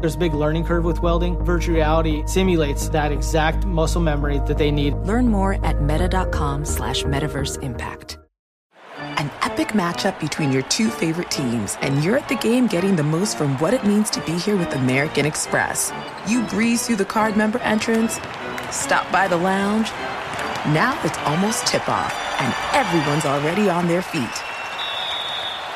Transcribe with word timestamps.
There's 0.00 0.14
a 0.14 0.18
big 0.18 0.34
learning 0.34 0.64
curve 0.64 0.84
with 0.84 1.00
welding. 1.00 1.42
Virtual 1.42 1.76
reality 1.76 2.22
simulates 2.26 2.90
that 2.90 3.12
exact 3.12 3.64
muscle 3.64 4.02
memory 4.02 4.40
that 4.46 4.58
they 4.58 4.70
need. 4.70 4.94
Learn 4.94 5.26
more 5.26 5.54
at 5.64 5.80
meta.com 5.80 6.66
slash 6.66 7.02
metaverse 7.04 7.62
impact. 7.62 8.18
An 8.98 9.30
epic 9.40 9.68
matchup 9.68 10.20
between 10.20 10.52
your 10.52 10.62
two 10.62 10.90
favorite 10.90 11.30
teams, 11.30 11.78
and 11.80 12.04
you're 12.04 12.18
at 12.18 12.28
the 12.28 12.34
game 12.36 12.66
getting 12.66 12.94
the 12.94 13.02
most 13.02 13.38
from 13.38 13.56
what 13.58 13.72
it 13.72 13.86
means 13.86 14.10
to 14.10 14.20
be 14.26 14.32
here 14.32 14.58
with 14.58 14.74
American 14.74 15.24
Express. 15.24 15.90
You 16.28 16.42
breeze 16.48 16.86
through 16.86 16.96
the 16.96 17.06
card 17.06 17.34
member 17.34 17.58
entrance, 17.60 18.20
stop 18.70 19.10
by 19.10 19.26
the 19.28 19.38
lounge. 19.38 19.88
Now 20.74 21.00
it's 21.04 21.18
almost 21.20 21.66
tip 21.66 21.88
off, 21.88 22.14
and 22.38 22.54
everyone's 22.74 23.24
already 23.24 23.70
on 23.70 23.88
their 23.88 24.02
feet. 24.02 24.28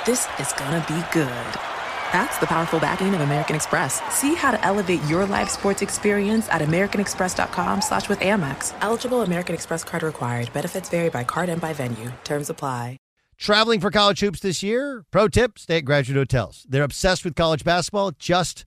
This 0.04 0.28
is 0.38 0.52
gonna 0.52 0.84
be 0.86 1.02
good. 1.10 1.69
That's 2.12 2.38
the 2.38 2.46
powerful 2.46 2.80
backing 2.80 3.14
of 3.14 3.20
American 3.20 3.56
Express. 3.56 4.00
See 4.12 4.34
how 4.34 4.50
to 4.50 4.64
elevate 4.64 5.02
your 5.04 5.26
live 5.26 5.50
sports 5.50 5.82
experience 5.82 6.48
at 6.48 6.62
americanexpress.com 6.62 7.82
slash 7.82 8.08
with 8.08 8.20
Amex. 8.20 8.74
Eligible 8.80 9.22
American 9.22 9.54
Express 9.54 9.84
card 9.84 10.02
required. 10.02 10.52
Benefits 10.52 10.88
vary 10.88 11.10
by 11.10 11.24
card 11.24 11.48
and 11.48 11.60
by 11.60 11.72
venue. 11.72 12.10
Terms 12.24 12.50
apply. 12.50 12.96
Traveling 13.40 13.80
for 13.80 13.90
college 13.90 14.20
hoops 14.20 14.40
this 14.40 14.62
year? 14.62 15.02
Pro 15.10 15.26
tip, 15.26 15.58
stay 15.58 15.78
at 15.78 15.86
Graduate 15.86 16.18
Hotels. 16.18 16.66
They're 16.68 16.82
obsessed 16.84 17.24
with 17.24 17.34
college 17.34 17.64
basketball 17.64 18.10
just 18.18 18.66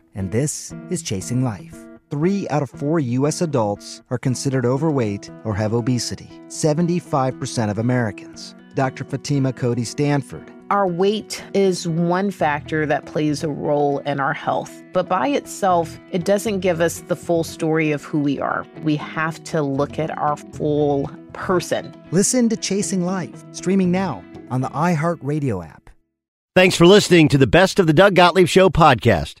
and 0.15 0.31
this 0.31 0.73
is 0.89 1.01
Chasing 1.01 1.43
Life. 1.43 1.75
Three 2.09 2.47
out 2.49 2.61
of 2.61 2.69
four 2.69 2.99
U.S. 2.99 3.41
adults 3.41 4.01
are 4.09 4.17
considered 4.17 4.65
overweight 4.65 5.29
or 5.45 5.55
have 5.55 5.73
obesity, 5.73 6.29
75% 6.47 7.71
of 7.71 7.77
Americans. 7.77 8.55
Dr. 8.75 9.03
Fatima 9.03 9.53
Cody 9.53 9.83
Stanford. 9.83 10.51
Our 10.69 10.87
weight 10.87 11.43
is 11.53 11.87
one 11.87 12.31
factor 12.31 12.85
that 12.85 13.05
plays 13.05 13.43
a 13.43 13.49
role 13.49 13.99
in 13.99 14.21
our 14.21 14.33
health, 14.33 14.71
but 14.93 15.09
by 15.09 15.27
itself, 15.27 15.99
it 16.11 16.23
doesn't 16.23 16.61
give 16.61 16.79
us 16.79 17.01
the 17.01 17.15
full 17.15 17.43
story 17.43 17.91
of 17.91 18.03
who 18.05 18.19
we 18.19 18.39
are. 18.39 18.65
We 18.83 18.95
have 18.95 19.43
to 19.45 19.61
look 19.61 19.99
at 19.99 20.17
our 20.17 20.37
full 20.37 21.11
person. 21.33 21.93
Listen 22.11 22.47
to 22.47 22.55
Chasing 22.55 23.05
Life, 23.05 23.43
streaming 23.51 23.91
now 23.91 24.23
on 24.49 24.61
the 24.61 24.69
iHeartRadio 24.69 25.65
app. 25.65 25.89
Thanks 26.55 26.77
for 26.77 26.87
listening 26.87 27.27
to 27.29 27.37
the 27.37 27.47
Best 27.47 27.77
of 27.77 27.87
the 27.87 27.93
Doug 27.93 28.15
Gottlieb 28.15 28.47
Show 28.47 28.69
podcast. 28.69 29.40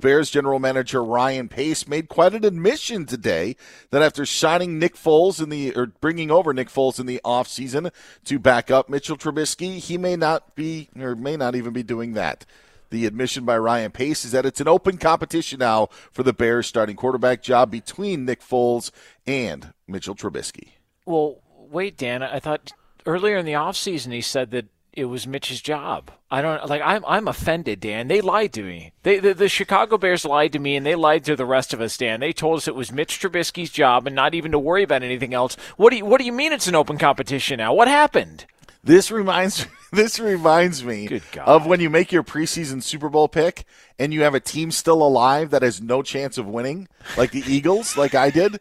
Bears 0.00 0.30
general 0.30 0.58
manager 0.58 1.02
Ryan 1.02 1.48
Pace 1.48 1.88
made 1.88 2.08
quite 2.08 2.34
an 2.34 2.44
admission 2.44 3.06
today 3.06 3.56
that 3.90 4.02
after 4.02 4.24
signing 4.24 4.78
Nick 4.78 4.94
Foles 4.94 5.42
in 5.42 5.48
the 5.48 5.74
or 5.74 5.86
bringing 5.86 6.30
over 6.30 6.54
Nick 6.54 6.68
Foles 6.68 7.00
in 7.00 7.06
the 7.06 7.20
offseason 7.24 7.92
to 8.24 8.38
back 8.38 8.70
up 8.70 8.88
Mitchell 8.88 9.16
Trubisky, 9.16 9.78
he 9.78 9.98
may 9.98 10.16
not 10.16 10.54
be 10.54 10.88
or 10.98 11.14
may 11.14 11.36
not 11.36 11.54
even 11.54 11.72
be 11.72 11.82
doing 11.82 12.14
that. 12.14 12.46
The 12.90 13.04
admission 13.04 13.44
by 13.44 13.58
Ryan 13.58 13.90
Pace 13.90 14.24
is 14.24 14.32
that 14.32 14.46
it's 14.46 14.60
an 14.60 14.68
open 14.68 14.96
competition 14.96 15.58
now 15.58 15.88
for 16.10 16.22
the 16.22 16.32
Bears 16.32 16.66
starting 16.66 16.96
quarterback 16.96 17.42
job 17.42 17.70
between 17.70 18.24
Nick 18.24 18.40
Foles 18.40 18.90
and 19.26 19.74
Mitchell 19.86 20.14
Trubisky. 20.14 20.70
Well, 21.04 21.42
wait, 21.54 21.98
Dan, 21.98 22.22
I 22.22 22.38
thought 22.38 22.72
earlier 23.04 23.36
in 23.36 23.44
the 23.44 23.52
offseason 23.52 24.12
he 24.12 24.22
said 24.22 24.50
that 24.52 24.66
it 24.98 25.04
was 25.04 25.26
Mitch's 25.26 25.62
job. 25.62 26.10
I 26.30 26.42
don't 26.42 26.68
like. 26.68 26.82
I'm 26.84 27.04
I'm 27.06 27.28
offended, 27.28 27.80
Dan. 27.80 28.08
They 28.08 28.20
lied 28.20 28.52
to 28.54 28.62
me. 28.62 28.92
They 29.04 29.18
the, 29.18 29.32
the, 29.32 29.48
Chicago 29.48 29.96
Bears 29.96 30.24
lied 30.24 30.52
to 30.52 30.58
me, 30.58 30.76
and 30.76 30.84
they 30.84 30.94
lied 30.94 31.24
to 31.24 31.36
the 31.36 31.46
rest 31.46 31.72
of 31.72 31.80
us, 31.80 31.96
Dan. 31.96 32.20
They 32.20 32.32
told 32.32 32.58
us 32.58 32.68
it 32.68 32.74
was 32.74 32.92
Mitch 32.92 33.20
Trubisky's 33.20 33.70
job, 33.70 34.06
and 34.06 34.16
not 34.16 34.34
even 34.34 34.52
to 34.52 34.58
worry 34.58 34.82
about 34.82 35.02
anything 35.02 35.32
else. 35.32 35.56
What 35.76 35.90
do 35.90 35.96
you 35.96 36.04
What 36.04 36.18
do 36.18 36.26
you 36.26 36.32
mean 36.32 36.52
it's 36.52 36.66
an 36.66 36.74
open 36.74 36.98
competition 36.98 37.58
now? 37.58 37.72
What 37.72 37.88
happened? 37.88 38.44
This 38.82 39.10
reminds 39.10 39.66
this 39.92 40.18
reminds 40.18 40.84
me 40.84 41.20
of 41.44 41.66
when 41.66 41.80
you 41.80 41.90
make 41.90 42.12
your 42.12 42.22
preseason 42.22 42.82
Super 42.82 43.08
Bowl 43.08 43.28
pick 43.28 43.64
and 43.98 44.12
you 44.12 44.22
have 44.22 44.34
a 44.34 44.40
team 44.40 44.70
still 44.70 45.02
alive 45.02 45.50
that 45.50 45.62
has 45.62 45.80
no 45.80 46.02
chance 46.02 46.38
of 46.38 46.46
winning, 46.46 46.88
like 47.16 47.30
the 47.30 47.44
Eagles, 47.46 47.96
like 47.96 48.14
I 48.14 48.30
did. 48.30 48.60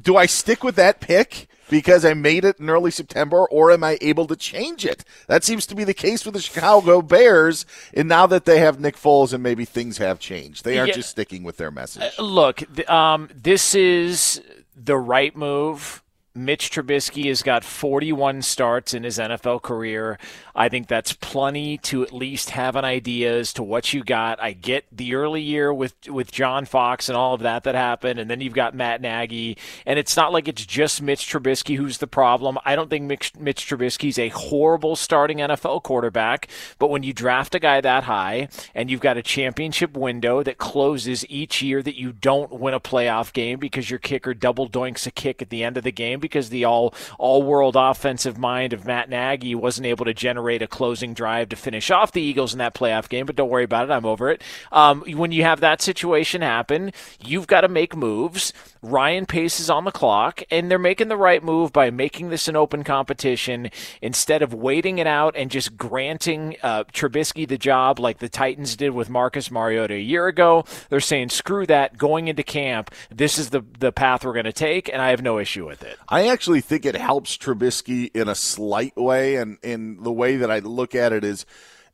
Do 0.00 0.16
I 0.16 0.26
stick 0.26 0.62
with 0.62 0.76
that 0.76 1.00
pick 1.00 1.48
because 1.68 2.04
I 2.04 2.14
made 2.14 2.44
it 2.44 2.58
in 2.58 2.70
early 2.70 2.90
September, 2.90 3.46
or 3.46 3.70
am 3.70 3.84
I 3.84 3.98
able 4.00 4.26
to 4.26 4.36
change 4.36 4.84
it? 4.84 5.04
That 5.26 5.44
seems 5.44 5.66
to 5.66 5.74
be 5.74 5.84
the 5.84 5.94
case 5.94 6.24
with 6.24 6.34
the 6.34 6.40
Chicago 6.40 7.02
Bears. 7.02 7.66
And 7.94 8.08
now 8.08 8.26
that 8.26 8.44
they 8.44 8.58
have 8.60 8.80
Nick 8.80 8.96
Foles 8.96 9.32
and 9.32 9.42
maybe 9.42 9.64
things 9.64 9.98
have 9.98 10.18
changed, 10.18 10.64
they 10.64 10.78
aren't 10.78 10.88
yeah. 10.88 10.94
just 10.94 11.10
sticking 11.10 11.42
with 11.42 11.56
their 11.56 11.70
message. 11.70 12.10
Uh, 12.18 12.22
look, 12.22 12.88
um, 12.90 13.28
this 13.34 13.74
is 13.74 14.40
the 14.74 14.96
right 14.96 15.36
move 15.36 16.02
Mitch 16.38 16.70
Trubisky 16.70 17.26
has 17.26 17.42
got 17.42 17.64
41 17.64 18.42
starts 18.42 18.94
in 18.94 19.02
his 19.02 19.18
NFL 19.18 19.62
career. 19.62 20.18
I 20.54 20.68
think 20.68 20.88
that's 20.88 21.12
plenty 21.12 21.78
to 21.78 22.02
at 22.02 22.12
least 22.12 22.50
have 22.50 22.76
an 22.76 22.84
idea 22.84 23.38
as 23.38 23.52
to 23.54 23.62
what 23.62 23.92
you 23.92 24.02
got. 24.04 24.40
I 24.42 24.52
get 24.52 24.86
the 24.90 25.14
early 25.14 25.42
year 25.42 25.72
with 25.72 25.94
with 26.08 26.32
John 26.32 26.64
Fox 26.64 27.08
and 27.08 27.16
all 27.16 27.34
of 27.34 27.40
that 27.40 27.64
that 27.64 27.74
happened, 27.74 28.18
and 28.18 28.30
then 28.30 28.40
you've 28.40 28.54
got 28.54 28.74
Matt 28.74 29.00
Nagy, 29.00 29.56
and 29.86 29.98
it's 29.98 30.16
not 30.16 30.32
like 30.32 30.48
it's 30.48 30.64
just 30.64 31.02
Mitch 31.02 31.30
Trubisky 31.30 31.76
who's 31.76 31.98
the 31.98 32.06
problem. 32.06 32.58
I 32.64 32.76
don't 32.76 32.90
think 32.90 33.04
Mitch, 33.04 33.34
Mitch 33.36 33.68
Trubisky's 33.68 34.18
a 34.18 34.28
horrible 34.28 34.96
starting 34.96 35.38
NFL 35.38 35.82
quarterback, 35.82 36.48
but 36.78 36.90
when 36.90 37.02
you 37.02 37.12
draft 37.12 37.54
a 37.54 37.58
guy 37.58 37.80
that 37.80 38.04
high 38.04 38.48
and 38.74 38.90
you've 38.90 39.00
got 39.00 39.16
a 39.16 39.22
championship 39.22 39.96
window 39.96 40.42
that 40.42 40.58
closes 40.58 41.24
each 41.28 41.62
year 41.62 41.82
that 41.82 41.98
you 41.98 42.12
don't 42.12 42.52
win 42.52 42.74
a 42.74 42.80
playoff 42.80 43.32
game 43.32 43.58
because 43.58 43.90
your 43.90 43.98
kicker 43.98 44.34
double 44.34 44.68
doinks 44.68 45.06
a 45.06 45.10
kick 45.10 45.42
at 45.42 45.50
the 45.50 45.64
end 45.64 45.76
of 45.76 45.84
the 45.84 45.92
game 45.92 46.20
because 46.28 46.50
the 46.50 46.64
all 46.64 46.94
all 47.18 47.42
world 47.42 47.76
offensive 47.76 48.38
mind 48.38 48.72
of 48.72 48.86
Matt 48.86 49.08
Nagy 49.08 49.54
wasn't 49.54 49.86
able 49.86 50.04
to 50.04 50.14
generate 50.14 50.62
a 50.62 50.66
closing 50.66 51.14
drive 51.14 51.48
to 51.50 51.56
finish 51.56 51.90
off 51.90 52.12
the 52.12 52.22
Eagles 52.22 52.52
in 52.52 52.58
that 52.58 52.74
playoff 52.74 53.08
game. 53.08 53.26
But 53.26 53.36
don't 53.36 53.50
worry 53.50 53.64
about 53.64 53.88
it, 53.88 53.92
I'm 53.92 54.06
over 54.06 54.30
it. 54.30 54.42
Um, 54.72 55.02
when 55.02 55.32
you 55.32 55.42
have 55.42 55.60
that 55.60 55.82
situation 55.82 56.42
happen, 56.42 56.92
you've 57.24 57.46
got 57.46 57.62
to 57.62 57.68
make 57.68 57.96
moves. 57.96 58.52
Ryan 58.82 59.26
Pace 59.26 59.58
is 59.58 59.70
on 59.70 59.84
the 59.84 59.90
clock, 59.90 60.42
and 60.50 60.70
they're 60.70 60.78
making 60.78 61.08
the 61.08 61.16
right 61.16 61.42
move 61.42 61.72
by 61.72 61.90
making 61.90 62.28
this 62.28 62.48
an 62.48 62.56
open 62.56 62.84
competition 62.84 63.70
instead 64.00 64.42
of 64.42 64.54
waiting 64.54 64.98
it 64.98 65.06
out 65.06 65.34
and 65.36 65.50
just 65.50 65.76
granting 65.76 66.56
uh, 66.62 66.84
Trubisky 66.84 67.48
the 67.48 67.58
job 67.58 67.98
like 67.98 68.18
the 68.18 68.28
Titans 68.28 68.76
did 68.76 68.90
with 68.90 69.10
Marcus 69.10 69.50
Mariota 69.50 69.94
a 69.94 70.00
year 70.00 70.26
ago. 70.26 70.64
They're 70.88 71.00
saying, 71.00 71.30
screw 71.30 71.66
that, 71.66 71.98
going 71.98 72.28
into 72.28 72.42
camp, 72.42 72.92
this 73.10 73.38
is 73.38 73.50
the, 73.50 73.62
the 73.78 73.92
path 73.92 74.24
we're 74.24 74.32
going 74.32 74.44
to 74.44 74.52
take, 74.52 74.88
and 74.88 75.02
I 75.02 75.10
have 75.10 75.22
no 75.22 75.38
issue 75.38 75.66
with 75.66 75.82
it. 75.82 75.98
Actually 76.26 76.60
think 76.60 76.84
it 76.84 76.96
helps 76.96 77.36
Trubisky 77.36 78.10
in 78.14 78.28
a 78.28 78.34
slight 78.34 78.96
way, 78.96 79.36
and 79.36 79.58
in 79.62 80.02
the 80.02 80.12
way 80.12 80.36
that 80.36 80.50
I 80.50 80.58
look 80.58 80.94
at 80.94 81.12
it 81.12 81.24
is 81.24 81.46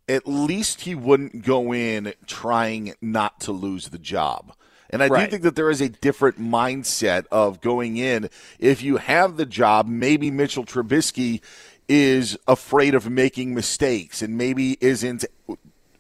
at 0.09 0.27
least 0.27 0.83
he 0.83 0.95
wouldn't 0.95 1.45
go 1.45 1.73
in 1.73 2.15
trying 2.27 2.95
not 3.01 3.41
to 3.41 3.53
lose 3.53 3.89
the 3.89 3.99
job. 3.99 4.55
And 4.91 5.03
I 5.03 5.09
right. 5.09 5.25
do 5.25 5.31
think 5.31 5.43
that 5.43 5.57
there 5.57 5.71
is 5.71 5.81
a 5.81 5.89
different 5.89 6.39
mindset 6.39 7.27
of 7.33 7.61
going 7.61 7.97
in. 7.97 8.29
If 8.59 8.83
you 8.83 8.99
have 8.99 9.37
the 9.37 9.47
job, 9.47 9.89
maybe 9.89 10.31
Mitchell 10.31 10.65
Trubisky 10.65 11.41
is 11.89 12.39
afraid 12.47 12.95
of 12.95 13.11
making 13.11 13.55
mistakes 13.55 14.23
and 14.23 14.39
maybe 14.39 14.79
isn't 14.81 15.25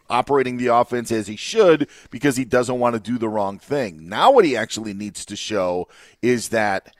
operating 0.08 0.58
the 0.58 0.68
offense 0.68 1.10
as 1.10 1.26
he 1.26 1.36
should 1.36 1.88
because 2.10 2.36
he 2.36 2.44
doesn't 2.44 2.78
want 2.78 2.94
to 2.94 3.00
do 3.00 3.18
the 3.18 3.28
wrong 3.28 3.58
thing. 3.58 4.08
Now, 4.08 4.30
what 4.30 4.44
he 4.44 4.56
actually 4.56 4.94
needs 4.94 5.24
to 5.26 5.36
show 5.36 5.88
is 6.22 6.50
that 6.50 6.94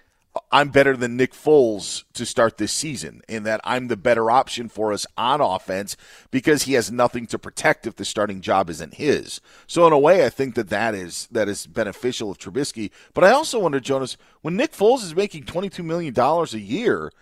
I'm 0.51 0.71
better 0.71 0.97
than 0.97 1.17
Nick 1.17 1.33
Foles 1.33 2.05
to 2.15 2.27
start 2.27 2.59
this 2.59 2.73
season, 2.73 3.23
and 3.29 3.47
that 3.47 3.61
I'm 3.63 3.87
the 3.87 3.97
better 3.97 4.31
option 4.31 4.69
for 4.69 4.93
us 4.93 5.07
on 5.17 5.41
offense 5.41 5.97
because 6.31 6.65
he 6.65 6.73
has 6.73 6.91
nothing 6.91 7.27
to 7.29 7.39
protect 7.39 7.87
if 7.87 7.97
the 7.97 8.05
starting 8.05 8.41
job 8.41 8.69
isn't 8.69 8.95
his. 8.95 9.41
So 9.67 9.87
in 9.87 9.93
a 9.93 9.99
way, 9.99 10.27
I 10.27 10.31
think 10.31 10.57
that 10.57 10.71
that 10.71 10.95
is 10.95 11.29
that 11.31 11.49
is 11.49 11.67
beneficial 11.67 12.31
of 12.31 12.39
Trubisky. 12.39 12.91
But 13.13 13.25
I 13.25 13.31
also 13.31 13.61
wonder, 13.61 13.79
Jonas, 13.79 14.17
when 14.43 14.57
Nick 14.57 14.73
Foles 14.73 15.05
is 15.05 15.15
making 15.15 15.45
22 15.45 15.83
million 15.83 16.13
dollars 16.13 16.53
a 16.53 16.61
year, 16.61 17.13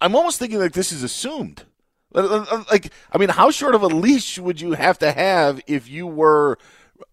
I'm 0.00 0.16
almost 0.16 0.38
thinking 0.38 0.58
like 0.58 0.72
this 0.72 0.92
is 0.92 1.02
assumed. 1.02 1.64
Like, 2.14 2.92
I 3.12 3.18
mean, 3.18 3.30
how 3.30 3.50
short 3.50 3.74
of 3.74 3.82
a 3.82 3.86
leash 3.86 4.38
would 4.38 4.60
you 4.60 4.72
have 4.72 4.98
to 4.98 5.12
have 5.12 5.60
if 5.66 5.88
you 5.88 6.06
were 6.06 6.58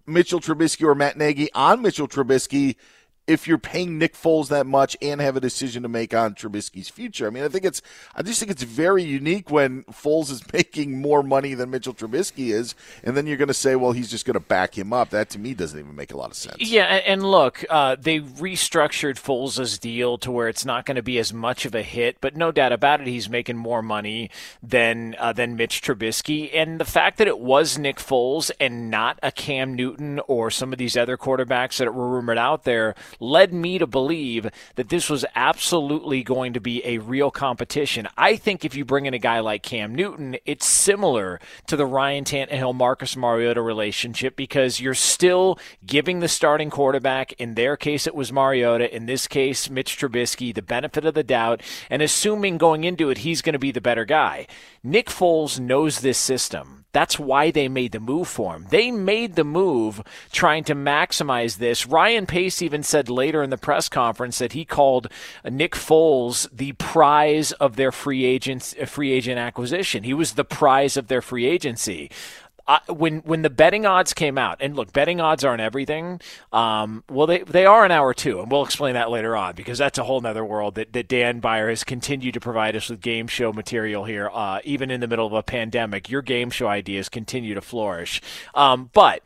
Mitchell 0.06 0.42
Trubisky 0.42 0.86
or 0.86 0.96
Matt 0.96 1.18
Nagy 1.18 1.52
on 1.54 1.82
Mitchell 1.82 2.08
Trubisky? 2.08 2.76
If 3.30 3.48
you're 3.48 3.60
paying 3.60 4.00
Nick 4.00 4.16
Foles 4.16 4.48
that 4.48 4.66
much 4.66 4.98
and 5.04 5.22
have 5.22 5.38
a 5.38 5.40
decision 5.40 5.84
to 5.84 5.90
make 5.90 6.16
on 6.16 6.34
Trubisky's 6.34 6.90
future. 6.90 7.28
I 7.28 7.30
mean, 7.30 7.44
I 7.44 7.48
think 7.48 7.64
it's 7.64 7.82
I 8.16 8.24
just 8.24 8.40
think 8.40 8.52
it's 8.52 8.64
very 8.64 9.04
unique 9.04 9.52
when 9.52 9.84
Foles 9.84 10.32
is 10.32 10.42
making 10.54 11.00
more 11.00 11.22
money 11.22 11.54
than 11.54 11.70
Mitchell 11.70 11.94
Trubisky 11.94 12.52
is, 12.52 12.74
and 13.04 13.16
then 13.16 13.28
you're 13.28 13.38
going 13.38 13.48
to 13.48 13.54
say, 13.54 13.76
well, 13.76 13.92
he's 13.92 14.10
just 14.10 14.26
going 14.26 14.34
to 14.34 14.40
back 14.40 14.76
him 14.76 14.92
up. 14.92 15.12
That 15.12 15.30
to 15.30 15.40
me 15.40 15.54
doesn't 15.54 15.80
even 15.80 15.96
make 15.96 16.12
a 16.12 16.18
lot 16.18 16.32
of 16.32 16.38
sense. 16.38 16.58
Yeah, 16.60 16.86
and 16.86 17.24
look, 17.24 17.64
uh, 17.70 17.96
they 18.00 18.20
restructured 18.20 19.16
Foles' 19.16 19.80
deal 19.80 20.18
to 20.18 20.32
where 20.32 20.48
it's 20.48 20.66
not 20.66 20.86
going 20.86 20.96
to 20.96 21.04
be 21.04 21.20
as 21.20 21.32
much 21.32 21.66
of 21.66 21.76
a 21.76 21.84
hit, 21.84 22.18
but 22.20 22.36
no 22.36 22.52
doubt 22.52 22.72
about 22.72 23.00
it, 23.00 23.08
he's 23.08 23.30
making 23.30 23.58
more 23.58 23.84
money 23.84 24.32
than 24.64 25.16
uh, 25.20 25.34
than 25.34 25.56
Mitch 25.56 25.84
Trubisky, 25.84 26.50
and 26.54 26.80
the 26.80 26.86
fact 26.86 27.20
that 27.20 27.28
it 27.28 27.40
was 27.40 27.78
Nick 27.78 27.98
Foles 27.98 28.50
and 28.60 28.90
not 28.90 29.20
a 29.22 29.32
Cam 29.32 29.76
Newton 29.76 30.20
or 30.28 30.50
some 30.50 30.74
of 30.74 30.80
these 30.80 30.98
other 30.98 31.16
quarterbacks 31.16 31.78
that 31.78 31.94
were 31.94 32.10
rumored 32.10 32.40
out 32.40 32.64
there 32.64 32.96
led 33.20 33.54
me 33.54 33.78
to 33.78 33.88
believe 33.88 34.50
that 34.76 34.90
this 34.90 35.10
was 35.10 35.26
absolutely 35.36 36.24
going 36.24 36.54
to 36.54 36.60
be 36.60 36.86
a 36.86 36.98
real 37.00 37.32
competition. 37.32 38.08
I 38.18 38.36
think 38.36 38.64
if 38.64 38.76
you 38.76 38.86
bring 38.86 39.06
in 39.06 39.14
a 39.14 39.20
guy 39.20 39.40
like 39.40 39.64
Cam 39.64 39.94
Newton, 39.96 40.38
it's 40.46 40.66
similar 40.66 41.40
to 41.68 41.76
the 41.76 41.86
Ryan 41.86 42.24
Tannehill 42.24 42.76
Marcus 42.76 43.16
Mariota 43.16 43.62
relationship 43.62 44.36
because 44.36 44.80
you're 44.80 44.94
still 44.94 45.60
giving 45.86 46.20
the 46.20 46.28
starting 46.28 46.70
quarterback, 46.70 47.34
in 47.34 47.56
their 47.56 47.78
case 47.78 48.08
it 48.08 48.16
was 48.16 48.32
Mariota, 48.32 48.94
in 48.94 49.06
this 49.06 49.28
case 49.28 49.70
Mitch 49.70 49.98
Trubisky, 49.98 50.54
the 50.54 50.62
benefit 50.62 51.06
of 51.06 51.14
the 51.14 51.24
doubt, 51.24 51.62
and 51.90 52.02
assuming 52.02 52.58
going 52.58 52.84
into 52.84 53.10
it 53.10 53.20
he's 53.20 53.42
going 53.42 53.54
to 53.54 53.60
be 53.60 53.72
the 53.72 53.82
better 53.82 54.06
guy. 54.06 54.48
Nick 54.84 55.08
Foles 55.08 55.60
knows 55.60 56.00
this 56.00 56.18
system. 56.18 56.79
That's 56.92 57.20
why 57.20 57.52
they 57.52 57.68
made 57.68 57.92
the 57.92 58.00
move 58.00 58.28
for 58.28 58.56
him. 58.56 58.66
They 58.70 58.90
made 58.90 59.36
the 59.36 59.44
move 59.44 60.02
trying 60.32 60.64
to 60.66 60.76
maximize 60.76 61.58
this. 61.58 61.86
Ryan 61.86 62.26
Pace 62.26 62.62
even 62.64 62.82
said 62.82 63.10
later 63.10 63.44
in 63.44 63.52
the 63.52 63.58
press 63.58 63.90
conference 63.90 64.40
that 64.40 64.54
he 64.54 64.66
called 64.66 65.08
Nick 65.46 65.74
Foles 65.74 66.48
the 66.52 66.72
prize 66.74 67.52
of 67.54 67.76
their 67.76 67.92
free 67.92 68.26
agent 68.26 68.74
uh, 68.82 68.86
free 68.86 69.12
agent 69.12 69.38
acquisition. 69.38 70.04
He 70.04 70.16
was 70.16 70.34
the 70.34 70.44
prize 70.44 70.98
of 70.98 71.08
their 71.08 71.22
free 71.22 71.46
agency. 71.46 72.10
When 72.88 73.20
when 73.20 73.42
the 73.42 73.50
betting 73.50 73.86
odds 73.86 74.14
came 74.14 74.38
out, 74.38 74.58
and 74.60 74.76
look, 74.76 74.94
betting 74.94 75.20
odds 75.20 75.44
aren't 75.44 75.62
everything. 75.62 76.22
Um, 76.54 77.04
well, 77.10 77.26
they 77.26 77.40
they 77.40 77.66
are 77.66 77.84
an 77.84 77.92
hour 77.92 78.14
too, 78.14 78.40
and 78.40 78.52
we'll 78.52 78.64
explain 78.64 78.94
that 78.94 79.10
later 79.10 79.36
on 79.36 79.56
because 79.56 79.78
that's 79.78 79.98
a 79.98 80.04
whole 80.04 80.26
other 80.26 80.46
world 80.46 80.76
that, 80.76 80.94
that 80.94 81.08
Dan 81.08 81.40
Beyer 81.40 81.70
has 81.70 81.84
continued 81.84 82.34
to 82.36 82.40
provide 82.40 82.76
us 82.76 82.90
with 82.90 83.02
game 83.02 83.28
show 83.28 83.52
material 83.52 84.06
here, 84.06 84.30
uh, 84.32 84.60
even 84.64 84.92
in 84.92 85.00
the 85.00 85.08
middle 85.08 85.26
of 85.26 85.34
a 85.34 85.42
pandemic. 85.42 86.10
Your 86.10 86.22
game 86.22 86.50
show 86.50 86.68
ideas 86.68 87.10
continue 87.10 87.54
to 87.56 87.62
flourish, 87.62 88.22
um, 88.54 88.90
but 88.94 89.26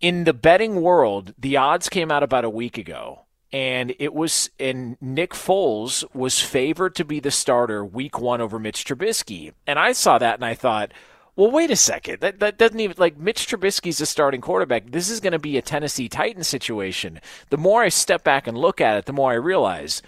in 0.00 0.24
the 0.24 0.34
betting 0.34 0.80
world, 0.80 1.34
the 1.38 1.56
odds 1.56 1.88
came 1.88 2.10
out 2.10 2.22
about 2.22 2.44
a 2.44 2.50
week 2.50 2.78
ago 2.78 3.24
and 3.52 3.94
it 3.98 4.12
was 4.12 4.50
and 4.60 4.96
Nick 5.00 5.30
Foles 5.30 6.04
was 6.14 6.40
favored 6.40 6.94
to 6.96 7.04
be 7.04 7.20
the 7.20 7.30
starter 7.30 7.84
week 7.84 8.20
1 8.20 8.40
over 8.40 8.58
Mitch 8.58 8.84
Trubisky. 8.84 9.52
And 9.66 9.78
I 9.78 9.92
saw 9.92 10.18
that 10.18 10.34
and 10.34 10.44
I 10.44 10.54
thought, 10.54 10.92
well, 11.38 11.52
wait 11.52 11.70
a 11.70 11.76
second. 11.76 12.18
That 12.18 12.40
that 12.40 12.58
doesn't 12.58 12.80
even 12.80 12.96
like 12.98 13.16
Mitch 13.16 13.46
Trubisky's 13.46 14.00
a 14.00 14.06
starting 14.06 14.40
quarterback. 14.40 14.90
This 14.90 15.08
is 15.08 15.20
going 15.20 15.34
to 15.34 15.38
be 15.38 15.56
a 15.56 15.62
Tennessee 15.62 16.08
Titans 16.08 16.48
situation. 16.48 17.20
The 17.50 17.56
more 17.56 17.82
I 17.82 17.90
step 17.90 18.24
back 18.24 18.48
and 18.48 18.58
look 18.58 18.80
at 18.80 18.98
it, 18.98 19.06
the 19.06 19.12
more 19.12 19.30
I 19.30 19.36
realize 19.36 20.02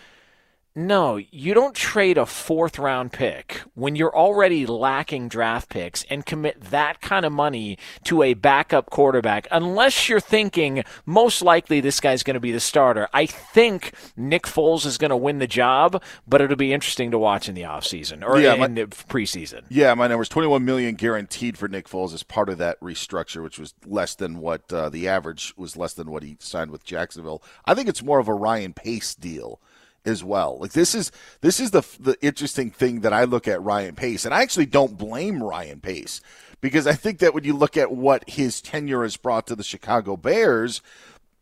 no, 0.77 1.17
you 1.17 1.53
don't 1.53 1.75
trade 1.75 2.17
a 2.17 2.25
fourth 2.25 2.79
round 2.79 3.13
pick 3.13 3.61
when 3.75 3.97
you're 3.97 4.15
already 4.15 4.67
lacking 4.67 5.29
draft 5.29 5.69
picks 5.69 6.05
and 6.05 6.25
commit 6.25 6.61
that 6.61 7.01
kind 7.01 7.27
of 7.27 7.33
money 7.33 7.77
to 8.05 8.23
a 8.23 8.35
backup 8.35 8.89
quarterback 8.89 9.49
unless 9.51 10.09
you're 10.09 10.21
thinking 10.21 10.85
most 11.05 11.43
likely 11.43 11.81
this 11.81 11.99
guy's 11.99 12.23
going 12.23 12.35
to 12.35 12.41
be 12.41 12.53
the 12.53 12.61
starter. 12.61 13.09
I 13.13 13.27
think 13.27 13.93
Nick 14.17 14.45
Foles 14.45 14.87
is 14.87 14.97
going 14.97 15.11
to 15.11 15.17
win 15.17 15.39
the 15.39 15.49
job, 15.49 16.01
but 16.27 16.41
it'll 16.41 16.57
be 16.57 16.73
interesting 16.73 17.11
to 17.11 17.19
watch 17.19 17.49
in 17.49 17.57
the 17.57 17.63
offseason 17.63 18.25
or 18.25 18.39
yeah, 18.39 18.55
in, 18.55 18.61
my, 18.61 18.69
the 18.69 18.87
preseason. 18.87 19.63
Yeah, 19.71 19.93
my 19.95 20.07
number 20.07 20.23
is 20.23 20.29
21 20.29 20.65
million 20.65 20.95
guaranteed 20.95 21.59
for 21.59 21.67
Nick 21.67 21.89
Foles 21.89 22.15
as 22.15 22.23
part 22.23 22.49
of 22.49 22.59
that 22.59 22.79
restructure, 22.81 23.43
which 23.43 23.59
was 23.59 23.75
less 23.85 24.15
than 24.15 24.39
what 24.39 24.73
uh, 24.73 24.89
the 24.89 25.09
average 25.09 25.53
was 25.57 25.77
less 25.77 25.95
than 25.95 26.13
what 26.13 26.23
he 26.23 26.37
signed 26.39 26.71
with 26.71 26.85
Jacksonville. 26.85 27.43
I 27.65 27.75
think 27.75 27.89
it's 27.89 28.05
more 28.05 28.21
of 28.21 28.29
a 28.29 28.35
Ryan 28.35 28.73
Pace 28.73 29.17
deal 29.17 29.61
as 30.05 30.25
well. 30.25 30.59
Like 30.59 30.73
this 30.73 30.95
is 30.95 31.13
this 31.41 31.61
is 31.61 31.71
the 31.71 31.83
the 31.99 32.17
interesting 32.23 32.71
thing 32.71 33.01
that 33.01 33.13
I 33.13 33.25
look 33.25 33.47
at 33.47 33.63
Ryan 33.63 33.95
Pace, 33.95 34.25
and 34.25 34.35
I 34.35 34.43
actually 34.43 34.67
don't 34.67 34.99
blame 34.99 35.43
Ryan 35.43 35.81
Pace 35.81 36.21
because 36.61 36.87
I 36.87 36.93
think 36.93 37.19
that 37.19 37.35
when 37.35 37.45
you 37.45 37.55
look 37.55 37.77
at 37.77 37.93
what 37.93 38.29
his 38.29 38.61
tenure 38.61 39.03
has 39.03 39.17
brought 39.17 39.47
to 39.47 39.57
the 39.57 39.63
Chicago 39.63 40.17
Bears, 40.17 40.83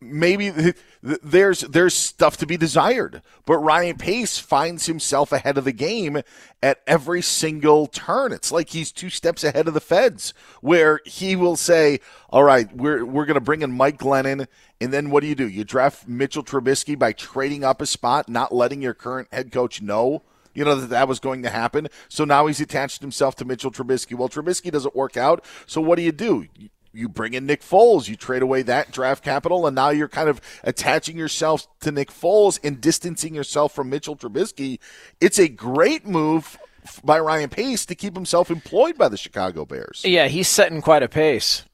maybe 0.01 0.75
there's 1.03 1.61
there's 1.61 1.95
stuff 1.95 2.37
to 2.39 2.47
be 2.47 2.57
desired. 2.57 3.23
But 3.47 3.59
Ryan 3.59 3.97
Pace 3.97 4.39
finds 4.39 4.87
himself 4.87 5.33
ahead 5.33 5.59
of 5.59 5.65
the 5.65 5.73
game 5.73 6.23
at 6.63 6.81
every 6.87 7.23
single 7.23 7.87
turn. 7.87 8.33
It's 8.33 8.53
like 8.53 8.71
he's 8.71 8.93
two 8.93 9.11
steps 9.11 9.45
ahead 9.45 9.69
of 9.69 9.75
the 9.75 9.81
feds, 9.81 10.35
where 10.61 11.01
he 11.05 11.37
will 11.37 11.57
say, 11.57 12.01
"All 12.31 12.45
right, 12.45 12.75
we're 12.75 13.05
we're 13.05 13.27
going 13.27 13.35
to 13.35 13.41
bring 13.41 13.63
in 13.63 13.73
Mike 13.73 13.99
Glennon, 13.99 14.47
and 14.81 14.93
then 14.93 15.11
what 15.11 15.21
do 15.21 15.27
you 15.27 15.35
do? 15.35 15.49
You 15.49 15.65
draft 15.65 16.09
Mitchell 16.09 16.45
Trubisky 16.45 16.99
by 16.99 17.13
trading 17.13 17.65
up 17.65 17.81
a 17.81 17.87
spot, 17.87 18.29
not 18.29 18.55
letting 18.55 18.83
your 18.83 18.95
current 18.95 19.29
head 19.33 19.53
coach 19.53 19.83
know." 19.83 20.23
you 20.55 20.65
know, 20.65 20.75
that 20.75 20.89
that 20.89 21.07
was 21.07 21.21
going 21.21 21.43
to 21.45 21.51
happen. 21.51 21.87
So 22.09 22.25
now 22.25 22.49
he's 22.49 22.61
attached 22.61 23.01
himself 23.01 23.37
to 23.37 23.45
Mitchell 23.45 23.71
Trubisky. 23.71 24.17
Well, 24.17 24.29
Trubisky 24.29 24.73
doesn't 24.73 24.97
work 24.97 25.17
out. 25.17 25.45
So 25.67 25.81
what 25.81 25.97
do 25.97 26.03
you 26.03 26.11
do? 26.11 26.47
You 26.99 27.09
bring 27.09 27.35
in 27.35 27.47
Nick 27.47 27.63
Foles, 27.63 28.09
you 28.09 28.17
trade 28.17 28.43
away 28.43 28.63
that 28.63 28.91
draft 28.91 29.23
capital, 29.23 29.67
and 29.67 29.75
now 29.75 29.91
you're 29.91 30.09
kind 30.09 30.29
of 30.29 30.41
attaching 30.65 31.17
yourself 31.17 31.67
to 31.81 31.93
Nick 31.93 32.11
Foles 32.11 32.59
and 32.65 32.81
distancing 32.81 33.35
yourself 33.35 33.73
from 33.73 33.89
Mitchell 33.89 34.17
Trubisky. 34.17 34.79
It's 35.21 35.39
a 35.39 35.49
great 35.49 36.07
move 36.07 36.59
by 37.05 37.21
Ryan 37.21 37.51
Pace 37.51 37.87
to 37.87 37.95
keep 37.95 38.15
himself 38.15 38.51
employed 38.51 38.99
by 38.99 39.09
the 39.09 39.17
Chicago 39.17 39.65
Bears. 39.65 40.03
Yeah, 40.05 40.29
he's 40.29 40.49
setting 40.49 40.83
quite 40.83 41.03
a 41.03 41.09
pace. 41.09 41.65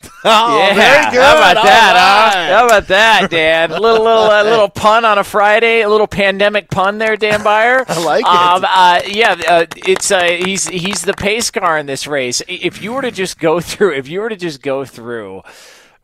oh, 0.24 0.58
yeah. 0.58 0.74
very 0.74 1.12
good. 1.12 1.22
How 1.22 1.36
about 1.36 1.64
that? 1.64 2.34
Right. 2.34 2.48
Huh? 2.48 2.56
How 2.56 2.66
about 2.66 2.88
that, 2.88 3.30
Dan? 3.30 3.72
A 3.72 3.80
little 3.80 4.04
little 4.04 4.30
uh, 4.30 4.44
little 4.44 4.68
pun 4.68 5.04
on 5.04 5.18
a 5.18 5.24
Friday, 5.24 5.80
a 5.80 5.88
little 5.88 6.06
pandemic 6.06 6.70
pun 6.70 6.98
there, 6.98 7.16
Dan 7.16 7.42
Beyer. 7.42 7.84
I 7.88 8.04
like 8.04 8.20
it. 8.20 8.26
Um, 8.26 8.64
uh, 8.64 9.00
yeah, 9.06 9.36
uh, 9.48 9.66
it's 9.76 10.10
uh, 10.10 10.22
he's 10.22 10.68
he's 10.68 11.02
the 11.02 11.14
pace 11.14 11.50
car 11.50 11.78
in 11.78 11.86
this 11.86 12.06
race. 12.06 12.42
If 12.46 12.80
you 12.80 12.92
were 12.92 13.02
to 13.02 13.10
just 13.10 13.40
go 13.40 13.60
through, 13.60 13.94
if 13.94 14.08
you 14.08 14.20
were 14.20 14.28
to 14.28 14.36
just 14.36 14.62
go 14.62 14.84
through, 14.84 15.42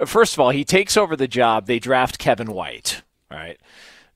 first 0.04 0.34
of 0.34 0.40
all, 0.40 0.50
he 0.50 0.64
takes 0.64 0.96
over 0.96 1.14
the 1.14 1.28
job. 1.28 1.66
They 1.66 1.78
draft 1.78 2.18
Kevin 2.18 2.50
White. 2.52 3.02
Right. 3.30 3.58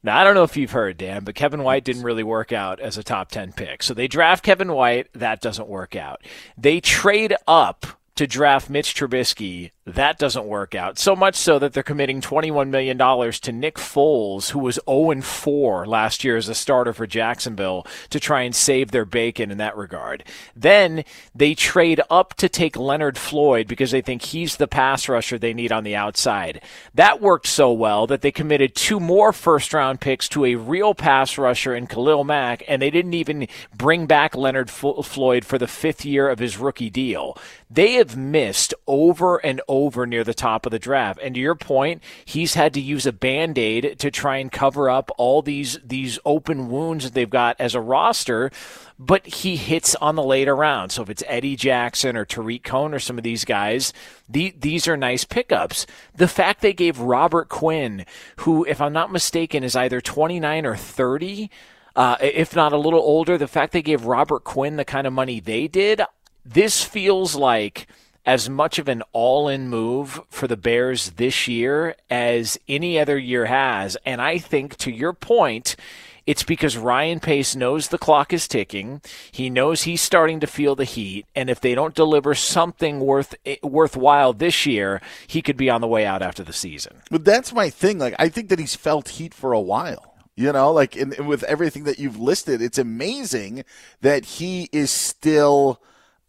Now, 0.03 0.19
I 0.19 0.25
don't 0.25 0.35
know 0.35 0.45
if 0.45 0.57
you've 0.57 0.71
heard, 0.71 0.97
Dan, 0.97 1.25
but 1.25 1.35
Kevin 1.35 1.65
White 1.65 1.85
didn't 1.85 2.05
really 2.05 2.23
work 2.23 2.53
out 2.53 2.79
as 2.79 2.97
a 2.97 3.03
top 3.03 3.31
10 3.33 3.53
pick. 3.53 3.83
So 3.83 3.95
they 3.95 4.07
draft 4.07 4.45
Kevin 4.45 4.73
White. 4.73 5.09
That 5.13 5.41
doesn't 5.41 5.69
work 5.69 5.97
out. 5.97 6.23
They 6.57 6.81
trade 6.81 7.35
up 7.49 7.98
to 8.19 8.27
draft 8.27 8.69
Mitch 8.69 8.97
Trubisky 8.97 9.71
that 9.95 10.19
doesn't 10.19 10.47
work 10.47 10.75
out. 10.75 10.99
So 10.99 11.17
much 11.17 11.35
so 11.35 11.59
that 11.59 11.73
they're 11.73 11.83
committing 11.83 12.21
$21 12.21 12.69
million 12.69 12.99
to 12.99 13.53
Nick 13.53 13.77
Foles, 13.77 14.51
who 14.51 14.59
was 14.59 14.79
0 14.89 15.21
4 15.21 15.87
last 15.87 16.25
year 16.25 16.37
as 16.37 16.49
a 16.49 16.55
starter 16.55 16.93
for 16.93 17.07
Jacksonville, 17.07 17.87
to 18.11 18.21
try 18.21 18.43
and 18.43 18.55
save 18.55 18.91
their 18.91 19.05
bacon 19.05 19.51
in 19.51 19.59
that 19.59 19.77
regard. 19.77 20.25
Then 20.55 21.05
they 21.35 21.55
trade 21.55 22.01
up 22.11 22.35
to 22.35 22.49
take 22.49 22.77
Leonard 22.77 23.17
Floyd 23.17 23.67
because 23.67 23.91
they 23.91 24.01
think 24.01 24.23
he's 24.23 24.57
the 24.57 24.69
pass 24.69 25.09
rusher 25.09 25.39
they 25.39 25.55
need 25.55 25.73
on 25.73 25.85
the 25.85 25.97
outside. 25.97 26.61
That 26.95 27.21
worked 27.21 27.47
so 27.47 27.73
well 27.73 28.07
that 28.07 28.23
they 28.23 28.33
committed 28.33 28.75
two 28.75 29.01
more 29.01 29.33
first 29.33 29.73
round 29.73 30.01
picks 30.01 30.29
to 30.31 30.45
a 30.45 30.57
real 30.57 30.95
pass 30.95 31.39
rusher 31.39 31.75
in 31.75 31.87
Khalil 31.87 32.25
Mack, 32.25 32.63
and 32.69 32.83
they 32.83 32.91
didn't 32.91 33.15
even 33.15 33.49
bring 33.77 34.07
back 34.07 34.37
Leonard 34.37 34.71
Floyd 34.71 35.45
for 35.45 35.59
the 35.59 35.67
fifth 35.67 36.05
year 36.05 36.29
of 36.29 36.39
his 36.39 36.59
rookie 36.59 36.91
deal. 36.91 37.37
They 37.71 37.95
have 37.95 38.17
missed 38.17 38.75
over 38.87 39.37
and 39.39 39.61
over 39.69 39.78
over 39.79 40.07
near 40.07 40.25
the 40.25 40.35
top 40.35 40.67
of 40.67 40.73
the 40.73 40.79
draft. 40.79 41.21
And 41.23 41.35
to 41.35 41.41
your 41.41 41.55
point, 41.55 42.03
he's 42.25 42.55
had 42.55 42.75
to 42.75 42.81
use 42.81 43.07
a 43.07 43.13
band-aid 43.13 43.99
to 44.01 44.11
try 44.11 44.39
and 44.39 44.51
cover 44.51 44.91
up 44.91 45.11
all 45.17 45.41
these 45.43 45.79
these 45.85 46.19
open 46.25 46.69
wounds 46.69 47.05
that 47.05 47.15
they've 47.15 47.31
got 47.31 47.57
as 47.59 47.75
a 47.75 47.81
roster. 47.81 48.51
But 48.99 49.27
he 49.27 49.57
hits 49.57 49.95
on 49.97 50.17
the 50.17 50.25
later 50.25 50.57
round. 50.57 50.91
So 50.91 51.03
if 51.03 51.11
it's 51.11 51.23
Eddie 51.29 51.55
Jackson 51.55 52.17
or 52.17 52.25
Tarik 52.25 52.65
Cohen 52.65 52.93
or 52.93 52.99
some 52.99 53.17
of 53.17 53.23
these 53.23 53.45
guys, 53.45 53.93
the, 54.29 54.53
these 54.59 54.89
are 54.89 54.97
nice 54.97 55.23
pickups. 55.23 55.87
The 56.17 56.27
fact 56.27 56.63
they 56.63 56.73
gave 56.73 56.99
Robert 56.99 57.49
Quinn, 57.49 58.05
who, 58.39 58.65
if 58.65 58.81
I'm 58.81 58.93
not 58.93 59.13
mistaken, 59.13 59.63
is 59.63 59.77
either 59.77 60.01
29 60.01 60.67
or 60.67 60.75
30, 60.75 61.49
uh, 61.95 62.17
if 62.21 62.57
not 62.57 62.73
a 62.73 62.77
little 62.77 62.99
older, 62.99 63.39
the 63.39 63.47
fact 63.47 63.73
they 63.73 63.83
gave 63.83 64.05
Robert 64.05 64.43
Quinn 64.43 64.75
the 64.75 64.85
kind 64.85 65.07
of 65.07 65.13
money 65.13 65.39
they 65.39 65.69
did, 65.69 66.03
this 66.45 66.83
feels 66.83 67.37
like– 67.37 67.87
as 68.29 68.47
much 68.47 68.79
of 68.79 68.89
an 68.89 69.03
all 69.13 69.49
in 69.49 69.71
move 69.71 70.21
for 70.29 70.47
the 70.47 70.57
Bears 70.57 71.13
this 71.13 71.49
year 71.49 71.97
as 72.11 72.59
any 72.69 72.99
other 73.01 73.17
year 73.17 73.47
has. 73.47 73.97
And 74.05 74.21
I 74.21 74.37
think, 74.37 74.77
to 74.77 74.91
your 74.91 75.15
point, 75.15 75.77
it's 76.27 76.43
because 76.43 76.77
Ryan 76.77 77.21
Pace 77.21 77.57
knows 77.57 77.89
the 77.89 77.97
clock 77.97 78.35
is 78.35 78.47
ticking. 78.47 79.01
He 79.33 79.49
knows 79.49 79.85
he's 79.85 80.03
starting 80.03 80.41
to 80.41 80.47
feel 80.47 80.77
the 80.77 80.85
heat, 80.85 81.25
and 81.35 81.49
if 81.49 81.59
they 81.63 81.75
don't 81.75 81.95
deliver 81.95 82.35
something 82.35 83.01
worth 83.01 83.35
worthwhile 83.63 84.35
this 84.35 84.67
year, 84.67 85.01
he 85.27 85.41
could 85.41 85.57
be 85.57 85.71
on 85.71 85.81
the 85.81 85.89
way 85.89 86.05
out 86.05 86.21
after 86.21 86.45
the 86.45 86.53
season. 86.53 87.01
But 87.11 87.25
that's 87.25 87.55
my 87.55 87.71
thing. 87.71 87.99
Like 87.99 88.15
I 88.19 88.29
think 88.29 88.51
that 88.51 88.59
he's 88.59 88.77
felt 88.77 89.09
heat 89.09 89.33
for 89.33 89.55
a 89.55 89.61
while. 89.61 90.17
You 90.37 90.53
know, 90.53 90.71
like 90.71 90.95
in, 90.97 91.27
with 91.27 91.45
everything 91.45 91.85
that 91.85 91.99
you've 91.99 92.21
listed, 92.21 92.61
it's 92.61 92.77
amazing 92.77 93.65
that 94.03 94.27
he 94.27 94.69
is 94.71 94.91
still 94.91 95.81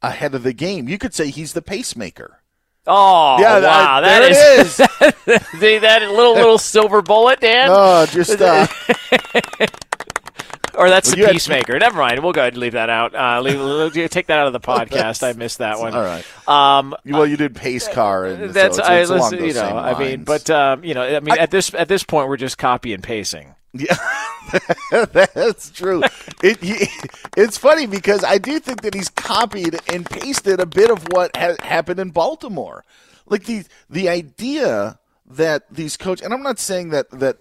ahead 0.01 0.35
of 0.35 0.43
the 0.43 0.53
game. 0.53 0.87
You 0.87 0.97
could 0.97 1.13
say 1.13 1.29
he's 1.29 1.53
the 1.53 1.61
pacemaker. 1.61 2.41
Oh, 2.87 3.37
yeah, 3.39 3.59
wow! 3.59 4.01
That, 4.01 4.19
that 4.19 4.31
is, 4.61 4.73
See 5.59 5.77
that 5.77 6.01
little 6.01 6.33
little 6.33 6.57
silver 6.57 7.01
bullet, 7.03 7.39
Dan. 7.39 7.67
Oh, 7.69 8.05
just 8.07 8.41
uh, 8.41 8.65
or 10.75 10.89
that's 10.89 11.15
well, 11.15 11.27
the 11.27 11.33
peacemaker. 11.33 11.73
Had... 11.73 11.81
Never 11.81 11.97
mind. 11.99 12.23
We'll 12.23 12.31
go 12.31 12.41
ahead 12.41 12.53
and 12.53 12.61
leave 12.61 12.71
that 12.73 12.89
out. 12.89 13.13
Uh, 13.13 13.41
leave, 13.41 13.93
take 14.09 14.27
that 14.27 14.39
out 14.39 14.47
of 14.47 14.53
the 14.53 14.59
podcast. 14.59 15.21
I 15.23 15.33
missed 15.33 15.59
that 15.59 15.77
one. 15.77 15.93
All 15.93 16.01
right. 16.01 16.25
Um, 16.47 16.95
well, 17.05 17.27
you 17.27 17.37
did 17.37 17.55
pace 17.55 17.87
car, 17.87 18.25
and 18.25 18.53
that's 18.53 18.77
so 18.77 18.83
it's, 18.91 19.11
it's 19.11 19.33
I. 19.33 19.37
You 19.37 19.53
know, 19.53 19.77
I 19.77 19.99
mean, 19.99 20.23
but 20.23 20.49
um, 20.49 20.83
you 20.83 20.95
know, 20.95 21.03
I 21.03 21.19
mean, 21.19 21.33
I, 21.33 21.43
at 21.43 21.51
this 21.51 21.71
at 21.75 21.89
this 21.89 22.03
point, 22.03 22.27
we're 22.27 22.37
just 22.37 22.57
copy 22.57 22.93
and 22.93 23.03
pasting. 23.03 23.53
Yeah, 23.73 23.97
that's 25.13 25.69
true. 25.71 26.01
It, 26.43 26.59
it's 27.37 27.57
funny 27.57 27.85
because 27.85 28.23
I 28.23 28.37
do 28.37 28.59
think 28.59 28.81
that 28.81 28.93
he's 28.93 29.09
copied 29.09 29.79
and 29.87 30.05
pasted 30.05 30.59
a 30.59 30.65
bit 30.65 30.89
of 30.89 31.03
what 31.11 31.35
ha- 31.35 31.55
happened 31.61 31.99
in 31.99 32.09
Baltimore. 32.11 32.83
Like 33.25 33.45
the 33.45 33.65
the 33.89 34.09
idea 34.09 34.99
that 35.29 35.63
these 35.71 35.97
coach 35.97 36.21
and 36.21 36.33
I'm 36.33 36.43
not 36.43 36.59
saying 36.59 36.89
that 36.89 37.09
that 37.11 37.37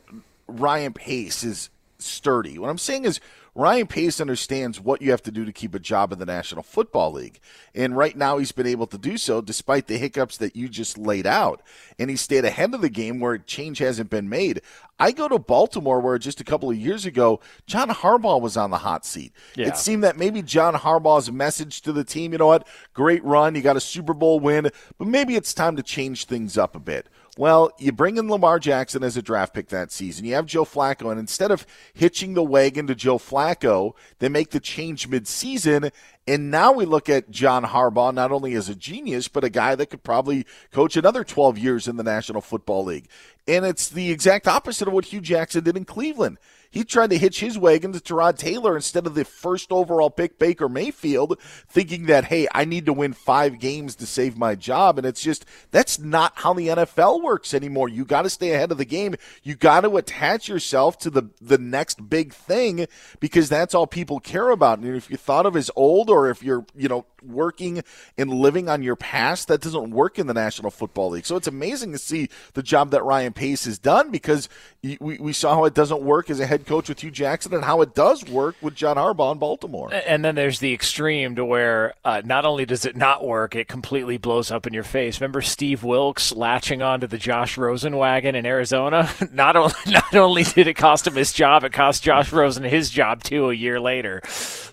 Ryan 0.46 0.92
Pace 0.92 1.44
is 1.44 1.70
sturdy. 1.98 2.58
What 2.58 2.70
I'm 2.70 2.78
saying 2.78 3.04
is 3.04 3.20
Ryan 3.58 3.88
Pace 3.88 4.20
understands 4.20 4.80
what 4.80 5.02
you 5.02 5.10
have 5.10 5.24
to 5.24 5.32
do 5.32 5.44
to 5.44 5.50
keep 5.50 5.74
a 5.74 5.80
job 5.80 6.12
in 6.12 6.20
the 6.20 6.24
National 6.24 6.62
Football 6.62 7.10
League. 7.10 7.40
And 7.74 7.96
right 7.96 8.16
now 8.16 8.38
he's 8.38 8.52
been 8.52 8.68
able 8.68 8.86
to 8.86 8.96
do 8.96 9.18
so 9.18 9.40
despite 9.40 9.88
the 9.88 9.98
hiccups 9.98 10.36
that 10.36 10.54
you 10.54 10.68
just 10.68 10.96
laid 10.96 11.26
out. 11.26 11.60
And 11.98 12.08
he 12.08 12.14
stayed 12.14 12.44
ahead 12.44 12.72
of 12.72 12.82
the 12.82 12.88
game 12.88 13.18
where 13.18 13.36
change 13.36 13.78
hasn't 13.78 14.10
been 14.10 14.28
made. 14.28 14.62
I 15.00 15.10
go 15.10 15.26
to 15.26 15.40
Baltimore 15.40 15.98
where 15.98 16.18
just 16.18 16.40
a 16.40 16.44
couple 16.44 16.70
of 16.70 16.76
years 16.76 17.04
ago, 17.04 17.40
John 17.66 17.88
Harbaugh 17.88 18.40
was 18.40 18.56
on 18.56 18.70
the 18.70 18.78
hot 18.78 19.04
seat. 19.04 19.32
Yeah. 19.56 19.66
It 19.66 19.76
seemed 19.76 20.04
that 20.04 20.16
maybe 20.16 20.40
John 20.40 20.74
Harbaugh's 20.74 21.32
message 21.32 21.82
to 21.82 21.92
the 21.92 22.04
team, 22.04 22.30
you 22.30 22.38
know 22.38 22.46
what, 22.46 22.64
great 22.94 23.24
run, 23.24 23.56
you 23.56 23.62
got 23.62 23.76
a 23.76 23.80
Super 23.80 24.14
Bowl 24.14 24.38
win, 24.38 24.70
but 24.98 25.08
maybe 25.08 25.34
it's 25.34 25.52
time 25.52 25.74
to 25.74 25.82
change 25.82 26.26
things 26.26 26.56
up 26.56 26.76
a 26.76 26.80
bit. 26.80 27.08
Well, 27.38 27.70
you 27.78 27.92
bring 27.92 28.16
in 28.16 28.28
Lamar 28.28 28.58
Jackson 28.58 29.04
as 29.04 29.16
a 29.16 29.22
draft 29.22 29.54
pick 29.54 29.68
that 29.68 29.92
season. 29.92 30.24
You 30.24 30.34
have 30.34 30.44
Joe 30.44 30.64
Flacco, 30.64 31.08
and 31.08 31.20
instead 31.20 31.52
of 31.52 31.64
hitching 31.94 32.34
the 32.34 32.42
wagon 32.42 32.88
to 32.88 32.96
Joe 32.96 33.16
Flacco, 33.16 33.92
they 34.18 34.28
make 34.28 34.50
the 34.50 34.58
change 34.58 35.08
midseason. 35.08 35.92
And 36.26 36.50
now 36.50 36.72
we 36.72 36.84
look 36.84 37.08
at 37.08 37.30
John 37.30 37.62
Harbaugh 37.62 38.12
not 38.12 38.32
only 38.32 38.54
as 38.54 38.68
a 38.68 38.74
genius, 38.74 39.28
but 39.28 39.44
a 39.44 39.50
guy 39.50 39.76
that 39.76 39.86
could 39.86 40.02
probably 40.02 40.46
coach 40.72 40.96
another 40.96 41.22
12 41.22 41.58
years 41.58 41.86
in 41.86 41.96
the 41.96 42.02
National 42.02 42.40
Football 42.40 42.86
League. 42.86 43.06
And 43.46 43.64
it's 43.64 43.88
the 43.88 44.10
exact 44.10 44.48
opposite 44.48 44.88
of 44.88 44.94
what 44.94 45.04
Hue 45.04 45.20
Jackson 45.20 45.62
did 45.62 45.76
in 45.76 45.84
Cleveland. 45.84 46.38
He 46.70 46.84
tried 46.84 47.10
to 47.10 47.18
hitch 47.18 47.40
his 47.40 47.58
wagon 47.58 47.92
to 47.92 47.98
Tyrod 47.98 48.36
Taylor 48.36 48.76
instead 48.76 49.06
of 49.06 49.14
the 49.14 49.24
first 49.24 49.72
overall 49.72 50.10
pick, 50.10 50.38
Baker 50.38 50.68
Mayfield, 50.68 51.40
thinking 51.68 52.06
that, 52.06 52.26
hey, 52.26 52.46
I 52.54 52.64
need 52.64 52.86
to 52.86 52.92
win 52.92 53.14
five 53.14 53.58
games 53.58 53.94
to 53.96 54.06
save 54.06 54.36
my 54.36 54.54
job. 54.54 54.98
And 54.98 55.06
it's 55.06 55.22
just, 55.22 55.46
that's 55.70 55.98
not 55.98 56.32
how 56.36 56.52
the 56.52 56.68
NFL 56.68 57.22
works 57.22 57.54
anymore. 57.54 57.88
You 57.88 58.04
got 58.04 58.22
to 58.22 58.30
stay 58.30 58.52
ahead 58.52 58.70
of 58.70 58.78
the 58.78 58.84
game. 58.84 59.14
You 59.42 59.54
got 59.54 59.80
to 59.82 59.96
attach 59.96 60.48
yourself 60.48 60.98
to 60.98 61.10
the, 61.10 61.30
the 61.40 61.58
next 61.58 62.08
big 62.08 62.34
thing 62.34 62.86
because 63.18 63.48
that's 63.48 63.74
all 63.74 63.86
people 63.86 64.20
care 64.20 64.50
about. 64.50 64.78
And 64.78 64.94
if 64.94 65.10
you 65.10 65.16
thought 65.16 65.46
of 65.46 65.56
as 65.56 65.70
old 65.74 66.10
or 66.10 66.28
if 66.28 66.42
you're, 66.42 66.66
you 66.76 66.88
know, 66.88 67.06
working 67.22 67.82
and 68.16 68.30
living 68.30 68.68
on 68.68 68.82
your 68.82 68.96
past, 68.96 69.48
that 69.48 69.60
doesn't 69.60 69.90
work 69.90 70.18
in 70.18 70.26
the 70.26 70.34
National 70.34 70.70
Football 70.70 71.10
League. 71.10 71.26
So 71.26 71.36
it's 71.36 71.46
amazing 71.46 71.92
to 71.92 71.98
see 71.98 72.28
the 72.54 72.62
job 72.62 72.90
that 72.90 73.04
Ryan 73.04 73.32
Pace 73.32 73.64
has 73.64 73.78
done 73.78 74.10
because 74.10 74.48
we, 74.82 75.18
we 75.18 75.32
saw 75.32 75.54
how 75.54 75.64
it 75.64 75.74
doesn't 75.74 76.02
work 76.02 76.30
as 76.30 76.40
a 76.40 76.46
head 76.46 76.66
coach 76.66 76.88
with 76.88 77.00
Hue 77.00 77.10
Jackson 77.10 77.52
and 77.54 77.64
how 77.64 77.80
it 77.80 77.94
does 77.94 78.24
work 78.26 78.56
with 78.62 78.74
John 78.74 78.96
Harbaugh 78.96 79.32
in 79.32 79.38
Baltimore. 79.38 79.92
And 79.92 80.24
then 80.24 80.34
there's 80.34 80.60
the 80.60 80.72
extreme 80.72 81.36
to 81.36 81.44
where 81.44 81.94
uh, 82.04 82.22
not 82.24 82.44
only 82.44 82.64
does 82.64 82.84
it 82.84 82.96
not 82.96 83.24
work, 83.24 83.56
it 83.56 83.68
completely 83.68 84.18
blows 84.18 84.50
up 84.50 84.66
in 84.66 84.72
your 84.72 84.84
face. 84.84 85.20
Remember 85.20 85.42
Steve 85.42 85.82
Wilks 85.82 86.32
latching 86.32 86.82
onto 86.82 87.06
the 87.06 87.18
Josh 87.18 87.58
Rosen 87.58 87.96
wagon 87.96 88.34
in 88.34 88.46
Arizona? 88.46 89.10
not, 89.32 89.56
only, 89.56 89.74
not 89.86 90.14
only 90.14 90.44
did 90.44 90.66
it 90.68 90.74
cost 90.74 91.06
him 91.06 91.14
his 91.14 91.32
job, 91.32 91.64
it 91.64 91.72
cost 91.72 92.02
Josh 92.02 92.32
Rosen 92.32 92.62
his 92.62 92.90
job 92.90 93.22
too 93.22 93.50
a 93.50 93.54
year 93.54 93.80
later. 93.80 94.22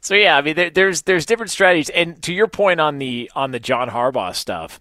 So 0.05 0.13
yeah, 0.13 0.37
I 0.37 0.41
mean, 0.41 0.55
there, 0.55 0.69
there's 0.69 1.01
there's 1.01 1.25
different 1.25 1.49
strategies. 1.49 1.89
And 1.89 2.21
to 2.23 2.33
your 2.35 2.47
point 2.47 2.79
on 2.79 2.99
the 2.99 3.31
on 3.35 3.51
the 3.51 3.59
John 3.59 3.89
Harbaugh 3.89 4.35
stuff, 4.35 4.79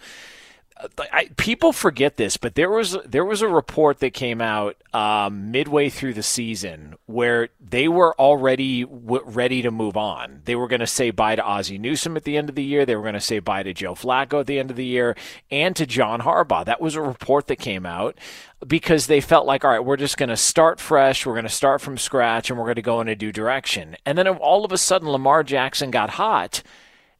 I, 1.12 1.30
people 1.36 1.72
forget 1.72 2.16
this, 2.16 2.36
but 2.36 2.56
there 2.56 2.68
was 2.68 2.96
there 3.06 3.24
was 3.24 3.42
a 3.42 3.48
report 3.48 4.00
that 4.00 4.12
came 4.12 4.40
out 4.40 4.76
um, 4.92 5.52
midway 5.52 5.88
through 5.88 6.14
the 6.14 6.22
season 6.22 6.96
where 7.06 7.50
they 7.60 7.86
were 7.86 8.18
already 8.20 8.82
w- 8.84 9.22
ready 9.24 9.62
to 9.62 9.70
move 9.70 9.96
on. 9.96 10.42
They 10.44 10.56
were 10.56 10.66
going 10.66 10.80
to 10.80 10.86
say 10.86 11.10
bye 11.10 11.36
to 11.36 11.44
Ozzie 11.44 11.78
Newsome 11.78 12.16
at 12.16 12.24
the 12.24 12.36
end 12.36 12.48
of 12.48 12.56
the 12.56 12.64
year. 12.64 12.84
They 12.84 12.96
were 12.96 13.02
going 13.02 13.14
to 13.14 13.20
say 13.20 13.38
bye 13.38 13.62
to 13.62 13.72
Joe 13.72 13.94
Flacco 13.94 14.40
at 14.40 14.46
the 14.46 14.58
end 14.58 14.70
of 14.70 14.76
the 14.76 14.84
year, 14.84 15.16
and 15.50 15.76
to 15.76 15.86
John 15.86 16.20
Harbaugh. 16.20 16.64
That 16.64 16.80
was 16.80 16.96
a 16.96 17.02
report 17.02 17.46
that 17.46 17.56
came 17.56 17.86
out 17.86 18.18
because 18.66 19.06
they 19.06 19.20
felt 19.20 19.46
like, 19.46 19.64
all 19.64 19.70
right, 19.70 19.84
we're 19.84 19.96
just 19.96 20.16
going 20.16 20.28
to 20.28 20.36
start 20.36 20.80
fresh. 20.80 21.24
We're 21.24 21.34
going 21.34 21.44
to 21.44 21.50
start 21.50 21.82
from 21.82 21.98
scratch, 21.98 22.50
and 22.50 22.58
we're 22.58 22.66
going 22.66 22.74
to 22.76 22.82
go 22.82 23.00
in 23.00 23.08
a 23.08 23.14
new 23.14 23.30
direction. 23.30 23.96
And 24.04 24.18
then 24.18 24.26
all 24.26 24.64
of 24.64 24.72
a 24.72 24.78
sudden, 24.78 25.08
Lamar 25.08 25.44
Jackson 25.44 25.92
got 25.92 26.10
hot 26.10 26.62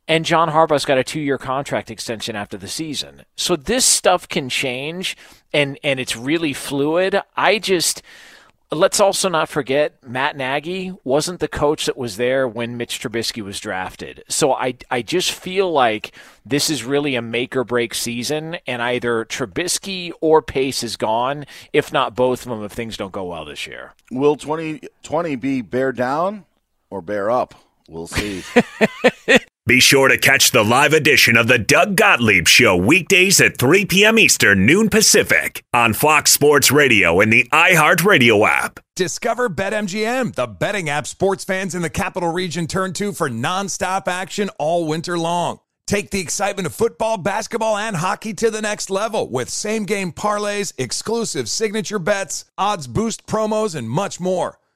and 0.07 0.25
John 0.25 0.51
Harbaugh's 0.51 0.85
got 0.85 0.99
a 0.99 1.05
two-year 1.05 1.39
contract 1.39 1.91
extension 1.91 2.37
after 2.37 2.57
the 2.57 2.69
season. 2.69 3.23
So 3.37 3.57
this 3.57 3.85
stuff 3.85 4.29
can 4.29 4.49
change, 4.49 5.17
and 5.53 5.79
and 5.83 5.99
it's 5.99 6.17
really 6.17 6.53
fluid. 6.53 7.21
I 7.37 7.59
just 7.59 8.03
let's 8.71 9.01
also 9.01 9.29
not 9.29 9.49
forget 9.49 9.97
Matt 10.07 10.37
Nagy 10.37 10.93
wasn't 11.05 11.41
the 11.41 11.49
coach 11.49 11.87
that 11.87 11.97
was 11.97 12.17
there 12.17 12.49
when 12.49 12.77
Mitch 12.77 13.01
Trubisky 13.01 13.43
was 13.43 13.61
drafted. 13.61 14.25
So 14.29 14.53
I 14.53 14.75
I 14.91 15.03
just 15.03 15.33
feel 15.33 15.73
like 15.73 16.15
this 16.45 16.69
is 16.69 16.85
really 16.85 17.15
a 17.15 17.23
make 17.23 17.57
or 17.57 17.65
break 17.65 17.95
season, 17.95 18.59
and 18.67 18.83
either 18.83 19.25
Trubisky 19.25 20.13
or 20.21 20.43
Pace 20.43 20.83
is 20.83 20.97
gone, 20.97 21.47
if 21.73 21.93
not 21.93 22.15
both 22.15 22.45
of 22.45 22.51
them, 22.51 22.65
if 22.65 22.73
things 22.73 22.97
don't 22.97 23.13
go 23.13 23.25
well 23.25 23.45
this 23.45 23.67
year. 23.67 23.93
Will 24.11 24.37
2020 24.37 25.37
be 25.37 25.63
bear 25.63 25.93
down 25.93 26.45
or 26.91 27.01
bear 27.01 27.31
up? 27.31 27.55
We'll 27.89 28.07
see. 28.07 28.43
Be 29.67 29.81
sure 29.81 30.09
to 30.09 30.19
catch 30.19 30.51
the 30.51 30.63
live 30.63 30.93
edition 30.93 31.39
of 31.39 31.49
the 31.49 31.59
Doug 31.59 31.97
Gottlieb 31.97 32.47
Show 32.47 32.77
weekdays 32.77 33.41
at 33.41 33.57
3 33.57 33.87
p.m. 33.87 34.19
Eastern, 34.19 34.67
noon 34.67 34.91
Pacific 34.91 35.65
on 35.73 35.95
Fox 35.95 36.33
Sports 36.33 36.71
Radio 36.71 37.19
and 37.23 37.33
the 37.33 37.49
iHeartRadio 37.51 38.47
app. 38.47 38.81
Discover 38.95 39.49
BetMGM, 39.49 40.35
the 40.35 40.47
betting 40.47 40.91
app 40.91 41.07
sports 41.07 41.45
fans 41.45 41.75
in 41.75 41.81
the 41.81 41.89
capital 41.89 42.31
region 42.31 42.67
turn 42.67 42.93
to 42.93 43.15
for 43.15 43.31
nonstop 43.31 44.07
action 44.07 44.51
all 44.59 44.87
winter 44.87 45.17
long. 45.17 45.61
Take 45.87 46.11
the 46.11 46.21
excitement 46.21 46.67
of 46.67 46.75
football, 46.75 47.17
basketball, 47.17 47.79
and 47.79 47.97
hockey 47.97 48.35
to 48.35 48.51
the 48.51 48.61
next 48.61 48.91
level 48.91 49.31
with 49.31 49.49
same 49.49 49.87
game 49.87 50.13
parlays, 50.13 50.75
exclusive 50.77 51.49
signature 51.49 51.99
bets, 51.99 52.45
odds 52.59 52.87
boost 52.87 53.27
promos, 53.27 53.75
and 53.75 53.89
much 53.89 54.21
more. 54.21 54.59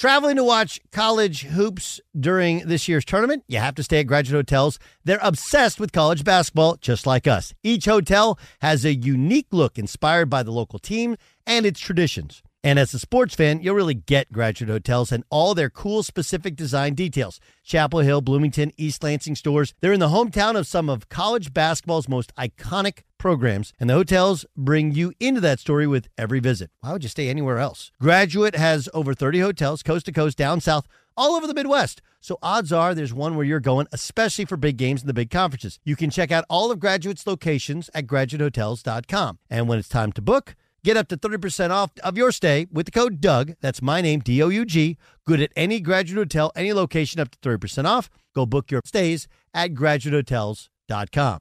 Traveling 0.00 0.36
to 0.36 0.44
watch 0.44 0.80
college 0.92 1.42
hoops 1.42 2.00
during 2.18 2.66
this 2.66 2.88
year's 2.88 3.04
tournament, 3.04 3.44
you 3.48 3.58
have 3.58 3.74
to 3.74 3.82
stay 3.82 4.00
at 4.00 4.06
Graduate 4.06 4.38
Hotels. 4.48 4.78
They're 5.04 5.18
obsessed 5.20 5.78
with 5.78 5.92
college 5.92 6.24
basketball, 6.24 6.76
just 6.76 7.06
like 7.06 7.26
us. 7.26 7.52
Each 7.62 7.84
hotel 7.84 8.38
has 8.62 8.86
a 8.86 8.94
unique 8.94 9.48
look 9.52 9.78
inspired 9.78 10.30
by 10.30 10.42
the 10.42 10.52
local 10.52 10.78
team 10.78 11.16
and 11.46 11.66
its 11.66 11.80
traditions. 11.80 12.42
And 12.62 12.78
as 12.78 12.92
a 12.92 12.98
sports 12.98 13.34
fan, 13.34 13.60
you'll 13.62 13.74
really 13.74 13.94
get 13.94 14.32
Graduate 14.32 14.68
Hotels 14.68 15.12
and 15.12 15.24
all 15.30 15.54
their 15.54 15.70
cool 15.70 16.02
specific 16.02 16.56
design 16.56 16.94
details. 16.94 17.40
Chapel 17.64 18.00
Hill, 18.00 18.20
Bloomington, 18.20 18.72
East 18.76 19.02
Lansing 19.02 19.34
stores. 19.34 19.72
They're 19.80 19.94
in 19.94 20.00
the 20.00 20.08
hometown 20.08 20.56
of 20.56 20.66
some 20.66 20.90
of 20.90 21.08
college 21.08 21.54
basketball's 21.54 22.08
most 22.08 22.34
iconic 22.36 23.04
programs, 23.16 23.72
and 23.80 23.88
the 23.88 23.94
hotels 23.94 24.44
bring 24.56 24.92
you 24.92 25.12
into 25.20 25.40
that 25.40 25.60
story 25.60 25.86
with 25.86 26.08
every 26.18 26.40
visit. 26.40 26.70
Why 26.80 26.92
would 26.92 27.02
you 27.02 27.08
stay 27.08 27.30
anywhere 27.30 27.58
else? 27.58 27.92
Graduate 28.00 28.56
has 28.56 28.90
over 28.92 29.14
30 29.14 29.40
hotels, 29.40 29.82
coast 29.82 30.06
to 30.06 30.12
coast, 30.12 30.36
down 30.36 30.60
south, 30.60 30.86
all 31.16 31.32
over 31.32 31.46
the 31.46 31.54
Midwest. 31.54 32.02
So 32.20 32.38
odds 32.42 32.72
are 32.72 32.94
there's 32.94 33.14
one 33.14 33.36
where 33.36 33.46
you're 33.46 33.60
going, 33.60 33.86
especially 33.92 34.44
for 34.44 34.58
big 34.58 34.76
games 34.76 35.00
and 35.00 35.08
the 35.08 35.14
big 35.14 35.30
conferences. 35.30 35.78
You 35.84 35.96
can 35.96 36.10
check 36.10 36.30
out 36.30 36.44
all 36.50 36.70
of 36.70 36.78
Graduate's 36.78 37.26
locations 37.26 37.88
at 37.94 38.06
graduatehotels.com. 38.06 39.38
And 39.48 39.68
when 39.68 39.78
it's 39.78 39.88
time 39.88 40.12
to 40.12 40.22
book, 40.22 40.56
Get 40.82 40.96
up 40.96 41.08
to 41.08 41.16
30% 41.16 41.70
off 41.70 41.90
of 42.02 42.16
your 42.16 42.32
stay 42.32 42.66
with 42.72 42.86
the 42.86 42.92
code 42.92 43.20
Doug. 43.20 43.54
That's 43.60 43.82
my 43.82 44.00
name, 44.00 44.20
D 44.20 44.42
O 44.42 44.48
U 44.48 44.64
G. 44.64 44.96
Good 45.26 45.40
at 45.40 45.52
any 45.54 45.80
graduate 45.80 46.18
hotel, 46.18 46.52
any 46.56 46.72
location, 46.72 47.20
up 47.20 47.30
to 47.30 47.38
30% 47.38 47.84
off. 47.84 48.08
Go 48.34 48.46
book 48.46 48.70
your 48.70 48.80
stays 48.84 49.28
at 49.52 49.74
graduatehotels.com. 49.74 51.40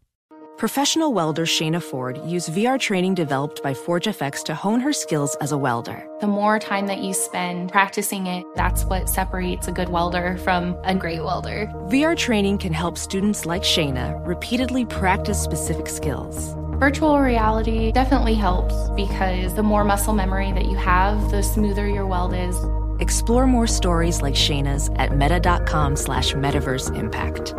Professional 0.57 1.13
welder 1.13 1.45
Shayna 1.45 1.81
Ford 1.81 2.19
used 2.25 2.49
VR 2.49 2.77
training 2.77 3.15
developed 3.15 3.63
by 3.63 3.73
ForgeFX 3.73 4.43
to 4.43 4.53
hone 4.53 4.81
her 4.81 4.91
skills 4.91 5.37
as 5.39 5.53
a 5.53 5.57
welder. 5.57 6.05
The 6.19 6.27
more 6.27 6.59
time 6.59 6.85
that 6.87 6.99
you 6.99 7.13
spend 7.13 7.71
practicing 7.71 8.27
it, 8.27 8.45
that's 8.55 8.83
what 8.83 9.07
separates 9.07 9.69
a 9.69 9.71
good 9.71 9.87
welder 9.87 10.37
from 10.39 10.77
a 10.83 10.93
great 10.93 11.23
welder. 11.23 11.67
VR 11.87 12.17
training 12.17 12.57
can 12.57 12.73
help 12.73 12.97
students 12.97 13.45
like 13.45 13.63
Shayna 13.63 14.21
repeatedly 14.27 14.85
practice 14.85 15.41
specific 15.41 15.87
skills. 15.87 16.53
Virtual 16.79 17.19
reality 17.19 17.91
definitely 17.91 18.35
helps 18.35 18.73
because 18.91 19.53
the 19.53 19.61
more 19.61 19.83
muscle 19.83 20.13
memory 20.13 20.53
that 20.53 20.63
you 20.63 20.77
have, 20.77 21.29
the 21.29 21.43
smoother 21.43 21.89
your 21.89 22.07
weld 22.07 22.33
is. 22.33 22.55
Explore 23.01 23.47
more 23.47 23.67
stories 23.67 24.21
like 24.21 24.33
Shayna's 24.33 24.89
at 24.95 25.13
meta.com 25.13 25.97
slash 25.97 26.31
metaverse 26.35 26.97
impact. 26.97 27.53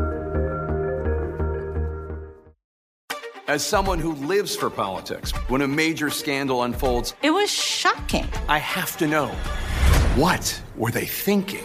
As 3.47 3.63
someone 3.63 3.99
who 3.99 4.15
lives 4.15 4.57
for 4.57 4.71
politics, 4.71 5.33
when 5.49 5.61
a 5.61 5.69
major 5.69 6.09
scandal 6.09 6.63
unfolds, 6.63 7.13
it 7.23 7.31
was 7.31 7.51
shocking. 7.51 8.27
I 8.49 8.57
have 8.57 8.97
to 8.97 9.07
know 9.07 9.29
what 10.17 10.63
were 10.77 10.91
they 10.91 11.05
thinking? 11.05 11.65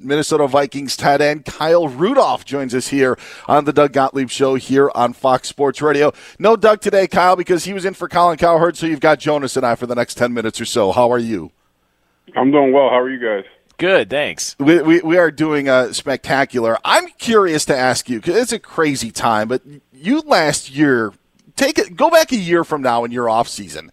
Minnesota 0.00 0.46
Vikings 0.46 0.96
tight 0.96 1.20
end 1.20 1.44
Kyle 1.44 1.88
Rudolph 1.88 2.44
joins 2.44 2.74
us 2.74 2.88
here 2.88 3.18
on 3.46 3.64
the 3.64 3.72
Doug 3.72 3.92
Gottlieb 3.92 4.28
Show 4.30 4.54
here 4.54 4.90
on 4.94 5.12
Fox 5.12 5.48
Sports 5.48 5.82
Radio. 5.82 6.12
No 6.38 6.56
Doug 6.56 6.80
today, 6.80 7.06
Kyle, 7.06 7.36
because 7.36 7.64
he 7.64 7.72
was 7.72 7.84
in 7.84 7.94
for 7.94 8.08
Colin 8.08 8.38
Cowherd, 8.38 8.76
so 8.76 8.86
you've 8.86 9.00
got 9.00 9.18
Jonas 9.18 9.56
and 9.56 9.66
I 9.66 9.74
for 9.74 9.86
the 9.86 9.94
next 9.94 10.14
10 10.14 10.32
minutes 10.32 10.60
or 10.60 10.64
so. 10.64 10.92
How 10.92 11.10
are 11.10 11.18
you? 11.18 11.50
I'm 12.36 12.50
doing 12.50 12.72
well. 12.72 12.90
How 12.90 13.00
are 13.00 13.10
you 13.10 13.18
guys? 13.18 13.44
Good, 13.78 14.10
thanks. 14.10 14.56
We, 14.58 14.82
we, 14.82 15.00
we 15.00 15.18
are 15.18 15.30
doing 15.30 15.68
a 15.68 15.94
spectacular. 15.94 16.78
I'm 16.84 17.08
curious 17.18 17.64
to 17.66 17.76
ask 17.76 18.08
you, 18.08 18.18
because 18.20 18.36
it's 18.36 18.52
a 18.52 18.58
crazy 18.58 19.10
time, 19.10 19.48
but 19.48 19.62
you 19.92 20.20
last 20.20 20.70
year, 20.70 21.12
take 21.54 21.78
it, 21.78 21.96
go 21.96 22.10
back 22.10 22.32
a 22.32 22.36
year 22.36 22.64
from 22.64 22.82
now 22.82 23.04
in 23.04 23.12
your 23.12 23.30
off 23.30 23.48
season 23.48 23.90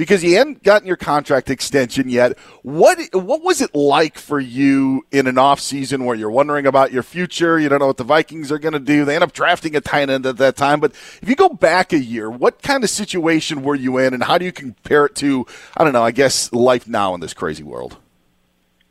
because 0.00 0.24
you 0.24 0.34
hadn't 0.34 0.62
gotten 0.62 0.88
your 0.88 0.96
contract 0.96 1.50
extension 1.50 2.08
yet. 2.08 2.38
What 2.62 2.98
what 3.12 3.42
was 3.42 3.60
it 3.60 3.74
like 3.74 4.16
for 4.16 4.40
you 4.40 5.04
in 5.10 5.26
an 5.26 5.36
off 5.36 5.60
season 5.60 6.06
where 6.06 6.16
you're 6.16 6.30
wondering 6.30 6.64
about 6.64 6.90
your 6.90 7.02
future? 7.02 7.58
You 7.58 7.68
don't 7.68 7.80
know 7.80 7.88
what 7.88 7.98
the 7.98 8.04
Vikings 8.04 8.50
are 8.50 8.58
going 8.58 8.72
to 8.72 8.78
do. 8.78 9.04
They 9.04 9.14
end 9.14 9.22
up 9.22 9.34
drafting 9.34 9.76
a 9.76 9.80
tight 9.82 10.08
end 10.08 10.24
at 10.24 10.38
that 10.38 10.56
time. 10.56 10.80
But 10.80 10.92
if 11.20 11.28
you 11.28 11.36
go 11.36 11.50
back 11.50 11.92
a 11.92 11.98
year, 11.98 12.30
what 12.30 12.62
kind 12.62 12.82
of 12.82 12.88
situation 12.88 13.62
were 13.62 13.74
you 13.74 13.98
in, 13.98 14.14
and 14.14 14.24
how 14.24 14.38
do 14.38 14.46
you 14.46 14.52
compare 14.52 15.04
it 15.04 15.16
to 15.16 15.44
I 15.76 15.84
don't 15.84 15.92
know? 15.92 16.02
I 16.02 16.12
guess 16.12 16.50
life 16.50 16.88
now 16.88 17.12
in 17.12 17.20
this 17.20 17.34
crazy 17.34 17.62
world. 17.62 17.98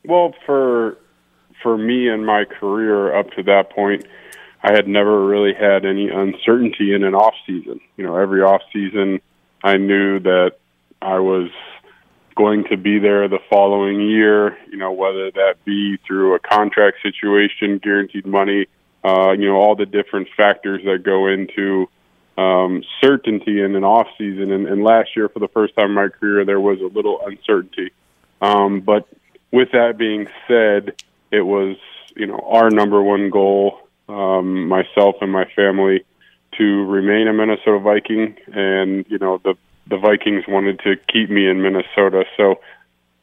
Well, 0.06 0.36
for 0.46 0.96
for 1.64 1.76
me 1.76 2.08
and 2.08 2.24
my 2.24 2.46
career 2.46 3.18
up 3.18 3.32
to 3.32 3.42
that 3.44 3.72
point. 3.72 4.06
I 4.62 4.74
had 4.74 4.90
never 4.90 5.26
really 5.26 5.54
had 5.54 5.86
any 5.86 6.10
uncertainty 6.10 6.94
in 6.94 7.06
an 7.06 7.16
off 7.16 7.34
season. 7.48 7.80
You 7.96 8.06
know, 8.06 8.18
every 8.18 8.42
off 8.42 8.62
season 8.74 9.22
I 9.64 9.78
knew 9.78 10.20
that 10.20 10.58
I 11.02 11.20
was 11.20 11.50
going 12.36 12.66
to 12.66 12.78
be 12.78 13.00
there 13.00 13.28
the 13.28 13.40
following 13.50 14.00
year, 14.02 14.58
you 14.70 14.78
know, 14.78 14.92
whether 14.92 15.32
that 15.32 15.56
be 15.66 15.98
through 16.08 16.36
a 16.36 16.40
contract 16.40 16.98
situation, 17.04 17.80
guaranteed 17.80 18.26
money, 18.26 18.68
uh, 19.04 19.32
you 19.32 19.48
know, 19.48 19.56
all 19.56 19.76
the 19.76 19.86
different 19.86 20.28
factors 20.36 20.82
that 20.86 21.04
go 21.04 21.28
into 21.28 21.90
um, 22.38 22.84
certainty 23.02 23.62
in 23.62 23.76
an 23.76 23.84
off 23.84 24.08
season. 24.18 24.52
And, 24.52 24.68
and 24.68 24.84
last 24.84 25.16
year, 25.16 25.28
for 25.28 25.40
the 25.40 25.50
first 25.50 25.76
time 25.76 25.88
in 25.88 25.94
my 25.94 26.08
career, 26.08 26.46
there 26.46 26.60
was 26.60 26.80
a 26.80 26.86
little 26.86 27.20
uncertainty. 27.26 27.92
Um, 28.42 28.82
but 28.82 29.08
with 29.52 29.72
that 29.74 29.98
being 29.98 30.28
said, 30.48 31.02
it 31.32 31.42
was, 31.42 31.76
you 32.16 32.28
know, 32.28 32.40
our 32.50 32.70
number 32.70 33.02
one 33.02 33.30
goal, 33.30 33.80
um, 34.08 34.68
myself 34.68 35.16
and 35.22 35.32
my 35.32 35.46
family, 35.56 36.06
to 36.58 36.86
remain 36.86 37.28
a 37.28 37.34
Minnesota 37.34 37.80
Viking. 37.80 38.38
And, 38.54 39.06
you 39.10 39.18
know, 39.18 39.42
the 39.44 39.56
the 39.88 39.98
Vikings 39.98 40.46
wanted 40.48 40.80
to 40.80 40.96
keep 41.12 41.30
me 41.30 41.48
in 41.48 41.62
Minnesota. 41.62 42.26
So 42.38 42.60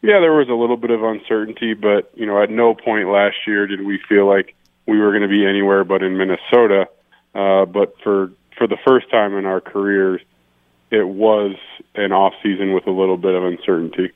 yeah, 0.03 0.21
there 0.21 0.33
was 0.33 0.49
a 0.49 0.55
little 0.55 0.77
bit 0.77 0.91
of 0.91 1.03
uncertainty, 1.03 1.75
but 1.75 2.11
you 2.15 2.27
know, 2.27 2.43
at 2.43 2.51
no 2.51 2.75
point 2.75 3.09
last 3.09 3.37
year 3.47 3.67
did 3.67 3.83
we 3.83 4.01
feel 4.09 4.27
like 4.27 4.55
we 4.87 4.99
were 4.99 5.11
going 5.11 5.23
to 5.23 5.29
be 5.29 5.45
anywhere 5.45 5.85
but 5.85 6.03
in 6.03 6.17
Minnesota. 6.17 6.89
Uh, 7.35 7.65
but 7.67 7.95
for 8.03 8.33
for 8.57 8.67
the 8.67 8.79
first 8.87 9.11
time 9.11 9.37
in 9.37 9.45
our 9.45 9.61
careers, 9.61 10.21
it 10.91 11.07
was 11.07 11.57
an 11.95 12.13
off 12.13 12.35
season 12.43 12.73
with 12.73 12.87
a 12.87 12.91
little 12.91 13.17
bit 13.17 13.35
of 13.35 13.45
uncertainty. 13.45 14.13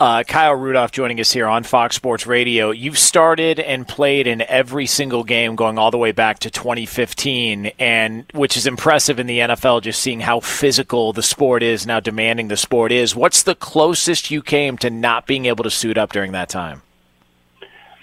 Uh, 0.00 0.24
Kyle 0.24 0.56
Rudolph 0.56 0.90
joining 0.90 1.20
us 1.20 1.30
here 1.30 1.46
on 1.46 1.62
Fox 1.62 1.94
Sports 1.94 2.26
Radio. 2.26 2.72
You've 2.72 2.98
started 2.98 3.60
and 3.60 3.86
played 3.86 4.26
in 4.26 4.42
every 4.42 4.86
single 4.86 5.22
game 5.22 5.54
going 5.54 5.78
all 5.78 5.92
the 5.92 5.98
way 5.98 6.10
back 6.10 6.40
to 6.40 6.50
2015, 6.50 7.66
and 7.78 8.24
which 8.34 8.56
is 8.56 8.66
impressive 8.66 9.20
in 9.20 9.28
the 9.28 9.38
NFL. 9.38 9.82
Just 9.82 10.02
seeing 10.02 10.18
how 10.18 10.40
physical 10.40 11.12
the 11.12 11.22
sport 11.22 11.62
is 11.62 11.86
now, 11.86 12.00
demanding 12.00 12.48
the 12.48 12.56
sport 12.56 12.90
is. 12.90 13.14
What's 13.14 13.44
the 13.44 13.54
closest 13.54 14.32
you 14.32 14.42
came 14.42 14.76
to 14.78 14.90
not 14.90 15.28
being 15.28 15.46
able 15.46 15.62
to 15.62 15.70
suit 15.70 15.96
up 15.96 16.10
during 16.10 16.32
that 16.32 16.48
time? 16.48 16.82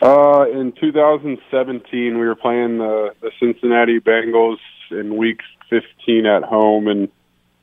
Uh, 0.02 0.46
in 0.50 0.72
2017, 0.72 2.18
we 2.18 2.26
were 2.26 2.36
playing 2.36 2.78
the, 2.78 3.14
the 3.20 3.32
Cincinnati 3.38 4.00
Bengals 4.00 4.60
in 4.92 5.18
Week 5.18 5.42
15 5.70 6.26
at 6.26 6.44
home, 6.44 6.88
and 6.88 7.10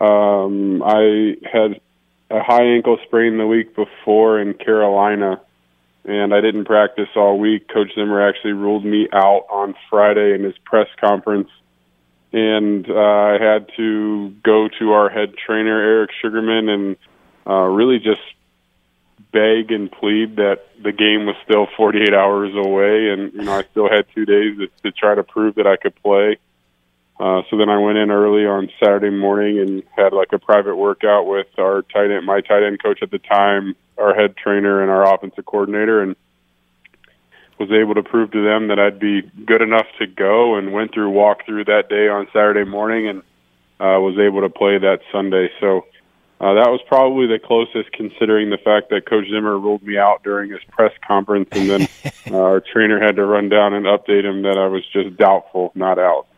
um, 0.02 0.82
I 0.84 1.36
had 1.50 1.80
a 2.30 2.42
high 2.42 2.64
ankle 2.64 2.98
sprain 3.04 3.38
the 3.38 3.46
week 3.46 3.74
before 3.74 4.40
in 4.40 4.54
Carolina, 4.54 5.40
and 6.04 6.34
I 6.34 6.40
didn't 6.40 6.66
practice 6.66 7.08
all 7.16 7.38
week. 7.38 7.68
Coach 7.68 7.94
Zimmer 7.94 8.26
actually 8.26 8.52
ruled 8.52 8.84
me 8.84 9.08
out 9.12 9.46
on 9.50 9.74
Friday 9.88 10.34
in 10.34 10.42
his 10.42 10.56
press 10.64 10.88
conference, 11.00 11.48
and 12.32 12.88
uh, 12.88 12.94
I 12.94 13.38
had 13.40 13.70
to 13.76 14.30
go 14.42 14.68
to 14.78 14.92
our 14.92 15.08
head 15.08 15.34
trainer 15.36 15.80
Eric 15.80 16.10
Sugarman 16.20 16.68
and 16.68 16.96
uh, 17.46 17.64
really 17.64 17.98
just 17.98 18.20
beg 19.32 19.70
and 19.70 19.90
plead 19.90 20.36
that 20.36 20.66
the 20.82 20.92
game 20.92 21.26
was 21.26 21.36
still 21.44 21.66
48 21.76 22.14
hours 22.14 22.54
away, 22.54 23.10
and 23.10 23.32
you 23.32 23.42
know 23.42 23.52
I 23.52 23.64
still 23.70 23.88
had 23.88 24.06
two 24.14 24.26
days 24.26 24.58
to, 24.58 24.68
to 24.82 24.92
try 24.92 25.14
to 25.14 25.22
prove 25.22 25.56
that 25.56 25.66
I 25.66 25.76
could 25.76 25.94
play. 26.02 26.38
Uh, 27.20 27.42
so 27.50 27.57
then 27.57 27.68
I 27.68 27.78
went 27.78 27.98
in 27.98 28.11
early 28.11 28.46
on 28.46 28.70
Saturday 28.78 29.11
morning 29.11 29.59
and 29.59 29.83
had 29.96 30.12
like 30.12 30.33
a 30.33 30.38
private 30.38 30.76
workout 30.76 31.26
with 31.26 31.48
our 31.59 31.83
tight 31.83 32.12
end, 32.12 32.24
my 32.24 32.40
tight 32.40 32.62
end 32.62 32.81
coach 32.81 33.00
at 33.02 33.11
the 33.11 33.18
time, 33.18 33.74
our 33.96 34.14
head 34.14 34.37
trainer, 34.37 34.83
and 34.83 34.90
our 34.90 35.14
offensive 35.14 35.44
coordinator, 35.44 36.00
and 36.00 36.14
was 37.59 37.72
able 37.72 37.94
to 37.94 38.04
prove 38.04 38.31
to 38.31 38.44
them 38.44 38.68
that 38.68 38.78
I'd 38.78 39.00
be 39.00 39.22
good 39.44 39.62
enough 39.62 39.87
to 39.98 40.07
go. 40.07 40.54
And 40.54 40.72
went 40.72 40.94
through 40.94 41.11
walkthrough 41.11 41.66
that 41.66 41.88
day 41.88 42.07
on 42.07 42.28
Saturday 42.33 42.64
morning, 42.64 43.09
and 43.09 43.18
uh, 43.81 43.98
was 43.98 44.16
able 44.16 44.42
to 44.42 44.48
play 44.48 44.78
that 44.78 45.00
Sunday. 45.11 45.50
So 45.59 45.87
uh, 46.40 46.54
that 46.54 46.70
was 46.70 46.81
probably 46.87 47.26
the 47.26 47.40
closest, 47.44 47.90
considering 47.94 48.50
the 48.50 48.59
fact 48.59 48.90
that 48.90 49.11
Coach 49.11 49.26
Zimmer 49.28 49.59
ruled 49.59 49.83
me 49.83 49.98
out 49.98 50.22
during 50.22 50.52
his 50.52 50.62
press 50.70 50.92
conference, 51.04 51.48
and 51.50 51.68
then 51.68 51.88
uh, 52.31 52.40
our 52.40 52.61
trainer 52.61 53.00
had 53.00 53.16
to 53.16 53.26
run 53.26 53.48
down 53.48 53.74
and 53.74 53.87
update 53.87 54.24
him 54.24 54.42
that 54.42 54.57
I 54.57 54.68
was 54.68 54.87
just 54.92 55.16
doubtful, 55.16 55.72
not 55.74 55.98
out 55.98 56.28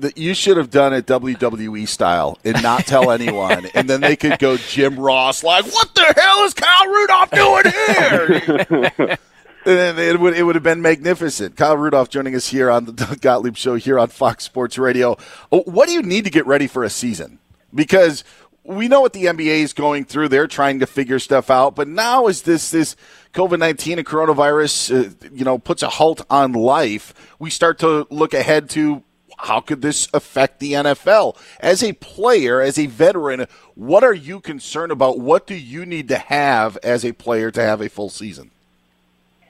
that 0.00 0.16
you 0.18 0.34
should 0.34 0.56
have 0.56 0.70
done 0.70 0.92
it 0.92 1.06
WWE 1.06 1.86
style 1.88 2.38
and 2.44 2.62
not 2.62 2.86
tell 2.86 3.10
anyone, 3.18 3.66
and 3.74 3.88
then 3.88 4.00
they 4.00 4.16
could 4.16 4.38
go 4.38 4.56
Jim 4.56 4.98
Ross 4.98 5.42
like, 5.42 5.64
"What 5.66 5.94
the 5.94 6.14
hell 6.16 6.44
is 6.44 6.54
Kyle 6.54 6.86
Rudolph 6.86 7.30
doing 7.30 8.98
here?" 9.06 9.18
and 9.66 9.98
it 9.98 10.20
would 10.20 10.36
it 10.36 10.42
would 10.44 10.54
have 10.54 10.64
been 10.64 10.82
magnificent. 10.82 11.56
Kyle 11.56 11.76
Rudolph 11.76 12.08
joining 12.08 12.34
us 12.34 12.48
here 12.48 12.70
on 12.70 12.84
the 12.84 12.92
Doug 12.92 13.20
Gottlieb 13.20 13.56
Show 13.56 13.74
here 13.74 13.98
on 13.98 14.08
Fox 14.08 14.44
Sports 14.44 14.78
Radio. 14.78 15.16
Oh, 15.52 15.62
what 15.62 15.88
do 15.88 15.94
you 15.94 16.02
need 16.02 16.24
to 16.24 16.30
get 16.30 16.46
ready 16.46 16.66
for 16.66 16.84
a 16.84 16.90
season? 16.90 17.38
Because 17.74 18.24
we 18.64 18.88
know 18.88 19.00
what 19.00 19.12
the 19.12 19.24
NBA 19.24 19.60
is 19.60 19.72
going 19.72 20.04
through; 20.04 20.28
they're 20.28 20.46
trying 20.46 20.80
to 20.80 20.86
figure 20.86 21.18
stuff 21.18 21.50
out. 21.50 21.74
But 21.74 21.88
now 21.88 22.26
is 22.26 22.42
this 22.42 22.70
this 22.70 22.96
COVID 23.34 23.58
nineteen 23.58 23.98
and 23.98 24.06
coronavirus, 24.06 25.06
uh, 25.06 25.28
you 25.32 25.44
know, 25.44 25.58
puts 25.58 25.82
a 25.82 25.88
halt 25.88 26.24
on 26.30 26.52
life? 26.52 27.14
We 27.38 27.50
start 27.50 27.78
to 27.80 28.06
look 28.10 28.34
ahead 28.34 28.70
to 28.70 29.02
how 29.38 29.60
could 29.60 29.82
this 29.82 30.08
affect 30.12 30.58
the 30.58 30.72
NFL? 30.72 31.36
As 31.60 31.82
a 31.82 31.92
player, 31.94 32.60
as 32.60 32.78
a 32.78 32.86
veteran, 32.86 33.46
what 33.74 34.04
are 34.04 34.14
you 34.14 34.40
concerned 34.40 34.92
about? 34.92 35.18
What 35.18 35.46
do 35.46 35.54
you 35.54 35.86
need 35.86 36.08
to 36.08 36.18
have 36.18 36.76
as 36.82 37.04
a 37.04 37.12
player 37.12 37.50
to 37.52 37.62
have 37.62 37.80
a 37.80 37.88
full 37.88 38.10
season? 38.10 38.50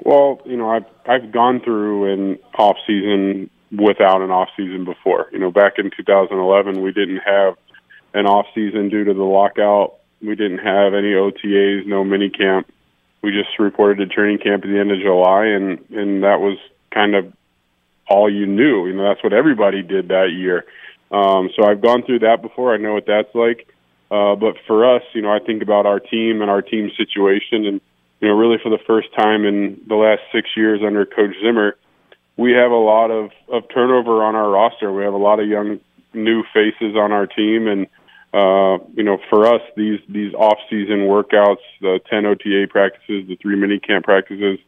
Well, 0.04 0.40
you 0.44 0.56
know, 0.56 0.70
I've 0.70 0.84
I've 1.06 1.32
gone 1.32 1.60
through 1.60 2.12
an 2.12 2.38
off 2.56 2.76
season 2.86 3.50
without 3.72 4.22
an 4.22 4.30
off 4.30 4.48
season 4.56 4.84
before. 4.84 5.28
You 5.32 5.38
know, 5.38 5.50
back 5.50 5.74
in 5.78 5.90
2011, 5.90 6.80
we 6.82 6.92
didn't 6.92 7.18
have 7.18 7.56
an 8.14 8.26
off 8.26 8.46
season 8.54 8.88
due 8.88 9.04
to 9.04 9.14
the 9.14 9.24
lockout. 9.24 9.94
We 10.22 10.34
didn't 10.34 10.58
have 10.58 10.94
any 10.94 11.12
OTAs, 11.12 11.86
no 11.86 12.04
mini 12.04 12.30
camp. 12.30 12.70
We 13.22 13.32
just 13.32 13.58
reported 13.58 13.98
to 13.98 14.06
training 14.06 14.38
camp 14.38 14.64
at 14.64 14.70
the 14.70 14.78
end 14.78 14.92
of 14.92 15.00
July, 15.00 15.46
and 15.46 15.78
and 15.90 16.22
that 16.22 16.40
was 16.40 16.58
kind 16.92 17.14
of 17.14 17.32
all 18.08 18.30
you 18.32 18.46
knew. 18.46 18.86
You 18.86 18.94
know, 18.94 19.08
that's 19.08 19.22
what 19.22 19.32
everybody 19.32 19.82
did 19.82 20.08
that 20.08 20.30
year. 20.32 20.64
Um, 21.10 21.50
so 21.56 21.64
I've 21.64 21.80
gone 21.80 22.02
through 22.02 22.20
that 22.20 22.42
before. 22.42 22.74
I 22.74 22.76
know 22.76 22.94
what 22.94 23.06
that's 23.06 23.34
like. 23.34 23.68
Uh, 24.10 24.34
but 24.36 24.56
for 24.66 24.96
us, 24.96 25.02
you 25.12 25.22
know, 25.22 25.30
I 25.30 25.38
think 25.38 25.62
about 25.62 25.86
our 25.86 26.00
team 26.00 26.40
and 26.40 26.50
our 26.50 26.62
team 26.62 26.90
situation, 26.96 27.66
and 27.66 27.80
you 28.20 28.28
know, 28.28 28.34
really 28.34 28.56
for 28.62 28.70
the 28.70 28.82
first 28.86 29.08
time 29.14 29.44
in 29.44 29.80
the 29.86 29.94
last 29.94 30.22
six 30.32 30.48
years 30.56 30.80
under 30.84 31.04
Coach 31.04 31.34
Zimmer, 31.42 31.76
we 32.36 32.52
have 32.52 32.70
a 32.70 32.76
lot 32.76 33.10
of 33.10 33.30
of 33.48 33.64
turnover 33.72 34.22
on 34.22 34.34
our 34.34 34.48
roster. 34.48 34.90
We 34.92 35.04
have 35.04 35.12
a 35.12 35.18
lot 35.18 35.40
of 35.40 35.48
young 35.48 35.80
new 36.14 36.42
faces 36.54 36.96
on 36.96 37.12
our 37.12 37.26
team, 37.26 37.68
and 37.68 37.86
uh, 38.32 38.82
you 38.94 39.02
know, 39.02 39.18
for 39.28 39.46
us, 39.46 39.60
these 39.76 40.00
these 40.08 40.32
off 40.34 40.58
season 40.70 41.00
workouts, 41.00 41.64
the 41.80 42.00
ten 42.08 42.24
OTA 42.24 42.66
practices, 42.70 43.28
the 43.28 43.36
three 43.40 43.56
mini 43.56 43.78
camp 43.78 44.04
practices, 44.04 44.58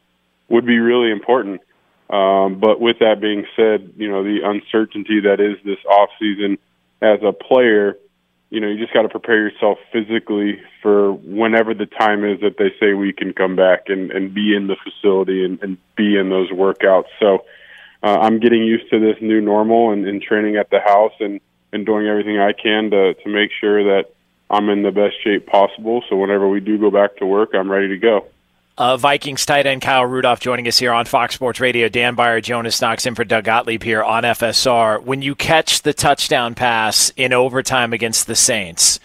would 0.48 0.66
be 0.66 0.78
really 0.78 1.10
important. 1.10 1.62
Um, 2.10 2.58
but 2.58 2.80
with 2.80 2.98
that 2.98 3.20
being 3.20 3.46
said, 3.54 3.94
you 3.96 4.10
know, 4.10 4.24
the 4.24 4.40
uncertainty 4.44 5.20
that 5.20 5.40
is 5.40 5.56
this 5.64 5.78
off 5.88 6.10
season 6.18 6.58
as 7.00 7.20
a 7.22 7.32
player, 7.32 7.96
you 8.50 8.60
know, 8.60 8.66
you 8.66 8.78
just 8.78 8.92
got 8.92 9.02
to 9.02 9.08
prepare 9.08 9.48
yourself 9.48 9.78
physically 9.92 10.60
for 10.82 11.12
whenever 11.12 11.72
the 11.72 11.86
time 11.86 12.24
is 12.24 12.40
that 12.40 12.56
they 12.58 12.74
say 12.80 12.94
we 12.94 13.12
can 13.12 13.32
come 13.32 13.54
back 13.54 13.84
and, 13.86 14.10
and 14.10 14.34
be 14.34 14.56
in 14.56 14.66
the 14.66 14.76
facility 14.82 15.44
and, 15.44 15.62
and 15.62 15.78
be 15.94 16.16
in 16.18 16.30
those 16.30 16.50
workouts. 16.50 17.06
So 17.20 17.44
uh, 18.02 18.18
I'm 18.18 18.40
getting 18.40 18.64
used 18.64 18.90
to 18.90 18.98
this 18.98 19.16
new 19.20 19.40
normal 19.40 19.92
and, 19.92 20.04
and 20.04 20.20
training 20.20 20.56
at 20.56 20.70
the 20.70 20.80
house 20.80 21.12
and, 21.20 21.40
and 21.72 21.86
doing 21.86 22.08
everything 22.08 22.40
I 22.40 22.52
can 22.52 22.90
to, 22.90 23.14
to 23.14 23.28
make 23.28 23.50
sure 23.60 23.84
that 23.84 24.10
I'm 24.50 24.68
in 24.68 24.82
the 24.82 24.90
best 24.90 25.22
shape 25.22 25.46
possible. 25.46 26.02
So 26.08 26.16
whenever 26.16 26.48
we 26.48 26.58
do 26.58 26.76
go 26.76 26.90
back 26.90 27.18
to 27.18 27.26
work, 27.26 27.50
I'm 27.54 27.70
ready 27.70 27.88
to 27.88 27.98
go. 27.98 28.26
Uh, 28.78 28.96
Vikings 28.96 29.44
tight 29.44 29.66
end 29.66 29.82
Kyle 29.82 30.06
Rudolph 30.06 30.40
joining 30.40 30.66
us 30.66 30.78
here 30.78 30.92
on 30.92 31.04
Fox 31.04 31.34
Sports 31.34 31.60
Radio. 31.60 31.88
Dan 31.88 32.14
Beyer, 32.14 32.40
Jonas 32.40 32.80
Knox 32.80 33.04
in 33.04 33.14
for 33.14 33.24
Doug 33.24 33.44
Gottlieb 33.44 33.82
here 33.82 34.02
on 34.02 34.22
FSR. 34.22 35.02
When 35.02 35.20
you 35.20 35.34
catch 35.34 35.82
the 35.82 35.92
touchdown 35.92 36.54
pass 36.54 37.12
in 37.16 37.34
overtime 37.34 37.92
against 37.92 38.26
the 38.26 38.34
Saints, 38.34 38.98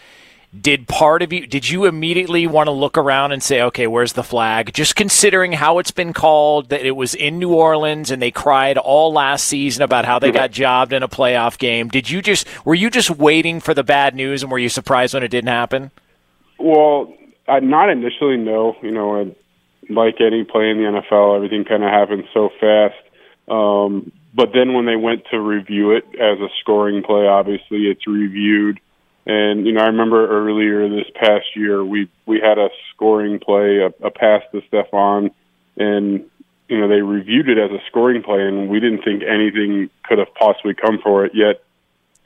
did 0.61 0.87
part 0.87 1.21
of 1.21 1.33
you 1.33 1.45
did 1.45 1.69
you 1.69 1.85
immediately 1.85 2.47
want 2.47 2.67
to 2.67 2.71
look 2.71 2.97
around 2.97 3.33
and 3.33 3.43
say, 3.43 3.61
okay, 3.63 3.87
where's 3.87 4.13
the 4.13 4.23
flag? 4.23 4.73
Just 4.73 4.95
considering 4.95 5.51
how 5.51 5.79
it's 5.79 5.91
been 5.91 6.13
called, 6.13 6.69
that 6.69 6.85
it 6.85 6.95
was 6.95 7.13
in 7.13 7.39
New 7.39 7.53
Orleans 7.53 8.11
and 8.11 8.21
they 8.21 8.31
cried 8.31 8.77
all 8.77 9.11
last 9.11 9.45
season 9.45 9.83
about 9.83 10.05
how 10.05 10.19
they 10.19 10.31
got 10.31 10.51
jobbed 10.51 10.93
in 10.93 11.03
a 11.03 11.09
playoff 11.09 11.57
game. 11.57 11.89
Did 11.89 12.09
you 12.09 12.21
just 12.21 12.47
were 12.65 12.75
you 12.75 12.89
just 12.89 13.09
waiting 13.09 13.59
for 13.59 13.73
the 13.73 13.83
bad 13.83 14.15
news 14.15 14.41
and 14.41 14.51
were 14.51 14.59
you 14.59 14.69
surprised 14.69 15.13
when 15.13 15.23
it 15.23 15.29
didn't 15.29 15.49
happen? 15.49 15.91
Well, 16.57 17.13
I, 17.47 17.59
not 17.59 17.89
initially, 17.89 18.37
no. 18.37 18.77
You 18.81 18.91
know, 18.91 19.35
like 19.89 20.15
any 20.19 20.43
play 20.43 20.69
in 20.69 20.77
the 20.77 21.01
NFL, 21.01 21.35
everything 21.35 21.65
kind 21.65 21.83
of 21.83 21.89
happens 21.89 22.25
so 22.33 22.49
fast. 22.59 22.95
Um, 23.47 24.11
but 24.33 24.51
then 24.53 24.73
when 24.73 24.85
they 24.85 24.95
went 24.95 25.23
to 25.31 25.39
review 25.39 25.91
it 25.91 26.03
as 26.15 26.39
a 26.39 26.49
scoring 26.61 27.03
play, 27.03 27.27
obviously 27.27 27.87
it's 27.87 28.05
reviewed. 28.05 28.79
And 29.25 29.65
you 29.65 29.73
know, 29.73 29.81
I 29.81 29.87
remember 29.87 30.27
earlier 30.27 30.87
this 30.89 31.09
past 31.15 31.55
year, 31.55 31.83
we 31.83 32.09
we 32.25 32.39
had 32.39 32.57
a 32.57 32.69
scoring 32.93 33.39
play, 33.39 33.79
a, 33.79 33.87
a 34.05 34.11
pass 34.11 34.43
to 34.51 34.61
Stefon, 34.69 35.31
and 35.77 36.25
you 36.67 36.79
know 36.79 36.87
they 36.87 37.01
reviewed 37.01 37.49
it 37.49 37.57
as 37.57 37.71
a 37.71 37.79
scoring 37.87 38.21
play, 38.21 38.45
and 38.45 38.69
we 38.69 38.79
didn't 38.79 39.03
think 39.03 39.23
anything 39.23 39.89
could 40.03 40.19
have 40.19 40.33
possibly 40.35 40.75
come 40.75 40.99
for 41.01 41.25
it. 41.25 41.33
Yet 41.33 41.63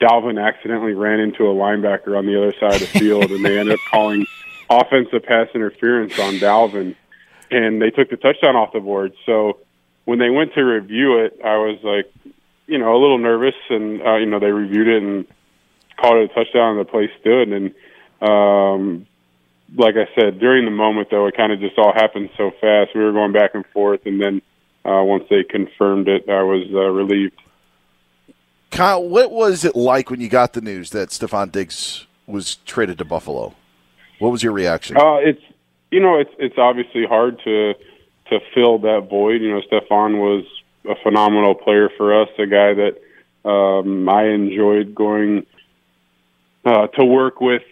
Dalvin 0.00 0.42
accidentally 0.42 0.94
ran 0.94 1.20
into 1.20 1.44
a 1.44 1.54
linebacker 1.54 2.18
on 2.18 2.26
the 2.26 2.36
other 2.36 2.52
side 2.58 2.74
of 2.74 2.80
the 2.80 2.98
field, 2.98 3.30
and 3.30 3.44
they 3.44 3.58
ended 3.58 3.74
up 3.74 3.80
calling 3.90 4.26
offensive 4.70 5.22
pass 5.22 5.48
interference 5.54 6.18
on 6.18 6.34
Dalvin 6.34 6.96
and 7.50 7.80
they 7.80 7.90
took 7.90 8.10
the 8.10 8.16
touchdown 8.16 8.56
off 8.56 8.72
the 8.72 8.80
board. 8.80 9.12
So 9.26 9.58
when 10.04 10.18
they 10.18 10.30
went 10.30 10.54
to 10.54 10.62
review 10.62 11.18
it, 11.18 11.40
I 11.44 11.56
was 11.56 11.78
like, 11.82 12.12
you 12.66 12.78
know, 12.78 12.94
a 12.94 13.00
little 13.00 13.18
nervous, 13.18 13.54
and 13.68 14.00
uh, 14.02 14.16
you 14.16 14.26
know, 14.26 14.38
they 14.38 14.52
reviewed 14.52 14.88
it 14.88 15.02
and 15.02 15.26
called 16.00 16.16
it 16.18 16.30
a 16.30 16.34
touchdown, 16.34 16.76
and 16.76 16.80
the 16.80 16.90
play 16.90 17.10
stood. 17.20 17.48
And 17.48 17.74
um, 18.22 19.06
like 19.76 19.96
I 19.96 20.08
said, 20.14 20.38
during 20.38 20.64
the 20.64 20.70
moment, 20.70 21.08
though, 21.10 21.26
it 21.26 21.36
kind 21.36 21.52
of 21.52 21.60
just 21.60 21.78
all 21.78 21.92
happened 21.92 22.30
so 22.36 22.50
fast. 22.60 22.90
We 22.94 23.02
were 23.02 23.12
going 23.12 23.32
back 23.32 23.54
and 23.54 23.64
forth, 23.66 24.06
and 24.06 24.20
then 24.20 24.42
uh, 24.84 25.02
once 25.02 25.24
they 25.28 25.42
confirmed 25.42 26.08
it, 26.08 26.28
I 26.28 26.42
was 26.42 26.66
uh, 26.72 26.88
relieved. 26.90 27.40
Kyle, 28.70 29.06
what 29.06 29.32
was 29.32 29.64
it 29.64 29.74
like 29.74 30.10
when 30.10 30.20
you 30.20 30.28
got 30.28 30.52
the 30.52 30.60
news 30.60 30.90
that 30.90 31.08
Stefon 31.08 31.50
Diggs 31.50 32.06
was 32.26 32.56
traded 32.66 32.98
to 32.98 33.04
Buffalo? 33.04 33.54
What 34.20 34.30
was 34.30 34.42
your 34.42 34.52
reaction? 34.52 34.96
Uh, 34.96 35.16
it's 35.16 35.42
you 35.90 36.00
know, 36.00 36.18
it's 36.18 36.30
it's 36.38 36.58
obviously 36.58 37.04
hard 37.06 37.40
to 37.44 37.74
to 38.28 38.38
fill 38.54 38.78
that 38.80 39.08
void. 39.10 39.42
You 39.42 39.50
know, 39.50 39.60
Stefon 39.70 40.18
was 40.18 40.44
a 40.88 40.94
phenomenal 41.02 41.54
player 41.54 41.90
for 41.96 42.22
us, 42.22 42.28
a 42.38 42.46
guy 42.46 42.74
that 42.74 43.48
um, 43.48 44.08
I 44.08 44.28
enjoyed 44.28 44.94
going 44.94 45.46
uh, 46.64 46.86
to 46.88 47.04
work 47.04 47.40
with 47.40 47.62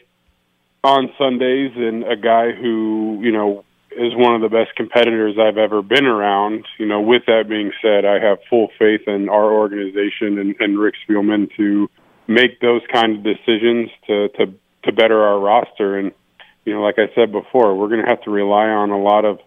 on 0.83 1.11
Sundays, 1.19 1.73
and 1.77 2.05
a 2.05 2.17
guy 2.17 2.53
who 2.53 3.21
you 3.23 3.33
know 3.33 3.65
is 3.91 4.15
one 4.15 4.35
of 4.35 4.43
the 4.43 4.49
best 4.49 4.77
competitors 4.77 5.37
I've 5.39 5.59
ever 5.59 5.83
been 5.83 6.07
around. 6.07 6.65
You 6.79 6.87
know, 6.87 7.01
with 7.01 7.23
that 7.27 7.49
being 7.49 7.73
said, 7.83 8.05
I 8.05 8.19
have 8.21 8.39
full 8.51 8.69
faith 8.79 9.03
in 9.07 9.29
our 9.29 9.53
organization 9.53 10.39
and, 10.39 10.55
and 10.61 10.79
Rick 10.79 10.95
Spielman 11.09 11.55
to 11.57 11.89
make 12.27 12.61
those 12.61 12.83
kind 12.93 13.17
of 13.17 13.23
decisions 13.25 13.91
to 14.07 14.29
to 14.31 14.55
to 14.85 14.93
better 14.93 15.23
our 15.23 15.39
roster. 15.39 15.99
And 15.99 16.13
you 16.69 16.75
know, 16.75 16.83
like 16.83 16.99
I 16.99 17.09
said 17.15 17.33
before, 17.33 17.75
we're 17.75 17.89
going 17.89 18.03
to 18.03 18.09
have 18.09 18.23
to 18.23 18.31
rely 18.31 18.67
on 18.67 18.91
a 18.91 18.99
lot 18.99 19.25
of 19.25 19.41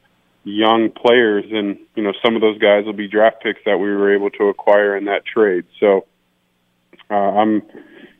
young 0.44 0.90
players, 0.90 1.46
and 1.52 1.78
you 1.96 2.02
know, 2.02 2.14
some 2.26 2.36
of 2.36 2.42
those 2.42 2.58
guys 2.58 2.86
will 2.86 2.94
be 2.94 3.08
draft 3.08 3.44
picks 3.44 3.60
that 3.66 3.78
we 3.78 3.90
were 3.90 4.14
able 4.14 4.32
to 4.32 4.46
acquire 4.46 4.98
in 4.98 5.06
that 5.06 5.24
trade. 5.24 5.66
So 5.80 6.08
uh, 7.12 7.14
I'm 7.14 7.62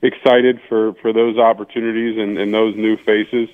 excited 0.04 0.60
for 0.70 0.94
for 1.02 1.14
those 1.14 1.38
opportunities 1.38 2.18
and, 2.18 2.38
and 2.38 2.54
those 2.54 2.76
new 2.76 2.96
faces. 2.98 3.50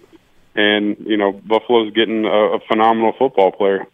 And 0.56 0.98
you 1.00 1.16
know, 1.16 1.32
Buffalo's 1.32 1.94
getting 1.94 2.26
a, 2.26 2.56
a 2.56 2.60
phenomenal 2.68 3.14
football 3.18 3.52
player. 3.52 3.86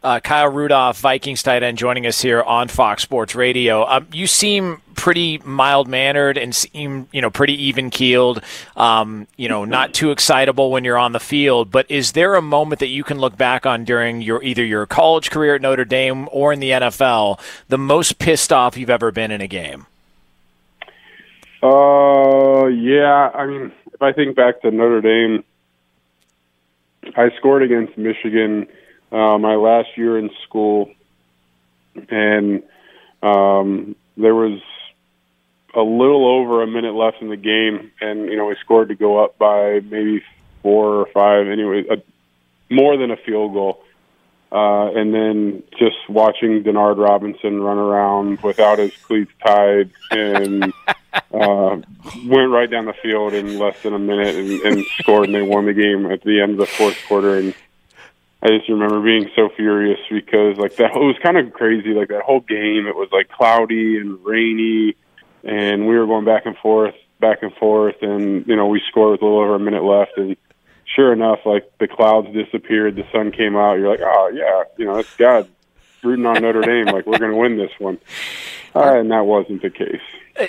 Uh, 0.00 0.20
Kyle 0.20 0.48
Rudolph, 0.48 1.00
Vikings 1.00 1.42
tight 1.42 1.64
end, 1.64 1.76
joining 1.76 2.06
us 2.06 2.20
here 2.20 2.40
on 2.42 2.68
Fox 2.68 3.02
Sports 3.02 3.34
Radio. 3.34 3.84
Um, 3.84 4.06
you 4.12 4.28
seem 4.28 4.80
pretty 4.94 5.38
mild 5.38 5.88
mannered 5.88 6.38
and 6.38 6.54
seem, 6.54 7.08
you 7.12 7.20
know, 7.20 7.30
pretty 7.30 7.60
even 7.64 7.90
keeled. 7.90 8.40
Um, 8.76 9.26
you 9.36 9.48
know, 9.48 9.64
not 9.66 9.94
too 9.94 10.12
excitable 10.12 10.70
when 10.70 10.84
you're 10.84 10.98
on 10.98 11.12
the 11.12 11.20
field. 11.20 11.72
But 11.72 11.90
is 11.90 12.12
there 12.12 12.36
a 12.36 12.42
moment 12.42 12.78
that 12.78 12.88
you 12.88 13.02
can 13.02 13.18
look 13.18 13.36
back 13.36 13.66
on 13.66 13.84
during 13.84 14.22
your 14.22 14.42
either 14.42 14.64
your 14.64 14.86
college 14.86 15.30
career 15.32 15.56
at 15.56 15.62
Notre 15.62 15.84
Dame 15.84 16.28
or 16.30 16.52
in 16.52 16.60
the 16.60 16.70
NFL, 16.70 17.40
the 17.68 17.78
most 17.78 18.20
pissed 18.20 18.52
off 18.52 18.76
you've 18.76 18.90
ever 18.90 19.10
been 19.10 19.32
in 19.32 19.40
a 19.40 19.48
game? 19.48 19.86
Uh, 21.60 22.66
yeah. 22.66 23.30
I 23.34 23.46
mean, 23.46 23.72
if 23.92 24.00
I 24.00 24.12
think 24.12 24.36
back 24.36 24.62
to 24.62 24.70
Notre 24.70 25.00
Dame, 25.00 25.42
I 27.16 27.30
scored 27.36 27.64
against 27.64 27.98
Michigan 27.98 28.68
uh, 29.10 29.38
my 29.38 29.56
last 29.56 29.88
year 29.96 30.18
in 30.18 30.30
school, 30.44 30.90
and 32.10 32.62
um, 33.22 33.96
there 34.16 34.34
was 34.34 34.60
a 35.74 35.80
little 35.80 36.26
over 36.26 36.62
a 36.62 36.66
minute 36.66 36.94
left 36.94 37.20
in 37.20 37.28
the 37.28 37.36
game, 37.36 37.90
and 38.00 38.26
you 38.26 38.36
know 38.36 38.46
we 38.46 38.56
scored 38.64 38.88
to 38.88 38.94
go 38.94 39.22
up 39.22 39.38
by 39.38 39.80
maybe 39.80 40.22
four 40.62 40.94
or 40.94 41.06
five. 41.12 41.48
Anyway, 41.48 41.84
a, 41.90 42.02
more 42.72 42.96
than 42.96 43.10
a 43.10 43.16
field 43.16 43.52
goal. 43.52 43.82
Uh, 44.50 44.90
and 44.92 45.12
then 45.12 45.62
just 45.78 45.96
watching 46.08 46.62
Denard 46.62 46.96
Robinson 46.96 47.60
run 47.60 47.76
around 47.76 48.40
without 48.40 48.78
his 48.78 48.96
cleats 48.96 49.30
tied 49.44 49.90
and 50.10 50.72
uh, 51.12 51.76
went 52.26 52.50
right 52.50 52.70
down 52.70 52.86
the 52.86 52.94
field 53.02 53.34
in 53.34 53.58
less 53.58 53.82
than 53.82 53.92
a 53.92 53.98
minute 53.98 54.34
and, 54.34 54.60
and 54.62 54.86
scored, 54.98 55.26
and 55.26 55.34
they 55.34 55.42
won 55.42 55.66
the 55.66 55.74
game 55.74 56.10
at 56.10 56.22
the 56.22 56.40
end 56.40 56.52
of 56.52 56.58
the 56.58 56.66
fourth 56.66 56.96
quarter. 57.06 57.36
And 57.36 57.54
I 58.42 58.48
just 58.48 58.68
remember 58.68 59.00
being 59.00 59.28
so 59.34 59.48
furious 59.56 59.98
because 60.10 60.58
like 60.58 60.76
that 60.76 60.92
it 60.94 60.98
was 60.98 61.16
kind 61.22 61.36
of 61.36 61.52
crazy. 61.52 61.90
Like 61.90 62.08
that 62.08 62.22
whole 62.22 62.40
game, 62.40 62.86
it 62.86 62.94
was 62.94 63.08
like 63.10 63.28
cloudy 63.28 63.98
and 63.98 64.24
rainy, 64.24 64.96
and 65.42 65.88
we 65.88 65.98
were 65.98 66.06
going 66.06 66.24
back 66.24 66.46
and 66.46 66.56
forth, 66.56 66.94
back 67.20 67.42
and 67.42 67.52
forth, 67.54 67.96
and 68.00 68.46
you 68.46 68.54
know 68.54 68.66
we 68.66 68.80
scored 68.88 69.12
with 69.12 69.22
a 69.22 69.24
little 69.24 69.40
over 69.40 69.56
a 69.56 69.58
minute 69.58 69.82
left, 69.82 70.12
and 70.16 70.36
sure 70.94 71.12
enough, 71.12 71.40
like 71.44 71.70
the 71.80 71.88
clouds 71.88 72.28
disappeared, 72.32 72.94
the 72.94 73.04
sun 73.10 73.32
came 73.32 73.56
out. 73.56 73.74
You're 73.74 73.90
like, 73.90 74.02
oh 74.02 74.30
yeah, 74.32 74.64
you 74.76 74.84
know 74.84 74.98
it's 74.98 75.16
God 75.16 75.48
rooting 76.04 76.26
on 76.26 76.40
Notre 76.40 76.60
Dame. 76.60 76.86
Like 76.86 77.06
we're 77.06 77.18
going 77.18 77.32
to 77.32 77.36
win 77.36 77.56
this 77.56 77.72
one, 77.80 77.98
uh, 78.76 79.00
and 79.00 79.10
that 79.10 79.26
wasn't 79.26 79.62
the 79.62 79.70
case. 79.70 80.00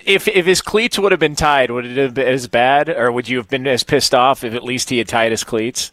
If 0.05 0.27
if 0.27 0.45
his 0.45 0.61
cleats 0.61 0.99
would 0.99 1.11
have 1.11 1.19
been 1.19 1.35
tied, 1.35 1.71
would 1.71 1.85
it 1.85 1.97
have 1.97 2.13
been 2.13 2.27
as 2.27 2.47
bad, 2.47 2.87
or 2.89 3.11
would 3.11 3.27
you 3.27 3.37
have 3.37 3.49
been 3.49 3.65
as 3.65 3.81
pissed 3.83 4.13
off 4.13 4.43
if 4.43 4.53
at 4.53 4.63
least 4.63 4.91
he 4.91 4.99
had 4.99 5.07
tied 5.07 5.31
his 5.31 5.43
cleats? 5.43 5.91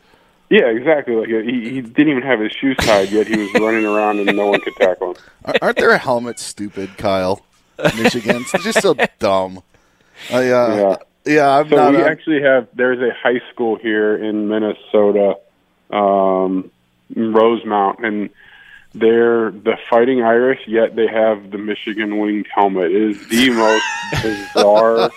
Yeah, 0.49 0.67
exactly. 0.67 1.15
Like 1.17 1.29
he, 1.29 1.71
he 1.71 1.81
didn't 1.81 2.09
even 2.09 2.23
have 2.23 2.39
his 2.41 2.53
shoes 2.53 2.77
tied 2.79 3.11
yet. 3.11 3.27
He 3.27 3.37
was 3.37 3.53
running 3.61 3.85
around 3.85 4.21
and 4.21 4.37
no 4.37 4.47
one 4.49 4.61
could 4.61 4.77
tackle 4.77 5.15
him. 5.15 5.23
Aren't 5.61 5.77
their 5.79 5.97
helmets 5.99 6.43
stupid, 6.43 6.97
Kyle? 6.99 7.43
Michigan's 7.97 8.51
They're 8.53 8.61
just 8.63 8.81
so 8.81 8.95
dumb. 9.19 9.63
I, 10.33 10.37
uh, 10.37 10.41
yeah, 10.47 10.97
yeah. 11.35 11.49
I'm 11.59 11.69
so 11.69 11.77
not. 11.77 11.93
we 11.93 11.99
I'm- 11.99 12.11
actually 12.13 12.43
have. 12.43 12.69
There's 12.75 13.01
a 13.01 13.13
high 13.13 13.41
school 13.53 13.77
here 13.77 14.17
in 14.17 14.49
Minnesota, 14.49 15.37
um, 15.91 16.71
Rosemount, 17.15 17.99
and 18.05 18.31
they're 18.95 19.51
the 19.51 19.77
Fighting 19.91 20.23
Irish. 20.23 20.61
Yet 20.67 20.97
they 20.97 21.07
have 21.07 21.51
the 21.51 21.59
Michigan 21.59 22.19
winged 22.19 22.47
helmet. 22.55 22.93
It 22.93 23.03
is 23.03 23.29
the 23.29 23.51
most 23.51 23.85
bizarre. 24.23 25.11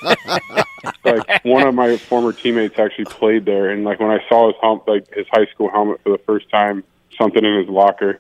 Like 1.17 1.45
one 1.45 1.67
of 1.67 1.73
my 1.75 1.97
former 1.97 2.33
teammates 2.33 2.77
actually 2.77 3.05
played 3.05 3.45
there, 3.45 3.69
and 3.69 3.83
like 3.83 3.99
when 3.99 4.11
I 4.11 4.19
saw 4.27 4.47
his 4.47 4.55
helmet, 4.61 4.87
like 4.87 5.13
his 5.13 5.27
high 5.31 5.45
school 5.47 5.69
helmet 5.69 6.01
for 6.03 6.09
the 6.09 6.17
first 6.19 6.49
time, 6.49 6.83
something 7.17 7.43
in 7.43 7.57
his 7.57 7.67
locker. 7.67 8.19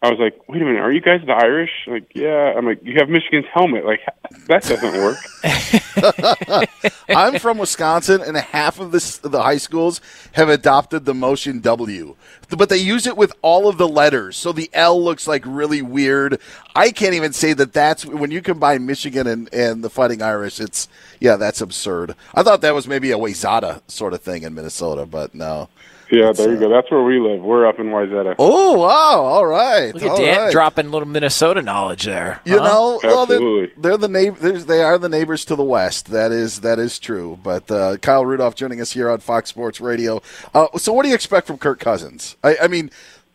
I 0.00 0.10
was 0.10 0.18
like, 0.20 0.48
"Wait 0.48 0.62
a 0.62 0.64
minute, 0.64 0.80
are 0.80 0.92
you 0.92 1.00
guys 1.00 1.20
the 1.26 1.32
Irish?" 1.32 1.70
Like, 1.88 2.12
yeah. 2.14 2.54
I'm 2.56 2.66
like, 2.66 2.78
"You 2.84 2.94
have 2.98 3.08
Michigan's 3.08 3.46
helmet. 3.52 3.84
Like, 3.84 4.00
that 4.46 4.62
doesn't 4.62 4.94
work." 4.94 5.18
I'm 7.08 7.38
from 7.40 7.58
Wisconsin, 7.58 8.22
and 8.22 8.36
half 8.36 8.78
of 8.78 8.92
this, 8.92 9.16
the 9.18 9.42
high 9.42 9.56
schools 9.56 10.00
have 10.32 10.48
adopted 10.48 11.04
the 11.04 11.14
motion 11.14 11.60
W, 11.60 12.14
but 12.56 12.68
they 12.68 12.76
use 12.76 13.06
it 13.06 13.16
with 13.16 13.32
all 13.42 13.68
of 13.68 13.76
the 13.76 13.88
letters, 13.88 14.36
so 14.36 14.52
the 14.52 14.70
L 14.72 15.02
looks 15.02 15.26
like 15.26 15.42
really 15.44 15.82
weird. 15.82 16.40
I 16.76 16.90
can't 16.90 17.14
even 17.14 17.32
say 17.32 17.52
that 17.54 17.72
that's 17.72 18.06
when 18.06 18.30
you 18.30 18.40
combine 18.40 18.86
Michigan 18.86 19.26
and, 19.26 19.52
and 19.52 19.82
the 19.82 19.90
Fighting 19.90 20.22
Irish. 20.22 20.60
It's 20.60 20.88
yeah, 21.20 21.36
that's 21.36 21.60
absurd. 21.60 22.14
I 22.34 22.44
thought 22.44 22.60
that 22.60 22.74
was 22.74 22.86
maybe 22.86 23.10
a 23.10 23.16
Wayzata 23.16 23.82
sort 23.88 24.14
of 24.14 24.22
thing 24.22 24.44
in 24.44 24.54
Minnesota, 24.54 25.06
but 25.06 25.34
no. 25.34 25.68
Yeah, 26.10 26.32
there 26.32 26.52
you 26.52 26.58
go. 26.58 26.70
That's 26.70 26.90
where 26.90 27.02
we 27.02 27.18
live. 27.20 27.42
We're 27.42 27.66
up 27.66 27.78
in 27.78 27.86
Wayzata. 27.86 28.36
Oh 28.38 28.78
wow! 28.78 29.22
All 29.22 29.46
right, 29.46 29.92
Look 29.92 30.02
at 30.02 30.08
all 30.08 30.16
Dan 30.16 30.38
right. 30.38 30.52
dropping 30.52 30.86
a 30.86 30.88
little 30.88 31.08
Minnesota 31.08 31.60
knowledge 31.60 32.04
there. 32.04 32.40
You 32.44 32.58
huh? 32.58 32.64
know, 32.68 33.00
well, 33.02 33.26
they're, 33.26 33.36
Absolutely. 33.36 33.74
they're 33.76 33.96
the 33.98 34.08
neighbors. 34.08 34.64
They 34.64 34.82
are 34.82 34.96
the 34.98 35.08
neighbors 35.10 35.44
to 35.46 35.56
the 35.56 35.64
west. 35.64 36.06
That 36.10 36.32
is 36.32 36.60
that 36.60 36.78
is 36.78 36.98
true. 36.98 37.38
But 37.42 37.70
uh, 37.70 37.98
Kyle 37.98 38.24
Rudolph 38.24 38.54
joining 38.54 38.80
us 38.80 38.92
here 38.92 39.10
on 39.10 39.20
Fox 39.20 39.50
Sports 39.50 39.80
Radio. 39.80 40.22
Uh, 40.54 40.68
so, 40.78 40.92
what 40.92 41.02
do 41.02 41.10
you 41.10 41.14
expect 41.14 41.46
from 41.46 41.58
Kirk 41.58 41.78
Cousins? 41.78 42.36
I, 42.42 42.56
I 42.62 42.68
mean, 42.68 42.86
l- 42.86 42.92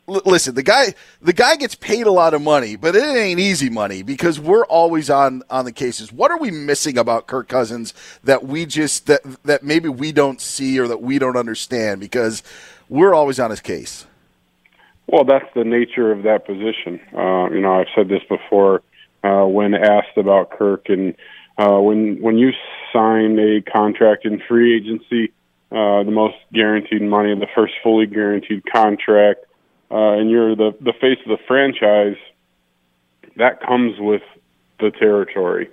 listen, 0.08 0.56
the 0.56 0.64
guy 0.64 0.94
the 1.22 1.34
guy 1.34 1.56
gets 1.56 1.76
paid 1.76 2.08
a 2.08 2.12
lot 2.12 2.34
of 2.34 2.42
money, 2.42 2.76
but 2.76 2.96
it 2.96 3.04
ain't 3.04 3.40
easy 3.40 3.70
money 3.70 4.04
because 4.04 4.40
we're 4.40 4.66
always 4.66 5.10
on 5.10 5.44
on 5.50 5.66
the 5.66 5.72
cases. 5.72 6.12
What 6.12 6.32
are 6.32 6.38
we 6.38 6.52
missing 6.52 6.98
about 6.98 7.28
Kirk 7.28 7.48
Cousins 7.48 7.94
that 8.24 8.46
we 8.46 8.66
just 8.66 9.08
that 9.08 9.22
that 9.44 9.64
maybe 9.64 9.90
we 9.90 10.12
don't 10.12 10.42
see 10.42 10.80
or 10.80 10.88
that 10.88 11.02
we 11.02 11.20
don't 11.20 11.38
understand 11.38 12.02
because 12.02 12.44
we're 12.90 13.14
always 13.14 13.40
on 13.40 13.50
his 13.50 13.62
case. 13.62 14.06
Well, 15.08 15.26
that's 15.26 15.52
the 15.56 15.64
nature 15.64 16.12
of 16.12 16.24
that 16.24 16.46
position. 16.46 17.00
Uh, 17.14 17.50
you 17.50 17.60
know, 17.60 17.74
I've 17.74 17.88
said 17.96 18.08
this 18.08 18.22
before 18.30 18.82
uh, 19.24 19.46
when 19.46 19.74
asked 19.74 20.18
about 20.18 20.52
Kirk, 20.52 20.90
and 20.90 21.16
uh, 21.58 21.80
when 21.80 22.22
when 22.22 22.38
you 22.38 22.52
sign 22.92 23.38
a 23.40 23.62
contract 23.62 24.26
in 24.26 24.42
free 24.48 24.76
agency, 24.76 25.34
uh, 25.72 26.04
the 26.04 26.12
most 26.12 26.36
guaranteed 26.54 27.02
money, 27.02 27.34
the 27.36 27.48
first 27.56 27.74
fully 27.84 28.06
guaranteed 28.06 28.64
contract, 28.72 29.46
uh, 29.94 30.18
and 30.18 30.30
you're 30.30 30.56
the 30.56 30.72
the 30.82 30.94
face 30.94 31.20
of 31.26 31.38
the 31.38 31.44
franchise, 31.48 32.18
that 33.38 33.62
comes 33.62 34.00
with 34.00 34.24
the 34.80 34.90
territory. 34.92 35.70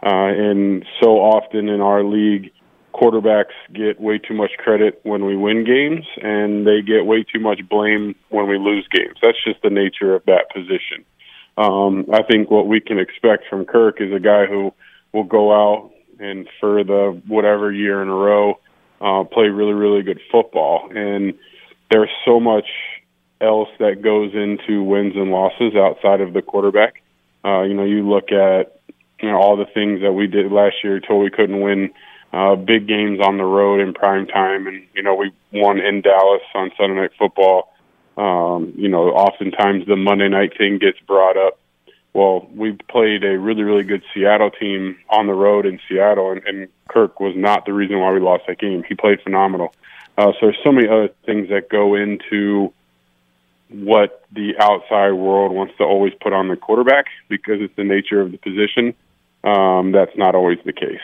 Uh, 0.00 0.30
and 0.30 0.84
so 1.02 1.16
often 1.16 1.68
in 1.68 1.80
our 1.80 2.04
league, 2.04 2.52
quarterbacks 2.94 3.56
get 3.72 4.00
way 4.00 4.18
too 4.18 4.34
much 4.34 4.52
credit 4.58 5.00
when 5.02 5.24
we 5.24 5.36
win 5.36 5.64
games, 5.64 6.04
and 6.22 6.66
they 6.66 6.82
get 6.82 7.04
way 7.04 7.24
too 7.24 7.40
much 7.40 7.60
blame 7.68 8.14
when 8.28 8.46
we 8.46 8.58
lose 8.58 8.86
games. 8.92 9.16
That's 9.20 9.42
just 9.44 9.60
the 9.62 9.70
nature 9.70 10.14
of 10.14 10.24
that 10.26 10.44
position. 10.54 11.04
Um, 11.56 12.06
I 12.12 12.22
think 12.22 12.50
what 12.50 12.68
we 12.68 12.80
can 12.80 12.98
expect 12.98 13.44
from 13.48 13.64
Kirk 13.64 14.00
is 14.00 14.12
a 14.12 14.20
guy 14.20 14.46
who 14.46 14.72
will 15.12 15.24
go 15.24 15.52
out 15.52 15.90
and 16.20 16.48
for 16.60 16.84
the 16.84 17.20
whatever 17.26 17.72
year 17.72 18.02
in 18.02 18.08
a 18.08 18.14
row 18.14 18.60
uh, 19.00 19.24
play 19.24 19.46
really, 19.46 19.72
really 19.72 20.02
good 20.02 20.20
football. 20.30 20.88
And 20.94 21.34
there's 21.90 22.10
so 22.24 22.40
much 22.40 22.66
else 23.40 23.68
that 23.78 24.02
goes 24.02 24.32
into 24.34 24.82
wins 24.82 25.14
and 25.16 25.30
losses 25.30 25.74
outside 25.74 26.20
of 26.20 26.32
the 26.32 26.42
quarterback. 26.42 27.02
Uh, 27.44 27.62
you 27.62 27.74
know, 27.74 27.84
you 27.84 28.08
look 28.08 28.32
at 28.32 28.80
you 29.20 29.30
know 29.30 29.36
all 29.36 29.56
the 29.56 29.66
things 29.66 30.00
that 30.02 30.12
we 30.12 30.26
did 30.26 30.50
last 30.50 30.76
year 30.82 30.96
until 30.96 31.18
we 31.18 31.30
couldn't 31.30 31.60
win 31.60 31.90
uh, 32.32 32.56
big 32.56 32.88
games 32.88 33.20
on 33.20 33.36
the 33.36 33.44
road 33.44 33.80
in 33.80 33.94
prime 33.94 34.26
time, 34.26 34.66
and 34.66 34.84
you 34.94 35.02
know 35.02 35.14
we 35.14 35.32
won 35.52 35.78
in 35.78 36.00
Dallas 36.00 36.42
on 36.54 36.70
Sunday 36.76 37.00
Night 37.00 37.12
Football. 37.18 37.72
Um, 38.16 38.72
you 38.76 38.88
know, 38.88 39.10
oftentimes 39.10 39.86
the 39.86 39.96
Monday 39.96 40.28
night 40.28 40.56
thing 40.56 40.78
gets 40.78 40.98
brought 41.00 41.36
up. 41.36 41.58
Well, 42.12 42.48
we 42.54 42.72
played 42.88 43.24
a 43.24 43.36
really, 43.36 43.64
really 43.64 43.82
good 43.82 44.04
Seattle 44.14 44.50
team 44.50 44.98
on 45.10 45.26
the 45.26 45.32
road 45.32 45.66
in 45.66 45.80
Seattle, 45.88 46.30
and, 46.30 46.46
and 46.46 46.68
Kirk 46.88 47.18
was 47.18 47.34
not 47.36 47.66
the 47.66 47.72
reason 47.72 47.98
why 47.98 48.12
we 48.12 48.20
lost 48.20 48.44
that 48.46 48.60
game. 48.60 48.84
He 48.88 48.94
played 48.94 49.20
phenomenal. 49.22 49.74
Uh, 50.16 50.30
so 50.32 50.38
there's 50.42 50.58
so 50.62 50.70
many 50.70 50.86
other 50.86 51.08
things 51.26 51.48
that 51.48 51.68
go 51.68 51.96
into 51.96 52.72
what 53.70 54.24
the 54.32 54.54
outside 54.58 55.12
world 55.12 55.52
wants 55.52 55.74
to 55.78 55.84
always 55.84 56.12
put 56.20 56.32
on 56.32 56.48
the 56.48 56.56
quarterback 56.56 57.06
because 57.28 57.60
it's 57.60 57.74
the 57.76 57.84
nature 57.84 58.20
of 58.20 58.32
the 58.32 58.38
position. 58.38 58.94
Um, 59.42 59.92
that's 59.92 60.16
not 60.16 60.34
always 60.34 60.58
the 60.64 60.72
case. 60.72 61.00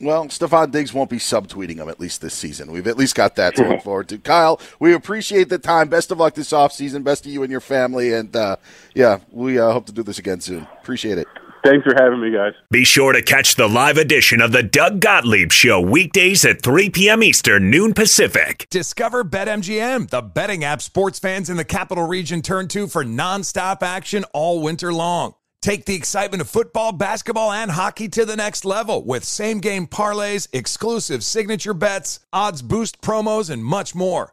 Well, 0.00 0.26
Stefon 0.26 0.70
Diggs 0.70 0.94
won't 0.94 1.10
be 1.10 1.16
subtweeting 1.16 1.78
him 1.78 1.88
at 1.88 1.98
least 1.98 2.20
this 2.20 2.34
season. 2.34 2.70
We've 2.70 2.86
at 2.86 2.96
least 2.96 3.16
got 3.16 3.34
that 3.34 3.56
to 3.56 3.68
look 3.68 3.82
forward 3.84 4.08
to. 4.10 4.18
Kyle, 4.18 4.60
we 4.78 4.94
appreciate 4.94 5.48
the 5.48 5.58
time. 5.58 5.88
Best 5.88 6.12
of 6.12 6.18
luck 6.18 6.34
this 6.34 6.52
offseason. 6.52 7.02
Best 7.02 7.24
to 7.24 7.30
you 7.30 7.42
and 7.42 7.50
your 7.50 7.60
family. 7.60 8.12
And 8.12 8.34
uh, 8.34 8.56
yeah, 8.94 9.18
we 9.32 9.58
uh, 9.58 9.72
hope 9.72 9.86
to 9.86 9.92
do 9.92 10.04
this 10.04 10.18
again 10.18 10.40
soon. 10.40 10.68
Appreciate 10.80 11.18
it. 11.18 11.26
Thanks 11.68 11.84
for 11.84 11.94
having 12.02 12.22
me, 12.22 12.30
guys. 12.30 12.54
Be 12.70 12.82
sure 12.82 13.12
to 13.12 13.20
catch 13.20 13.56
the 13.56 13.68
live 13.68 13.98
edition 13.98 14.40
of 14.40 14.52
the 14.52 14.62
Doug 14.62 15.00
Gottlieb 15.00 15.52
Show 15.52 15.78
weekdays 15.82 16.42
at 16.46 16.62
3 16.62 16.88
p.m. 16.88 17.22
Eastern, 17.22 17.68
noon 17.68 17.92
Pacific. 17.92 18.66
Discover 18.70 19.24
BetMGM, 19.24 20.08
the 20.08 20.22
betting 20.22 20.64
app 20.64 20.80
sports 20.80 21.18
fans 21.18 21.50
in 21.50 21.58
the 21.58 21.66
capital 21.66 22.06
region 22.06 22.40
turn 22.40 22.68
to 22.68 22.86
for 22.86 23.04
nonstop 23.04 23.82
action 23.82 24.24
all 24.32 24.62
winter 24.62 24.94
long. 24.94 25.34
Take 25.60 25.84
the 25.84 25.94
excitement 25.94 26.40
of 26.40 26.48
football, 26.48 26.92
basketball, 26.92 27.52
and 27.52 27.70
hockey 27.70 28.08
to 28.08 28.24
the 28.24 28.36
next 28.36 28.64
level 28.64 29.04
with 29.04 29.24
same 29.24 29.60
game 29.60 29.86
parlays, 29.86 30.48
exclusive 30.54 31.22
signature 31.22 31.74
bets, 31.74 32.20
odds 32.32 32.62
boost 32.62 33.02
promos, 33.02 33.50
and 33.50 33.62
much 33.62 33.94
more. 33.94 34.32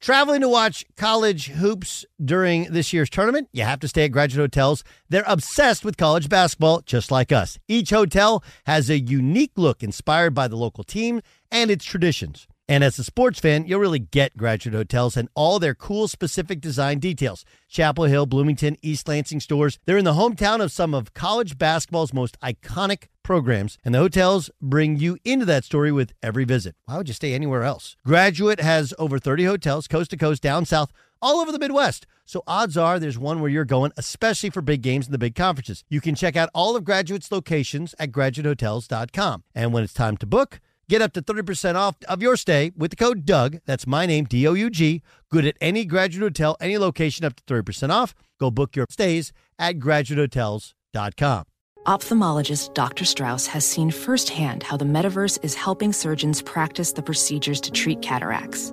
Traveling 0.00 0.42
to 0.42 0.48
watch 0.48 0.84
college 0.96 1.46
hoops 1.48 2.04
during 2.22 2.64
this 2.64 2.92
year's 2.92 3.08
tournament, 3.08 3.48
you 3.52 3.62
have 3.62 3.80
to 3.80 3.88
stay 3.88 4.04
at 4.04 4.12
Graduate 4.12 4.52
Hotels. 4.52 4.84
They're 5.08 5.24
obsessed 5.26 5.82
with 5.84 5.96
college 5.96 6.28
basketball, 6.28 6.82
just 6.82 7.10
like 7.10 7.32
us. 7.32 7.58
Each 7.68 7.88
hotel 7.88 8.44
has 8.66 8.90
a 8.90 8.98
unique 8.98 9.52
look 9.56 9.82
inspired 9.82 10.34
by 10.34 10.46
the 10.48 10.56
local 10.56 10.84
team 10.84 11.22
and 11.50 11.70
its 11.70 11.86
traditions. 11.86 12.46
And 12.66 12.82
as 12.82 12.98
a 12.98 13.04
sports 13.04 13.40
fan, 13.40 13.66
you'll 13.66 13.80
really 13.80 13.98
get 13.98 14.38
Graduate 14.38 14.74
Hotels 14.74 15.18
and 15.18 15.28
all 15.34 15.58
their 15.58 15.74
cool, 15.74 16.08
specific 16.08 16.62
design 16.62 16.98
details. 16.98 17.44
Chapel 17.68 18.04
Hill, 18.04 18.24
Bloomington, 18.24 18.78
East 18.80 19.06
Lansing 19.06 19.40
Storrs. 19.40 19.78
They're 19.84 19.98
in 19.98 20.06
the 20.06 20.14
hometown 20.14 20.62
of 20.62 20.72
some 20.72 20.94
of 20.94 21.12
college 21.12 21.58
basketball's 21.58 22.14
most 22.14 22.40
iconic 22.40 23.08
programs, 23.22 23.76
and 23.84 23.94
the 23.94 23.98
hotels 23.98 24.50
bring 24.62 24.96
you 24.96 25.18
into 25.24 25.44
that 25.44 25.64
story 25.64 25.92
with 25.92 26.14
every 26.22 26.44
visit. 26.44 26.74
Why 26.86 26.96
would 26.96 27.08
you 27.08 27.14
stay 27.14 27.34
anywhere 27.34 27.64
else? 27.64 27.96
Graduate 28.06 28.60
has 28.60 28.94
over 28.98 29.18
30 29.18 29.44
hotels, 29.44 29.86
coast 29.86 30.10
to 30.12 30.16
coast, 30.16 30.42
down 30.42 30.64
south, 30.64 30.90
all 31.20 31.40
over 31.40 31.52
the 31.52 31.58
Midwest. 31.58 32.06
So 32.24 32.42
odds 32.46 32.78
are 32.78 32.98
there's 32.98 33.18
one 33.18 33.40
where 33.40 33.50
you're 33.50 33.66
going, 33.66 33.92
especially 33.98 34.48
for 34.48 34.62
big 34.62 34.80
games 34.80 35.06
and 35.06 35.12
the 35.12 35.18
big 35.18 35.34
conferences. 35.34 35.84
You 35.90 36.00
can 36.00 36.14
check 36.14 36.34
out 36.34 36.48
all 36.54 36.76
of 36.76 36.84
Graduate's 36.84 37.30
locations 37.30 37.94
at 37.98 38.10
graduatehotels.com. 38.10 39.44
And 39.54 39.72
when 39.74 39.84
it's 39.84 39.92
time 39.92 40.16
to 40.18 40.26
book, 40.26 40.60
Get 40.88 41.02
up 41.02 41.12
to 41.14 41.22
30% 41.22 41.76
off 41.76 41.96
of 42.08 42.22
your 42.22 42.36
stay 42.36 42.72
with 42.76 42.90
the 42.90 42.96
code 42.96 43.24
Doug. 43.24 43.58
That's 43.66 43.86
my 43.86 44.06
name, 44.06 44.24
D 44.24 44.46
O 44.46 44.52
U 44.52 44.70
G. 44.70 45.02
Good 45.30 45.46
at 45.46 45.56
any 45.60 45.84
graduate 45.84 46.22
hotel, 46.22 46.56
any 46.60 46.78
location, 46.78 47.24
up 47.24 47.36
to 47.36 47.42
30% 47.44 47.90
off. 47.90 48.14
Go 48.38 48.50
book 48.50 48.76
your 48.76 48.86
stays 48.90 49.32
at 49.58 49.78
graduatehotels.com. 49.78 51.44
Ophthalmologist 51.86 52.72
Dr. 52.72 53.04
Strauss 53.04 53.46
has 53.46 53.66
seen 53.66 53.90
firsthand 53.90 54.62
how 54.62 54.76
the 54.76 54.86
metaverse 54.86 55.38
is 55.44 55.54
helping 55.54 55.92
surgeons 55.92 56.40
practice 56.40 56.92
the 56.92 57.02
procedures 57.02 57.60
to 57.60 57.70
treat 57.70 58.00
cataracts. 58.00 58.72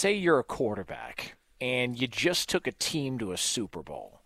Say 0.00 0.14
you're 0.14 0.38
a 0.38 0.44
quarterback 0.44 1.34
and 1.60 2.00
you 2.00 2.06
just 2.08 2.48
took 2.48 2.66
a 2.66 2.72
team 2.72 3.18
to 3.18 3.32
a 3.32 3.36
Super 3.36 3.82
Bowl. 3.82 4.22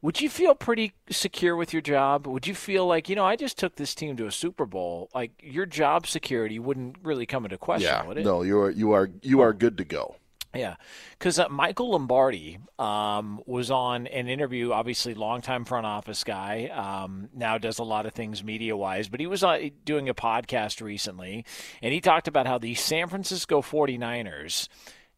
Would 0.00 0.20
you 0.20 0.30
feel 0.30 0.54
pretty 0.54 0.92
secure 1.10 1.56
with 1.56 1.72
your 1.72 1.82
job? 1.82 2.24
Would 2.28 2.46
you 2.46 2.54
feel 2.54 2.86
like, 2.86 3.08
you 3.08 3.16
know, 3.16 3.24
I 3.24 3.34
just 3.34 3.58
took 3.58 3.74
this 3.74 3.96
team 3.96 4.16
to 4.18 4.26
a 4.26 4.30
Super 4.30 4.64
Bowl? 4.64 5.10
Like 5.12 5.32
your 5.42 5.66
job 5.66 6.06
security 6.06 6.60
wouldn't 6.60 6.98
really 7.02 7.26
come 7.26 7.44
into 7.44 7.58
question, 7.58 7.90
Yeah, 7.90 8.06
would 8.06 8.16
it? 8.18 8.24
no, 8.24 8.42
you 8.42 8.60
are 8.60 8.70
you 8.70 8.92
are 8.92 9.10
you 9.22 9.40
are 9.40 9.52
good 9.52 9.76
to 9.78 9.84
go. 9.84 10.14
Yeah, 10.54 10.76
because 11.18 11.38
uh, 11.38 11.48
Michael 11.48 11.92
Lombardi 11.92 12.58
um, 12.78 13.40
was 13.46 13.70
on 13.70 14.06
an 14.06 14.28
interview. 14.28 14.72
Obviously, 14.72 15.14
longtime 15.14 15.64
front 15.64 15.86
office 15.86 16.24
guy. 16.24 16.66
Um, 16.66 17.30
now 17.34 17.56
does 17.56 17.78
a 17.78 17.84
lot 17.84 18.04
of 18.04 18.12
things 18.12 18.44
media 18.44 18.76
wise, 18.76 19.08
but 19.08 19.18
he 19.18 19.26
was 19.26 19.42
uh, 19.42 19.68
doing 19.84 20.10
a 20.10 20.14
podcast 20.14 20.82
recently, 20.82 21.46
and 21.80 21.94
he 21.94 22.02
talked 22.02 22.28
about 22.28 22.46
how 22.46 22.58
the 22.58 22.74
San 22.74 23.08
Francisco 23.08 23.62
49ers 23.62 24.68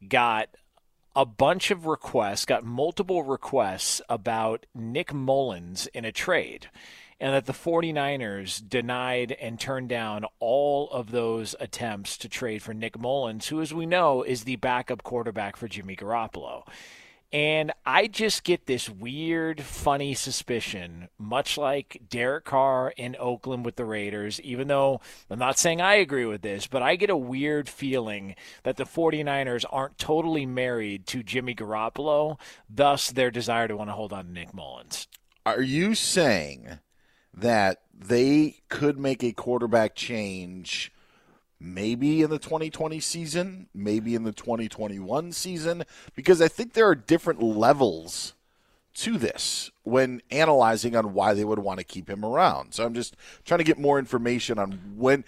got 0.09 0.51
a 1.17 1.25
bunch 1.25 1.71
of 1.71 1.87
requests, 1.87 2.45
got 2.45 2.65
multiple 2.65 3.23
requests 3.23 4.01
about 4.09 4.67
Nick 4.75 5.13
Mullens 5.13 5.87
in 5.89 6.05
a 6.05 6.13
trade. 6.13 6.69
And 7.25 7.33
that 7.33 7.47
the 7.47 7.55
49ers 7.55 8.69
denied 8.69 9.33
and 9.41 9.59
turned 9.59 9.89
down 9.89 10.27
all 10.41 10.91
of 10.91 11.11
those 11.11 11.57
attempts 11.59 12.19
to 12.19 12.29
trade 12.29 12.63
for 12.63 12.75
Nick 12.75 12.99
Mullens, 12.99 13.49
who, 13.49 13.63
as 13.63 13.73
we 13.73 13.87
know, 13.87 14.23
is 14.23 14.45
the 14.45 14.57
backup 14.57 15.03
quarterback 15.03 15.57
for 15.57 15.67
Jimmy 15.67 15.97
Garoppolo. 15.97 16.69
And 17.33 17.73
I 17.87 18.09
just 18.09 18.45
get 18.45 18.67
this 18.67 18.91
weird, 18.91 19.63
funny 19.63 20.13
suspicion, 20.13 21.09
much 21.17 21.57
like 21.57 22.03
Derek 22.11 22.45
Carr 22.45 22.93
in 22.95 23.17
Oakland 23.19 23.65
with 23.65 23.77
the 23.77 23.87
Raiders, 23.87 24.39
even 24.43 24.69
though 24.69 25.01
I'm 25.31 25.39
not 25.39 25.59
saying 25.59 25.81
I 25.81 25.95
agree 25.95 26.27
with 26.27 26.43
this, 26.43 26.67
but 26.67 26.83
I 26.83 26.97
get 26.97 27.09
a 27.09 27.17
weird 27.17 27.71
feeling 27.71 28.35
that 28.65 28.77
the 28.77 28.85
49ers 28.85 29.65
aren't 29.73 29.97
totally 29.97 30.45
married 30.45 31.07
to 31.07 31.23
Jimmy 31.23 31.55
Garoppolo, 31.55 32.39
thus 32.69 33.11
their 33.11 33.31
desire 33.31 33.67
to 33.67 33.79
want 33.79 33.89
to 33.89 33.95
hold 33.95 34.13
on 34.13 34.27
to 34.27 34.31
Nick 34.31 34.53
Mullens. 34.53 35.09
Are 35.47 35.63
you 35.63 35.95
saying 35.95 36.81
that 37.37 37.83
they 37.93 38.57
could 38.69 38.99
make 38.99 39.23
a 39.23 39.33
quarterback 39.33 39.95
change 39.95 40.93
maybe 41.61 42.23
in 42.23 42.31
the 42.31 42.39
2020 42.39 43.01
season, 43.01 43.69
maybe 43.75 44.15
in 44.15 44.25
the 44.25 44.33
2021 44.33 45.33
season, 45.33 45.85
because 46.15 46.43
I 46.43 46.49
think 46.49 46.73
there 46.73 46.87
are 46.87 46.95
different 46.95 47.43
levels 47.43 48.35
to 48.95 49.19
this 49.19 49.71
when 49.83 50.23
analyzing 50.31 50.95
on 50.95 51.15
why 51.15 51.35
they 51.35 51.45
would 51.45 51.59
want 51.59 51.79
to 51.79 51.85
keep 51.85 52.09
him 52.09 52.25
around. 52.25 52.73
So 52.75 52.85
I'm 52.85 52.95
just 52.95 53.17
trying 53.45 53.59
to 53.59 53.65
get 53.65 53.79
more 53.79 53.99
information 53.99 54.59
on 54.59 54.73
when 54.97 55.25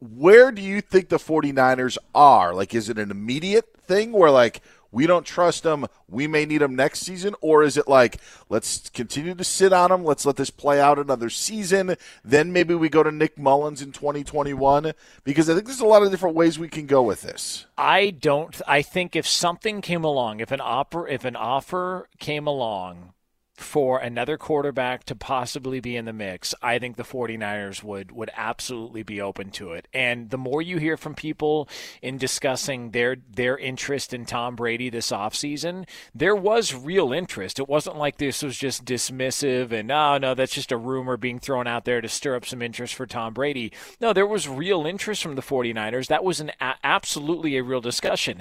where 0.00 0.50
do 0.50 0.60
you 0.60 0.80
think 0.80 1.08
the 1.08 1.18
49ers 1.18 1.96
are? 2.14 2.54
Like 2.54 2.74
is 2.74 2.88
it 2.88 2.98
an 2.98 3.10
immediate 3.10 3.76
thing 3.82 4.12
where 4.12 4.30
like 4.30 4.62
we 4.90 5.06
don't 5.06 5.24
trust 5.26 5.64
him. 5.64 5.86
We 6.08 6.26
may 6.26 6.46
need 6.46 6.62
him 6.62 6.74
next 6.74 7.00
season, 7.00 7.34
or 7.40 7.62
is 7.62 7.76
it 7.76 7.88
like 7.88 8.18
let's 8.48 8.88
continue 8.90 9.34
to 9.34 9.44
sit 9.44 9.72
on 9.72 9.92
him? 9.92 10.04
Let's 10.04 10.24
let 10.24 10.36
this 10.36 10.50
play 10.50 10.80
out 10.80 10.98
another 10.98 11.30
season. 11.30 11.96
Then 12.24 12.52
maybe 12.52 12.74
we 12.74 12.88
go 12.88 13.02
to 13.02 13.12
Nick 13.12 13.36
Mullens 13.36 13.82
in 13.82 13.92
2021 13.92 14.92
because 15.24 15.50
I 15.50 15.54
think 15.54 15.66
there's 15.66 15.80
a 15.80 15.86
lot 15.86 16.02
of 16.02 16.10
different 16.10 16.36
ways 16.36 16.58
we 16.58 16.68
can 16.68 16.86
go 16.86 17.02
with 17.02 17.22
this. 17.22 17.66
I 17.76 18.10
don't. 18.10 18.60
I 18.66 18.82
think 18.82 19.14
if 19.14 19.26
something 19.26 19.80
came 19.80 20.04
along, 20.04 20.40
if 20.40 20.52
an 20.52 20.60
offer, 20.60 21.06
if 21.06 21.24
an 21.24 21.36
offer 21.36 22.08
came 22.18 22.46
along 22.46 23.12
for 23.58 23.98
another 23.98 24.38
quarterback 24.38 25.02
to 25.04 25.16
possibly 25.16 25.80
be 25.80 25.96
in 25.96 26.04
the 26.04 26.12
mix, 26.12 26.54
I 26.62 26.78
think 26.78 26.96
the 26.96 27.02
49ers 27.02 27.82
would 27.82 28.12
would 28.12 28.30
absolutely 28.36 29.02
be 29.02 29.20
open 29.20 29.50
to 29.52 29.72
it. 29.72 29.88
And 29.92 30.30
the 30.30 30.38
more 30.38 30.62
you 30.62 30.78
hear 30.78 30.96
from 30.96 31.14
people 31.16 31.68
in 32.00 32.18
discussing 32.18 32.92
their 32.92 33.16
their 33.28 33.58
interest 33.58 34.14
in 34.14 34.24
Tom 34.26 34.54
Brady 34.54 34.90
this 34.90 35.10
offseason, 35.10 35.88
there 36.14 36.36
was 36.36 36.72
real 36.72 37.12
interest. 37.12 37.58
It 37.58 37.68
wasn't 37.68 37.96
like 37.96 38.18
this 38.18 38.42
was 38.44 38.56
just 38.56 38.84
dismissive 38.84 39.72
and 39.72 39.90
oh 39.90 40.18
no, 40.18 40.34
that's 40.34 40.54
just 40.54 40.70
a 40.70 40.76
rumor 40.76 41.16
being 41.16 41.40
thrown 41.40 41.66
out 41.66 41.84
there 41.84 42.00
to 42.00 42.08
stir 42.08 42.36
up 42.36 42.46
some 42.46 42.62
interest 42.62 42.94
for 42.94 43.06
Tom 43.06 43.34
Brady. 43.34 43.72
No, 44.00 44.12
there 44.12 44.26
was 44.26 44.48
real 44.48 44.86
interest 44.86 45.20
from 45.20 45.34
the 45.34 45.42
49ers. 45.42 46.06
That 46.06 46.22
was 46.22 46.38
an 46.38 46.52
a- 46.60 46.76
absolutely 46.84 47.56
a 47.56 47.64
real 47.64 47.80
discussion. 47.80 48.40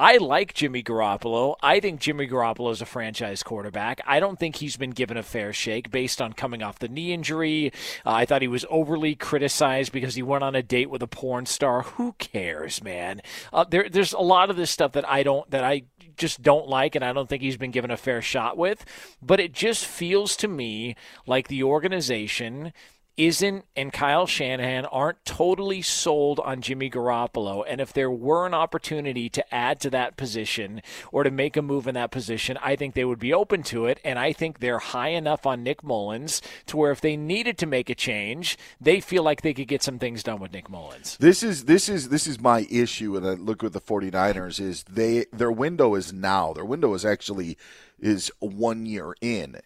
I 0.00 0.18
like 0.18 0.54
Jimmy 0.54 0.84
Garoppolo. 0.84 1.56
I 1.60 1.80
think 1.80 1.98
Jimmy 1.98 2.28
Garoppolo 2.28 2.70
is 2.70 2.80
a 2.80 2.86
franchise 2.86 3.42
quarterback. 3.42 4.00
I 4.06 4.20
don't 4.20 4.38
think 4.38 4.56
he's 4.56 4.76
been 4.76 4.92
given 4.92 5.16
a 5.16 5.24
fair 5.24 5.52
shake 5.52 5.90
based 5.90 6.22
on 6.22 6.34
coming 6.34 6.62
off 6.62 6.78
the 6.78 6.86
knee 6.86 7.12
injury. 7.12 7.72
Uh, 8.06 8.12
I 8.12 8.24
thought 8.24 8.40
he 8.40 8.46
was 8.46 8.64
overly 8.70 9.16
criticized 9.16 9.90
because 9.90 10.14
he 10.14 10.22
went 10.22 10.44
on 10.44 10.54
a 10.54 10.62
date 10.62 10.88
with 10.88 11.02
a 11.02 11.08
porn 11.08 11.46
star. 11.46 11.82
Who 11.82 12.12
cares, 12.18 12.80
man? 12.80 13.22
Uh, 13.52 13.64
there, 13.64 13.88
there's 13.88 14.12
a 14.12 14.20
lot 14.20 14.50
of 14.50 14.56
this 14.56 14.70
stuff 14.70 14.92
that 14.92 15.08
I 15.08 15.24
don't 15.24 15.50
that 15.50 15.64
I 15.64 15.82
just 16.16 16.42
don't 16.42 16.68
like, 16.68 16.94
and 16.94 17.04
I 17.04 17.12
don't 17.12 17.28
think 17.28 17.42
he's 17.42 17.56
been 17.56 17.72
given 17.72 17.90
a 17.90 17.96
fair 17.96 18.22
shot 18.22 18.56
with. 18.56 18.84
But 19.20 19.40
it 19.40 19.52
just 19.52 19.84
feels 19.84 20.36
to 20.36 20.46
me 20.46 20.94
like 21.26 21.48
the 21.48 21.64
organization 21.64 22.72
isn't 23.18 23.64
and 23.76 23.92
Kyle 23.92 24.26
Shanahan 24.26 24.86
aren't 24.86 25.24
totally 25.24 25.82
sold 25.82 26.38
on 26.40 26.62
Jimmy 26.62 26.88
Garoppolo. 26.88 27.64
And 27.66 27.80
if 27.80 27.92
there 27.92 28.10
were 28.10 28.46
an 28.46 28.54
opportunity 28.54 29.28
to 29.28 29.54
add 29.54 29.80
to 29.80 29.90
that 29.90 30.16
position 30.16 30.80
or 31.12 31.24
to 31.24 31.30
make 31.30 31.56
a 31.56 31.62
move 31.62 31.88
in 31.88 31.94
that 31.96 32.12
position, 32.12 32.56
I 32.62 32.76
think 32.76 32.94
they 32.94 33.04
would 33.04 33.18
be 33.18 33.34
open 33.34 33.64
to 33.64 33.86
it. 33.86 34.00
And 34.04 34.18
I 34.18 34.32
think 34.32 34.60
they're 34.60 34.78
high 34.78 35.08
enough 35.08 35.44
on 35.44 35.64
Nick 35.64 35.82
Mullens 35.82 36.40
to 36.66 36.76
where 36.76 36.92
if 36.92 37.00
they 37.00 37.16
needed 37.16 37.58
to 37.58 37.66
make 37.66 37.90
a 37.90 37.94
change, 37.94 38.56
they 38.80 39.00
feel 39.00 39.24
like 39.24 39.42
they 39.42 39.52
could 39.52 39.68
get 39.68 39.82
some 39.82 39.98
things 39.98 40.22
done 40.22 40.40
with 40.40 40.52
Nick 40.52 40.70
Mullens. 40.70 41.16
This 41.18 41.42
is 41.42 41.64
this 41.64 41.88
is 41.88 42.10
this 42.10 42.28
is 42.28 42.40
my 42.40 42.66
issue 42.70 43.16
and 43.16 43.26
I 43.26 43.30
uh, 43.30 43.34
look 43.34 43.62
with 43.62 43.72
the 43.72 43.80
49ers 43.80 44.60
is 44.60 44.84
they 44.84 45.26
their 45.32 45.50
window 45.50 45.96
is 45.96 46.12
now. 46.12 46.52
Their 46.52 46.64
window 46.64 46.94
is 46.94 47.04
actually 47.04 47.58
is 47.98 48.30
one 48.38 48.86
year 48.86 49.14
in 49.20 49.60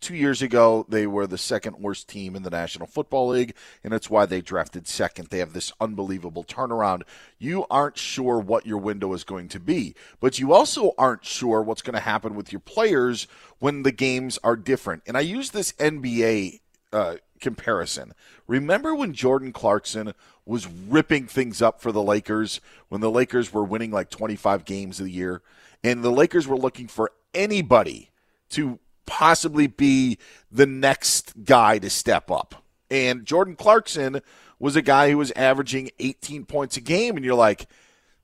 Two 0.00 0.14
years 0.14 0.40
ago, 0.40 0.86
they 0.88 1.06
were 1.06 1.26
the 1.26 1.36
second 1.36 1.76
worst 1.76 2.08
team 2.08 2.34
in 2.34 2.42
the 2.42 2.48
National 2.48 2.86
Football 2.86 3.28
League, 3.28 3.54
and 3.84 3.92
it's 3.92 4.08
why 4.08 4.24
they 4.24 4.40
drafted 4.40 4.88
second. 4.88 5.28
They 5.28 5.40
have 5.40 5.52
this 5.52 5.72
unbelievable 5.78 6.42
turnaround. 6.42 7.02
You 7.38 7.66
aren't 7.70 7.98
sure 7.98 8.38
what 8.38 8.66
your 8.66 8.78
window 8.78 9.12
is 9.12 9.24
going 9.24 9.48
to 9.48 9.60
be, 9.60 9.94
but 10.18 10.38
you 10.38 10.54
also 10.54 10.92
aren't 10.96 11.26
sure 11.26 11.62
what's 11.62 11.82
going 11.82 11.94
to 11.94 12.00
happen 12.00 12.34
with 12.34 12.50
your 12.50 12.60
players 12.60 13.26
when 13.58 13.82
the 13.82 13.92
games 13.92 14.38
are 14.42 14.56
different. 14.56 15.02
And 15.06 15.18
I 15.18 15.20
use 15.20 15.50
this 15.50 15.72
NBA 15.72 16.60
uh, 16.94 17.16
comparison. 17.40 18.14
Remember 18.46 18.94
when 18.94 19.12
Jordan 19.12 19.52
Clarkson 19.52 20.14
was 20.46 20.66
ripping 20.66 21.26
things 21.26 21.60
up 21.60 21.80
for 21.80 21.92
the 21.92 22.02
Lakers 22.02 22.60
when 22.88 23.02
the 23.02 23.10
Lakers 23.10 23.52
were 23.52 23.64
winning 23.64 23.90
like 23.90 24.08
25 24.08 24.64
games 24.64 24.98
a 24.98 25.10
year, 25.10 25.42
and 25.84 26.02
the 26.02 26.10
Lakers 26.10 26.48
were 26.48 26.56
looking 26.56 26.88
for 26.88 27.12
anybody 27.34 28.10
to 28.50 28.78
possibly 29.10 29.66
be 29.66 30.18
the 30.52 30.66
next 30.66 31.44
guy 31.44 31.78
to 31.80 31.90
step 31.90 32.30
up. 32.30 32.62
And 32.92 33.26
Jordan 33.26 33.56
Clarkson 33.56 34.20
was 34.60 34.76
a 34.76 34.82
guy 34.82 35.10
who 35.10 35.18
was 35.18 35.32
averaging 35.32 35.90
18 35.98 36.44
points 36.44 36.76
a 36.76 36.80
game, 36.80 37.16
and 37.16 37.24
you're 37.24 37.34
like, 37.34 37.66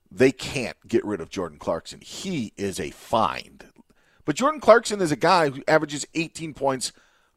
they 0.09 0.31
can't 0.31 0.77
get 0.87 1.03
rid 1.03 1.19
of 1.19 1.29
Jordan 1.29 1.59
Clarkson. 1.59 1.99
He 1.99 2.53
is 2.55 2.79
a 2.79 2.91
find. 2.91 3.65
But 4.23 4.37
Jordan 4.37 4.61
Clarkson 4.61 5.01
is 5.01 5.11
a 5.11 5.17
guy 5.17 5.49
who 5.49 5.61
averages 5.67 6.07
18 6.15 6.53
points 6.53 6.93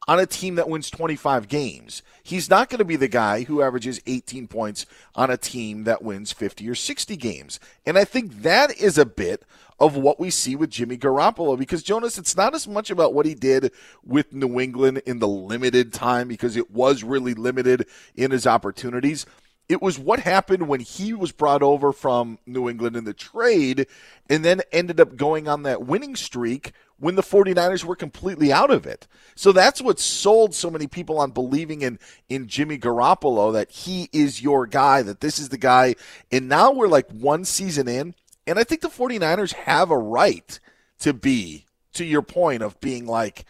on 0.07 0.19
a 0.19 0.25
team 0.25 0.55
that 0.55 0.69
wins 0.69 0.89
25 0.89 1.47
games. 1.47 2.01
He's 2.23 2.49
not 2.49 2.69
going 2.69 2.79
to 2.79 2.85
be 2.85 2.95
the 2.95 3.07
guy 3.07 3.43
who 3.43 3.61
averages 3.61 4.01
18 4.07 4.47
points 4.47 4.85
on 5.15 5.29
a 5.29 5.37
team 5.37 5.83
that 5.83 6.03
wins 6.03 6.31
50 6.31 6.67
or 6.67 6.75
60 6.75 7.15
games. 7.17 7.59
And 7.85 7.97
I 7.97 8.05
think 8.05 8.41
that 8.41 8.75
is 8.77 8.97
a 8.97 9.05
bit 9.05 9.43
of 9.79 9.95
what 9.95 10.19
we 10.19 10.29
see 10.29 10.55
with 10.55 10.69
Jimmy 10.69 10.97
Garoppolo 10.97 11.57
because 11.57 11.81
Jonas, 11.81 12.17
it's 12.17 12.37
not 12.37 12.53
as 12.53 12.67
much 12.67 12.91
about 12.91 13.13
what 13.13 13.25
he 13.25 13.33
did 13.33 13.71
with 14.03 14.33
New 14.33 14.59
England 14.59 15.01
in 15.05 15.19
the 15.19 15.27
limited 15.27 15.91
time 15.91 16.27
because 16.27 16.55
it 16.55 16.69
was 16.69 17.03
really 17.03 17.33
limited 17.33 17.87
in 18.15 18.31
his 18.31 18.45
opportunities. 18.45 19.25
It 19.67 19.81
was 19.81 19.97
what 19.97 20.19
happened 20.19 20.67
when 20.67 20.81
he 20.81 21.13
was 21.13 21.31
brought 21.31 21.63
over 21.63 21.93
from 21.93 22.37
New 22.45 22.69
England 22.69 22.95
in 22.95 23.05
the 23.05 23.13
trade 23.13 23.87
and 24.29 24.45
then 24.45 24.61
ended 24.71 24.99
up 24.99 25.15
going 25.15 25.47
on 25.47 25.63
that 25.63 25.87
winning 25.87 26.15
streak 26.15 26.73
when 27.01 27.15
the 27.15 27.21
49ers 27.21 27.83
were 27.83 27.95
completely 27.95 28.53
out 28.53 28.71
of 28.71 28.85
it. 28.85 29.07
So 29.35 29.51
that's 29.51 29.81
what 29.81 29.99
sold 29.99 30.53
so 30.53 30.69
many 30.69 30.87
people 30.87 31.19
on 31.19 31.31
believing 31.31 31.81
in 31.81 31.99
in 32.29 32.47
Jimmy 32.47 32.77
Garoppolo 32.77 33.51
that 33.51 33.71
he 33.71 34.07
is 34.13 34.41
your 34.41 34.67
guy, 34.67 35.01
that 35.01 35.19
this 35.19 35.39
is 35.39 35.49
the 35.49 35.57
guy. 35.57 35.95
And 36.31 36.47
now 36.47 36.71
we're 36.71 36.87
like 36.87 37.09
one 37.11 37.43
season 37.43 37.89
in 37.89 38.15
and 38.47 38.57
I 38.59 38.63
think 38.63 38.81
the 38.81 38.89
49ers 38.89 39.53
have 39.53 39.91
a 39.91 39.97
right 39.97 40.59
to 40.99 41.13
be, 41.13 41.65
to 41.93 42.05
your 42.05 42.21
point 42.21 42.63
of 42.63 42.79
being 42.79 43.05
like, 43.05 43.45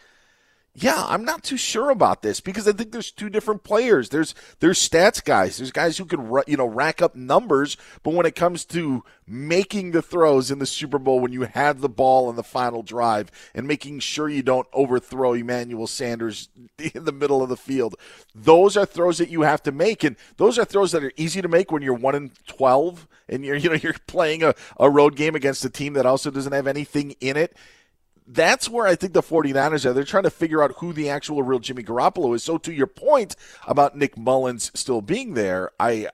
yeah, 0.74 1.04
I'm 1.06 1.24
not 1.24 1.42
too 1.42 1.58
sure 1.58 1.90
about 1.90 2.22
this 2.22 2.40
because 2.40 2.66
I 2.66 2.72
think 2.72 2.92
there's 2.92 3.10
two 3.10 3.28
different 3.28 3.62
players. 3.62 4.08
There's 4.08 4.34
there's 4.60 4.78
stats 4.78 5.22
guys. 5.22 5.58
There's 5.58 5.70
guys 5.70 5.98
who 5.98 6.06
can 6.06 6.32
you 6.46 6.56
know 6.56 6.66
rack 6.66 7.02
up 7.02 7.14
numbers, 7.14 7.76
but 8.02 8.14
when 8.14 8.24
it 8.24 8.34
comes 8.34 8.64
to 8.66 9.04
making 9.26 9.90
the 9.90 10.00
throws 10.00 10.50
in 10.50 10.60
the 10.60 10.66
Super 10.66 10.98
Bowl 10.98 11.20
when 11.20 11.30
you 11.30 11.42
have 11.42 11.82
the 11.82 11.90
ball 11.90 12.30
in 12.30 12.36
the 12.36 12.42
final 12.42 12.82
drive 12.82 13.30
and 13.54 13.68
making 13.68 14.00
sure 14.00 14.30
you 14.30 14.42
don't 14.42 14.66
overthrow 14.72 15.34
Emmanuel 15.34 15.86
Sanders 15.86 16.48
in 16.94 17.04
the 17.04 17.12
middle 17.12 17.42
of 17.42 17.50
the 17.50 17.56
field, 17.56 17.94
those 18.34 18.74
are 18.74 18.86
throws 18.86 19.18
that 19.18 19.28
you 19.28 19.42
have 19.42 19.62
to 19.64 19.72
make, 19.72 20.02
and 20.02 20.16
those 20.38 20.58
are 20.58 20.64
throws 20.64 20.92
that 20.92 21.04
are 21.04 21.12
easy 21.18 21.42
to 21.42 21.48
make 21.48 21.70
when 21.70 21.82
you're 21.82 21.92
one 21.92 22.14
in 22.14 22.30
twelve 22.46 23.06
and 23.28 23.44
you're 23.44 23.56
you 23.56 23.68
know 23.68 23.76
you're 23.76 23.94
playing 24.06 24.42
a, 24.42 24.54
a 24.80 24.88
road 24.88 25.16
game 25.16 25.34
against 25.34 25.66
a 25.66 25.70
team 25.70 25.92
that 25.92 26.06
also 26.06 26.30
doesn't 26.30 26.52
have 26.52 26.66
anything 26.66 27.10
in 27.20 27.36
it 27.36 27.54
that's 28.26 28.68
where 28.68 28.86
I 28.86 28.94
think 28.94 29.12
the 29.12 29.22
49ers 29.22 29.84
are. 29.84 29.92
They're 29.92 30.04
trying 30.04 30.22
to 30.24 30.30
figure 30.30 30.62
out 30.62 30.74
who 30.78 30.92
the 30.92 31.08
actual 31.08 31.42
real 31.42 31.58
Jimmy 31.58 31.82
Garoppolo 31.82 32.34
is. 32.34 32.42
So 32.42 32.58
to 32.58 32.72
your 32.72 32.86
point 32.86 33.36
about 33.66 33.96
Nick 33.96 34.16
Mullens 34.16 34.70
still 34.74 35.00
being 35.00 35.34
there, 35.34 35.70
I 35.78 36.08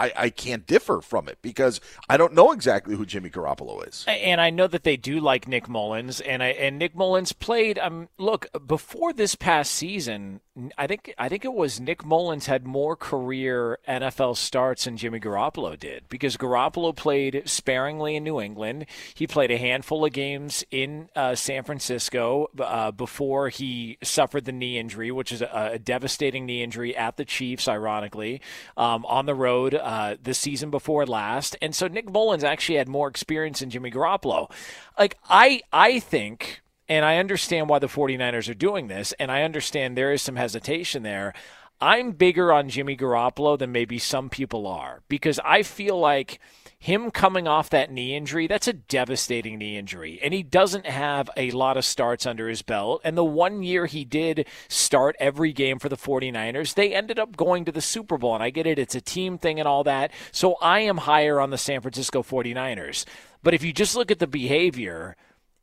I, 0.00 0.12
I 0.16 0.30
can't 0.30 0.66
differ 0.66 1.02
from 1.02 1.28
it 1.28 1.38
because 1.42 1.78
I 2.08 2.16
don't 2.16 2.32
know 2.32 2.52
exactly 2.52 2.96
who 2.96 3.04
Jimmy 3.04 3.28
Garoppolo 3.28 3.86
is. 3.86 4.06
And 4.08 4.40
I 4.40 4.48
know 4.48 4.66
that 4.66 4.82
they 4.82 4.96
do 4.96 5.20
like 5.20 5.46
Nick 5.46 5.68
Mullens, 5.68 6.22
and 6.22 6.42
I 6.42 6.48
and 6.48 6.78
Nick 6.78 6.94
Mullens 6.94 7.34
played. 7.34 7.78
Um, 7.78 8.08
look 8.16 8.46
before 8.66 9.12
this 9.12 9.34
past 9.34 9.72
season, 9.72 10.40
I 10.76 10.88
think 10.88 11.14
I 11.16 11.28
think 11.28 11.44
it 11.44 11.52
was 11.52 11.78
Nick 11.78 12.04
Mullens 12.04 12.46
had 12.46 12.66
more 12.66 12.96
career 12.96 13.78
NFL 13.86 14.36
starts 14.36 14.84
than 14.84 14.96
Jimmy 14.96 15.20
Garoppolo 15.20 15.78
did 15.78 16.08
because 16.08 16.36
Garoppolo 16.36 16.94
played 16.94 17.42
sparingly 17.46 18.16
in 18.16 18.24
New 18.24 18.40
England. 18.40 18.86
He 19.14 19.28
played 19.28 19.52
a 19.52 19.58
handful 19.58 20.04
of 20.04 20.12
games 20.12 20.64
in 20.72 21.08
uh, 21.14 21.36
San 21.36 21.62
Francisco 21.62 22.48
uh, 22.58 22.90
before 22.90 23.48
he 23.48 23.96
suffered 24.02 24.44
the 24.44 24.50
knee 24.50 24.76
injury, 24.76 25.12
which 25.12 25.30
is 25.30 25.40
a, 25.40 25.70
a 25.74 25.78
devastating 25.78 26.46
knee 26.46 26.64
injury 26.64 26.96
at 26.96 27.16
the 27.16 27.24
Chiefs, 27.24 27.68
ironically, 27.68 28.40
um, 28.76 29.06
on 29.06 29.26
the 29.26 29.36
road 29.36 29.74
uh, 29.76 30.16
the 30.20 30.34
season 30.34 30.68
before 30.70 31.06
last. 31.06 31.56
And 31.62 31.76
so 31.76 31.86
Nick 31.86 32.10
Mullens 32.10 32.42
actually 32.42 32.78
had 32.78 32.88
more 32.88 33.06
experience 33.06 33.60
than 33.60 33.70
Jimmy 33.70 33.92
Garoppolo. 33.92 34.50
Like, 34.98 35.16
I, 35.28 35.62
I 35.72 36.00
think, 36.00 36.62
and 36.90 37.04
I 37.04 37.18
understand 37.18 37.68
why 37.68 37.78
the 37.78 37.86
49ers 37.86 38.50
are 38.50 38.54
doing 38.54 38.88
this, 38.88 39.14
and 39.20 39.30
I 39.30 39.44
understand 39.44 39.96
there 39.96 40.12
is 40.12 40.22
some 40.22 40.34
hesitation 40.34 41.04
there. 41.04 41.32
I'm 41.80 42.10
bigger 42.10 42.52
on 42.52 42.68
Jimmy 42.68 42.96
Garoppolo 42.96 43.56
than 43.56 43.72
maybe 43.72 43.98
some 43.98 44.28
people 44.28 44.66
are 44.66 45.00
because 45.08 45.40
I 45.44 45.62
feel 45.62 45.98
like 45.98 46.40
him 46.78 47.10
coming 47.10 47.46
off 47.46 47.70
that 47.70 47.92
knee 47.92 48.14
injury, 48.14 48.46
that's 48.46 48.66
a 48.66 48.72
devastating 48.72 49.56
knee 49.56 49.78
injury. 49.78 50.18
And 50.22 50.34
he 50.34 50.42
doesn't 50.42 50.84
have 50.84 51.30
a 51.36 51.52
lot 51.52 51.76
of 51.76 51.84
starts 51.84 52.26
under 52.26 52.48
his 52.48 52.60
belt. 52.60 53.00
And 53.04 53.16
the 53.16 53.24
one 53.24 53.62
year 53.62 53.86
he 53.86 54.04
did 54.04 54.46
start 54.68 55.14
every 55.20 55.52
game 55.52 55.78
for 55.78 55.88
the 55.88 55.96
49ers, 55.96 56.74
they 56.74 56.92
ended 56.92 57.18
up 57.18 57.36
going 57.36 57.64
to 57.66 57.72
the 57.72 57.80
Super 57.80 58.18
Bowl. 58.18 58.34
And 58.34 58.42
I 58.42 58.50
get 58.50 58.66
it, 58.66 58.78
it's 58.78 58.94
a 58.94 59.00
team 59.00 59.38
thing 59.38 59.58
and 59.58 59.68
all 59.68 59.84
that. 59.84 60.10
So 60.32 60.56
I 60.60 60.80
am 60.80 60.98
higher 60.98 61.40
on 61.40 61.50
the 61.50 61.58
San 61.58 61.80
Francisco 61.82 62.22
49ers. 62.22 63.04
But 63.42 63.54
if 63.54 63.62
you 63.62 63.72
just 63.72 63.94
look 63.94 64.10
at 64.10 64.18
the 64.18 64.26
behavior, 64.26 65.16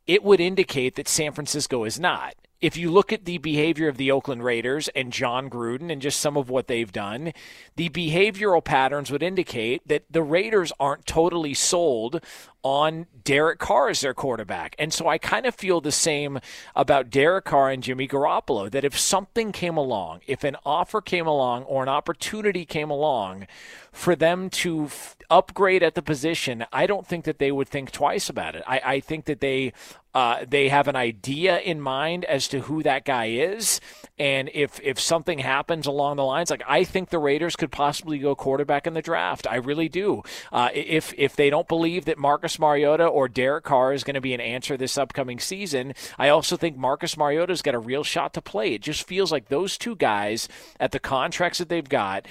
it 0.08 0.24
would 0.24 0.40
indicate 0.40 0.96
that 0.96 1.08
San 1.08 1.34
Francisco 1.34 1.84
is 1.84 2.00
not. 2.00 2.34
If 2.60 2.76
you 2.76 2.90
look 2.90 3.14
at 3.14 3.26
the 3.26 3.38
behavior 3.38 3.88
of 3.88 3.98
the 3.98 4.10
Oakland 4.10 4.44
Raiders 4.44 4.88
and 4.96 5.14
Jon 5.14 5.48
Gruden 5.48 5.92
and 5.92 6.02
just 6.02 6.20
some 6.20 6.36
of 6.36 6.50
what 6.50 6.68
they've 6.68 6.92
done, 6.92 7.34
the 7.76 7.90
behavioral 7.90 8.64
patterns 8.64 9.12
would 9.12 9.22
indicate 9.22 9.88
that 9.88 10.06
the 10.10 10.24
Raiders 10.24 10.72
aren't 10.80 11.06
totally 11.06 11.54
sold 11.54 12.24
on 12.68 13.06
Derek 13.24 13.60
Carr 13.60 13.88
as 13.88 14.02
their 14.02 14.14
quarterback. 14.14 14.76
And 14.78 14.92
so 14.92 15.08
I 15.08 15.18
kind 15.18 15.46
of 15.46 15.56
feel 15.56 15.80
the 15.80 15.90
same 15.90 16.40
about 16.76 17.10
Derek 17.10 17.46
Carr 17.46 17.70
and 17.70 17.82
Jimmy 17.82 18.10
Garoppolo 18.10 18.70
that 18.72 18.84
if 18.84 19.00
something 19.00 19.54
came 19.54 19.78
along, 19.78 20.20
if 20.28 20.44
an 20.44 20.58
offer 20.66 21.00
came 21.00 21.28
along 21.28 21.64
or 21.64 21.82
an 21.82 21.88
opportunity 21.88 22.66
came 22.66 22.90
along 22.90 23.48
for 23.94 24.18
them 24.18 24.50
to 24.50 24.86
f- 24.86 25.16
upgrade 25.30 25.82
at 25.82 25.96
the 25.96 26.02
position, 26.02 26.66
I 26.74 26.88
don't 26.88 27.08
think 27.08 27.24
that 27.24 27.40
they 27.40 27.54
would 27.54 27.70
think 27.70 27.92
twice 27.92 28.30
about 28.30 28.56
it. 28.56 28.64
I, 28.68 28.82
I 28.84 29.00
think 29.00 29.26
that 29.26 29.40
they 29.40 29.72
uh, 30.18 30.46
they 30.50 30.70
have 30.70 30.88
an 30.88 30.96
idea 30.96 31.60
in 31.60 31.80
mind 31.80 32.26
as 32.26 32.48
to 32.48 32.62
who 32.62 32.82
that 32.82 33.06
guy 33.06 33.26
is, 33.26 33.80
and 34.18 34.50
if 34.52 34.80
if 34.82 35.00
something 35.00 35.38
happens 35.38 35.86
along 35.86 36.16
the 36.16 36.24
lines, 36.24 36.50
like 36.50 36.64
I 36.68 36.86
think 36.86 37.10
the 37.10 37.20
Raiders 37.20 37.56
could 37.56 37.72
possibly 37.72 38.18
go 38.18 38.34
quarterback 38.34 38.88
in 38.88 38.96
the 38.96 39.02
draft. 39.04 39.46
I 39.46 39.58
really 39.58 39.90
do. 39.90 40.24
Uh, 40.52 40.70
if 40.74 41.14
if 41.20 41.36
they 41.36 41.52
don't 41.52 41.68
believe 41.68 42.06
that 42.06 42.18
Marcus 42.18 42.57
Mariota 42.60 43.06
or 43.06 43.28
Derek 43.28 43.64
Carr 43.64 43.94
is 43.94 44.04
going 44.04 44.16
to 44.16 44.22
be 44.22 44.34
an 44.34 44.42
answer 44.42 44.78
this 44.78 44.98
upcoming 44.98 45.40
season, 45.40 45.94
I 46.18 46.30
also 46.30 46.58
think 46.58 46.78
Marcus 46.78 47.18
Mariota's 47.18 47.62
got 47.62 47.76
a 47.76 47.80
real 47.80 48.04
shot 48.04 48.34
to 48.34 48.42
play. 48.42 48.74
It 48.74 48.82
just 48.82 49.08
feels 49.08 49.32
like 49.32 49.48
those 49.48 49.78
two 49.78 49.96
guys 49.96 50.48
at 50.80 50.92
the 50.92 51.00
contracts 51.00 51.60
that 51.60 51.70
they've 51.70 51.88
got 51.88 52.28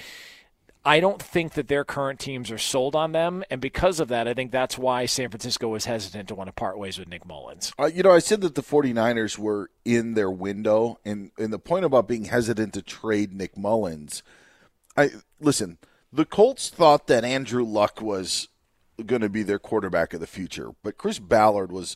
I 0.87 1.01
don't 1.01 1.21
think 1.21 1.53
that 1.55 1.67
their 1.67 1.83
current 1.83 2.17
teams 2.17 2.49
are 2.49 2.57
sold 2.57 2.95
on 2.95 3.11
them, 3.11 3.43
and 3.51 3.59
because 3.59 3.99
of 3.99 4.07
that, 4.07 4.25
I 4.25 4.33
think 4.33 4.53
that's 4.53 4.77
why 4.77 5.05
San 5.05 5.29
Francisco 5.29 5.67
was 5.67 5.83
hesitant 5.83 6.29
to 6.29 6.35
want 6.35 6.47
to 6.47 6.53
part 6.53 6.79
ways 6.79 6.97
with 6.97 7.09
Nick 7.09 7.25
Mullens. 7.25 7.73
Uh, 7.77 7.87
you 7.93 8.03
know, 8.03 8.11
I 8.11 8.19
said 8.19 8.39
that 8.39 8.55
the 8.55 8.63
49ers 8.63 9.37
were 9.37 9.69
in 9.83 10.13
their 10.13 10.31
window, 10.31 10.97
and, 11.03 11.31
and 11.37 11.51
the 11.51 11.59
point 11.59 11.83
about 11.83 12.07
being 12.07 12.23
hesitant 12.23 12.73
to 12.75 12.81
trade 12.81 13.33
Nick 13.33 13.57
Mullens, 13.57 14.23
I 14.95 15.11
listen, 15.41 15.77
the 16.13 16.23
Colts 16.23 16.69
thought 16.69 17.07
that 17.07 17.25
Andrew 17.25 17.65
Luck 17.65 18.01
was 18.01 18.47
going 19.05 19.21
to 19.21 19.29
be 19.29 19.43
their 19.43 19.59
quarterback 19.59 20.13
of 20.13 20.19
the 20.19 20.27
future, 20.27 20.71
but 20.83 20.97
Chris 20.97 21.19
Ballard 21.19 21.71
was 21.71 21.95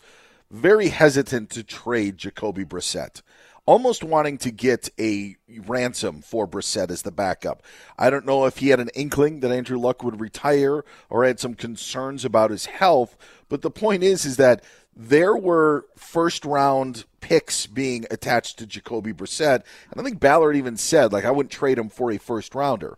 very 0.50 0.90
hesitant 0.90 1.50
to 1.52 1.64
trade 1.64 2.18
Jacoby 2.18 2.66
Brissett 2.66 3.22
almost 3.66 4.04
wanting 4.04 4.38
to 4.40 4.52
get 4.52 4.90
a 5.00 5.36
ransom 5.66 6.22
for 6.22 6.48
Brissett 6.48 6.90
as 6.90 7.04
the 7.04 7.12
backup. 7.12 7.62
I 7.98 8.10
don't 8.10 8.26
know 8.26 8.46
if 8.46 8.58
he 8.58 8.70
had 8.70 8.80
an 8.80 8.90
inkling 8.96 9.42
that 9.42 9.52
Andrew 9.52 9.78
Luck 9.78 10.04
would 10.04 10.20
retire 10.20 10.84
or 11.10 11.24
had 11.24 11.40
some 11.40 11.54
concerns 11.54 12.26
about 12.26 12.52
his 12.52 12.66
health, 12.66 13.18
but 13.50 13.62
the 13.62 13.72
point 13.72 14.04
is 14.04 14.26
is 14.26 14.38
that 14.38 14.64
there 14.96 15.36
were 15.36 15.86
first 15.96 16.44
round 16.44 17.06
picks 17.22 17.66
being 17.68 18.06
attached 18.12 18.58
to 18.60 18.66
Jacoby 18.66 19.14
Brissett, 19.14 19.64
and 19.92 20.02
I 20.02 20.04
think 20.04 20.20
Ballard 20.20 20.56
even 20.56 20.76
said 20.76 21.14
like 21.14 21.26
I 21.26 21.32
wouldn't 21.32 21.52
trade 21.52 21.78
him 21.78 21.90
for 21.90 22.12
a 22.12 22.18
first 22.18 22.56
rounder. 22.56 22.98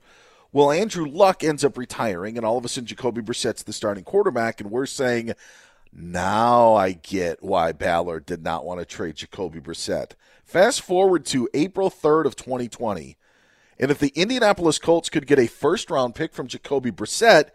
Well, 0.54 0.72
Andrew 0.72 1.08
Luck 1.08 1.44
ends 1.44 1.66
up 1.66 1.80
retiring, 1.80 2.38
and 2.38 2.46
all 2.46 2.60
of 2.60 2.64
a 2.64 2.70
sudden 2.70 2.86
Jacoby 2.86 3.22
Brissett's 3.22 3.64
the 3.64 3.74
starting 3.74 4.04
quarterback, 4.04 4.62
and 4.62 4.70
we're 4.70 4.86
saying 4.86 5.34
now 5.92 6.76
I 6.76 6.92
get 6.92 7.42
why 7.42 7.72
Ballard 7.72 8.28
did 8.28 8.44
not 8.44 8.64
want 8.64 8.80
to 8.80 8.86
trade 8.86 9.16
Jacoby 9.16 9.60
Brissett. 9.60 10.12
Fast 10.46 10.82
forward 10.82 11.26
to 11.28 11.50
April 11.56 11.90
3rd 11.90 12.26
of 12.26 12.36
2020, 12.36 13.18
and 13.80 13.90
if 13.90 13.98
the 13.98 14.14
Indianapolis 14.16 14.78
Colts 14.78 15.10
could 15.10 15.26
get 15.26 15.40
a 15.40 15.48
first 15.48 15.90
round 15.90 16.14
pick 16.14 16.34
from 16.34 16.48
Jacoby 16.48 16.92
Brissett, 16.92 17.50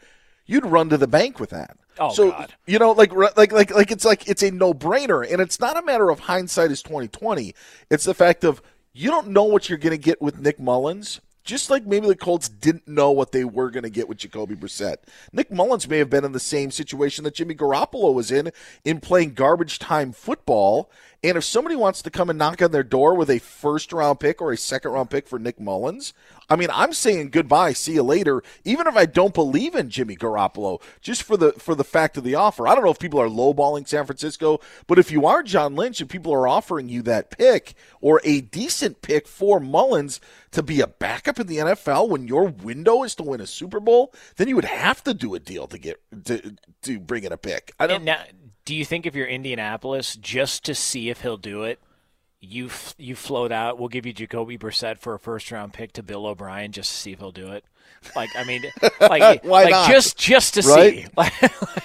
you'd 0.44 0.66
run 0.66 0.88
to 0.88 0.96
the 0.96 1.06
bank 1.06 1.38
with 1.38 1.50
that. 1.50 1.76
Oh 2.00 2.12
so, 2.12 2.32
God! 2.32 2.54
You 2.66 2.80
know, 2.80 2.90
like 2.90 3.12
like 3.12 3.52
like 3.52 3.70
like 3.72 3.92
it's 3.92 4.04
like 4.04 4.28
it's 4.28 4.42
a 4.42 4.50
no 4.50 4.74
brainer, 4.74 5.24
and 5.30 5.40
it's 5.40 5.60
not 5.60 5.76
a 5.76 5.82
matter 5.82 6.10
of 6.10 6.18
hindsight 6.18 6.72
is 6.72 6.82
twenty 6.82 7.06
twenty. 7.06 7.54
It's 7.90 8.04
the 8.04 8.14
fact 8.14 8.42
of 8.42 8.60
you 8.92 9.08
don't 9.08 9.28
know 9.28 9.44
what 9.44 9.68
you're 9.68 9.78
going 9.78 9.92
to 9.92 9.98
get 9.98 10.20
with 10.20 10.40
Nick 10.40 10.58
Mullens 10.58 11.20
just 11.48 11.70
like 11.70 11.86
maybe 11.86 12.06
the 12.06 12.14
Colts 12.14 12.46
didn't 12.46 12.86
know 12.86 13.10
what 13.10 13.32
they 13.32 13.42
were 13.42 13.70
going 13.70 13.82
to 13.82 13.90
get 13.90 14.06
with 14.06 14.18
Jacoby 14.18 14.54
Brissett. 14.54 14.98
Nick 15.32 15.50
Mullens 15.50 15.88
may 15.88 15.96
have 15.96 16.10
been 16.10 16.26
in 16.26 16.32
the 16.32 16.38
same 16.38 16.70
situation 16.70 17.24
that 17.24 17.34
Jimmy 17.34 17.54
Garoppolo 17.54 18.12
was 18.12 18.30
in 18.30 18.52
in 18.84 19.00
playing 19.00 19.32
garbage 19.32 19.78
time 19.78 20.12
football. 20.12 20.90
And 21.22 21.36
if 21.36 21.42
somebody 21.42 21.74
wants 21.74 22.00
to 22.02 22.10
come 22.10 22.30
and 22.30 22.38
knock 22.38 22.62
on 22.62 22.70
their 22.70 22.84
door 22.84 23.14
with 23.14 23.28
a 23.28 23.40
first 23.40 23.92
round 23.92 24.20
pick 24.20 24.40
or 24.40 24.52
a 24.52 24.56
second 24.56 24.92
round 24.92 25.10
pick 25.10 25.26
for 25.26 25.40
Nick 25.40 25.58
Mullens, 25.58 26.12
I 26.48 26.54
mean, 26.54 26.68
I'm 26.72 26.92
saying 26.92 27.30
goodbye, 27.30 27.72
see 27.72 27.94
you 27.94 28.04
later. 28.04 28.40
Even 28.64 28.86
if 28.86 28.96
I 28.96 29.04
don't 29.04 29.34
believe 29.34 29.74
in 29.74 29.90
Jimmy 29.90 30.14
Garoppolo, 30.14 30.80
just 31.00 31.24
for 31.24 31.36
the 31.36 31.52
for 31.54 31.74
the 31.74 31.82
fact 31.82 32.16
of 32.16 32.22
the 32.22 32.36
offer. 32.36 32.68
I 32.68 32.74
don't 32.74 32.84
know 32.84 32.92
if 32.92 33.00
people 33.00 33.20
are 33.20 33.28
lowballing 33.28 33.88
San 33.88 34.06
Francisco, 34.06 34.60
but 34.86 35.00
if 35.00 35.10
you 35.10 35.26
are 35.26 35.42
John 35.42 35.74
Lynch 35.74 36.00
and 36.00 36.08
people 36.08 36.32
are 36.32 36.46
offering 36.46 36.88
you 36.88 37.02
that 37.02 37.36
pick 37.36 37.74
or 38.00 38.20
a 38.22 38.40
decent 38.40 39.02
pick 39.02 39.26
for 39.26 39.58
Mullens 39.58 40.20
to 40.52 40.62
be 40.62 40.80
a 40.80 40.86
backup 40.86 41.40
in 41.40 41.48
the 41.48 41.58
NFL 41.58 42.08
when 42.08 42.28
your 42.28 42.44
window 42.44 43.02
is 43.02 43.16
to 43.16 43.24
win 43.24 43.40
a 43.40 43.46
Super 43.46 43.80
Bowl, 43.80 44.14
then 44.36 44.46
you 44.46 44.54
would 44.54 44.64
have 44.64 45.02
to 45.02 45.14
do 45.14 45.34
a 45.34 45.40
deal 45.40 45.66
to 45.66 45.78
get 45.78 46.00
to 46.26 46.54
to 46.82 47.00
bring 47.00 47.24
in 47.24 47.32
a 47.32 47.36
pick. 47.36 47.72
I 47.80 47.88
don't. 47.88 48.04
Now, 48.04 48.22
do 48.68 48.76
you 48.76 48.84
think 48.84 49.06
if 49.06 49.14
you're 49.14 49.26
Indianapolis, 49.26 50.14
just 50.16 50.62
to 50.66 50.74
see 50.74 51.08
if 51.08 51.22
he'll 51.22 51.38
do 51.38 51.62
it, 51.62 51.78
you 52.38 52.68
you 52.98 53.16
float 53.16 53.50
out. 53.50 53.78
We'll 53.78 53.88
give 53.88 54.04
you 54.04 54.12
Jacoby 54.12 54.58
Brissett 54.58 54.98
for 54.98 55.14
a 55.14 55.18
first 55.18 55.50
round 55.50 55.72
pick 55.72 55.94
to 55.94 56.02
Bill 56.02 56.26
O'Brien 56.26 56.70
just 56.70 56.90
to 56.92 56.96
see 56.98 57.12
if 57.12 57.18
he'll 57.18 57.32
do 57.32 57.50
it. 57.52 57.64
Like 58.14 58.28
I 58.36 58.44
mean, 58.44 58.62
like, 59.00 59.42
Why 59.42 59.62
like 59.64 59.70
not? 59.70 59.90
just 59.90 60.18
just 60.18 60.52
to 60.54 60.60
Right? 60.68 61.04
see. 61.04 61.06
Like, 61.16 61.32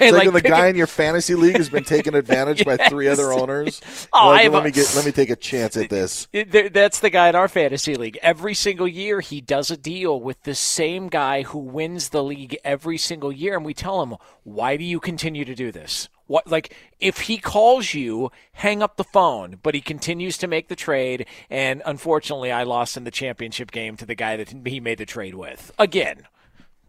It's 0.02 0.12
like, 0.18 0.34
the 0.34 0.42
guy 0.42 0.66
a- 0.68 0.70
in 0.72 0.76
your 0.76 0.88
fantasy 1.02 1.36
league 1.36 1.56
has 1.56 1.70
been 1.70 1.86
taken 1.86 2.16
advantage 2.16 2.66
by 2.66 2.76
three 2.76 3.08
other 3.08 3.32
owners. 3.32 3.80
Oh, 4.12 4.28
Like, 4.28 4.52
let 4.52 4.62
a- 4.62 4.66
me 4.66 4.72
get 4.72 4.94
let 4.94 5.06
me 5.06 5.14
take 5.14 5.30
a 5.30 5.38
chance 5.38 5.78
at 5.78 5.90
this. 5.90 6.28
That's 6.34 7.00
the 7.00 7.10
guy 7.10 7.30
in 7.30 7.36
our 7.36 7.48
fantasy 7.48 7.96
league. 7.96 8.20
Every 8.22 8.54
single 8.56 8.90
year, 8.90 9.22
he 9.22 9.40
does 9.40 9.72
a 9.72 9.78
deal 9.78 10.20
with 10.20 10.44
the 10.44 10.54
same 10.54 11.08
guy 11.08 11.44
who 11.44 11.60
wins 11.60 12.10
the 12.10 12.22
league 12.24 12.58
every 12.66 12.98
single 12.98 13.32
year, 13.32 13.56
and 13.56 13.64
we 13.66 13.74
tell 13.74 14.04
him, 14.04 14.16
"Why 14.44 14.76
do 14.76 14.84
you 14.84 15.00
continue 15.00 15.46
to 15.46 15.56
do 15.56 15.72
this? 15.72 16.10
What 16.28 16.48
like 16.48 16.76
if 17.00 17.22
he 17.22 17.38
calls 17.38 17.94
you, 17.94 18.32
hang 18.54 18.82
up 18.82 18.98
the 18.98 19.04
phone." 19.04 19.60
But 19.62 19.76
he 19.76 19.82
continues 19.82 20.38
to 20.40 20.48
make 20.48 20.68
the 20.68 20.76
trade, 20.76 21.26
and 21.50 21.82
unfortunately, 21.86 22.52
I 22.52 22.64
lost 22.64 22.98
in 22.98 23.04
the 23.04 23.12
championship 23.12 23.72
game 23.72 23.98
to 23.98 24.06
the 24.06 24.16
guy 24.16 24.38
that 24.38 24.68
he 24.68 24.80
made 24.80 24.98
the 24.98 25.06
trade 25.06 25.36
with 25.36 25.72
again 25.78 26.28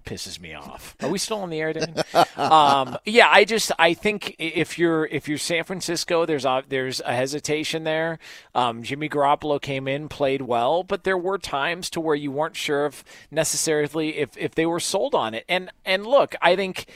pisses 0.04 0.40
me 0.40 0.54
off. 0.54 0.94
Are 1.02 1.08
we 1.08 1.18
still 1.18 1.38
on 1.38 1.50
the 1.50 1.60
air, 1.60 1.72
Dan? 1.72 2.02
um, 2.36 2.98
yeah, 3.04 3.28
I 3.30 3.44
just 3.44 3.72
I 3.78 3.94
think 3.94 4.36
if 4.38 4.78
you're 4.78 5.06
if 5.06 5.28
you're 5.28 5.38
San 5.38 5.64
Francisco, 5.64 6.26
there's 6.26 6.44
a 6.44 6.62
there's 6.68 7.00
a 7.00 7.14
hesitation 7.14 7.84
there. 7.84 8.18
Um, 8.54 8.82
Jimmy 8.82 9.08
Garoppolo 9.08 9.60
came 9.60 9.88
in, 9.88 10.08
played 10.08 10.42
well, 10.42 10.82
but 10.82 11.04
there 11.04 11.18
were 11.18 11.38
times 11.38 11.90
to 11.90 12.00
where 12.00 12.14
you 12.14 12.30
weren't 12.30 12.56
sure 12.56 12.86
if 12.86 13.04
necessarily 13.30 14.18
if 14.18 14.36
if 14.36 14.54
they 14.54 14.66
were 14.66 14.80
sold 14.80 15.14
on 15.14 15.34
it. 15.34 15.44
And 15.48 15.70
and 15.84 16.06
look, 16.06 16.34
I 16.40 16.56
think 16.56 16.86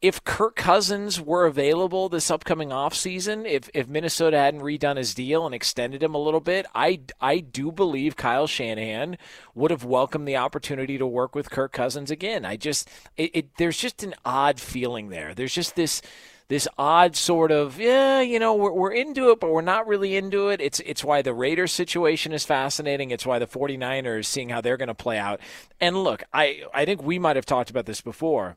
if 0.00 0.22
Kirk 0.22 0.54
Cousins 0.54 1.20
were 1.20 1.44
available 1.46 2.08
this 2.08 2.30
upcoming 2.30 2.68
offseason, 2.68 3.44
if 3.44 3.68
if 3.74 3.88
Minnesota 3.88 4.38
hadn't 4.38 4.60
redone 4.60 4.96
his 4.96 5.12
deal 5.12 5.44
and 5.44 5.54
extended 5.54 6.02
him 6.02 6.14
a 6.14 6.22
little 6.22 6.40
bit, 6.40 6.66
I 6.74 7.00
I 7.20 7.38
do 7.38 7.72
believe 7.72 8.14
Kyle 8.16 8.46
Shanahan 8.46 9.18
would 9.56 9.72
have 9.72 9.84
welcomed 9.84 10.28
the 10.28 10.36
opportunity 10.36 10.98
to 10.98 11.06
work 11.06 11.34
with 11.34 11.50
Kirk 11.50 11.72
Cousins 11.72 12.12
again. 12.12 12.44
I 12.44 12.56
just 12.56 12.88
it, 13.16 13.30
it 13.34 13.56
there's 13.56 13.78
just 13.78 14.04
an 14.04 14.14
odd 14.24 14.60
feeling 14.60 15.08
there. 15.08 15.34
There's 15.34 15.54
just 15.54 15.74
this 15.74 16.00
this 16.46 16.68
odd 16.78 17.16
sort 17.16 17.50
of 17.50 17.80
yeah, 17.80 18.20
you 18.20 18.38
know, 18.38 18.54
we're, 18.54 18.72
we're 18.72 18.92
into 18.92 19.30
it, 19.30 19.40
but 19.40 19.50
we're 19.50 19.62
not 19.62 19.88
really 19.88 20.16
into 20.16 20.48
it. 20.48 20.60
It's 20.60 20.78
it's 20.80 21.02
why 21.02 21.22
the 21.22 21.34
Raiders 21.34 21.72
situation 21.72 22.32
is 22.32 22.44
fascinating. 22.44 23.10
It's 23.10 23.26
why 23.26 23.40
the 23.40 23.48
49ers 23.48 24.26
seeing 24.26 24.50
how 24.50 24.60
they're 24.60 24.76
going 24.76 24.86
to 24.86 24.94
play 24.94 25.18
out. 25.18 25.40
And 25.80 26.04
look, 26.04 26.22
I 26.32 26.62
I 26.72 26.84
think 26.84 27.02
we 27.02 27.18
might 27.18 27.34
have 27.34 27.46
talked 27.46 27.70
about 27.70 27.86
this 27.86 28.00
before 28.00 28.56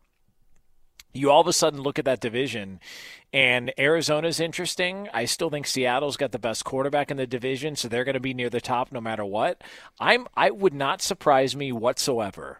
you 1.13 1.29
all 1.29 1.41
of 1.41 1.47
a 1.47 1.53
sudden 1.53 1.81
look 1.81 1.99
at 1.99 2.05
that 2.05 2.19
division 2.19 2.79
and 3.33 3.73
Arizona's 3.77 4.39
interesting. 4.39 5.07
I 5.13 5.25
still 5.25 5.49
think 5.49 5.65
Seattle's 5.65 6.17
got 6.17 6.31
the 6.31 6.39
best 6.39 6.65
quarterback 6.65 7.11
in 7.11 7.17
the 7.17 7.27
division, 7.27 7.75
so 7.75 7.87
they're 7.87 8.03
going 8.03 8.13
to 8.13 8.19
be 8.19 8.33
near 8.33 8.49
the 8.49 8.59
top 8.59 8.91
no 8.91 8.99
matter 8.99 9.23
what. 9.23 9.61
I'm 9.99 10.27
I 10.35 10.51
would 10.51 10.73
not 10.73 11.01
surprise 11.01 11.55
me 11.55 11.71
whatsoever 11.71 12.59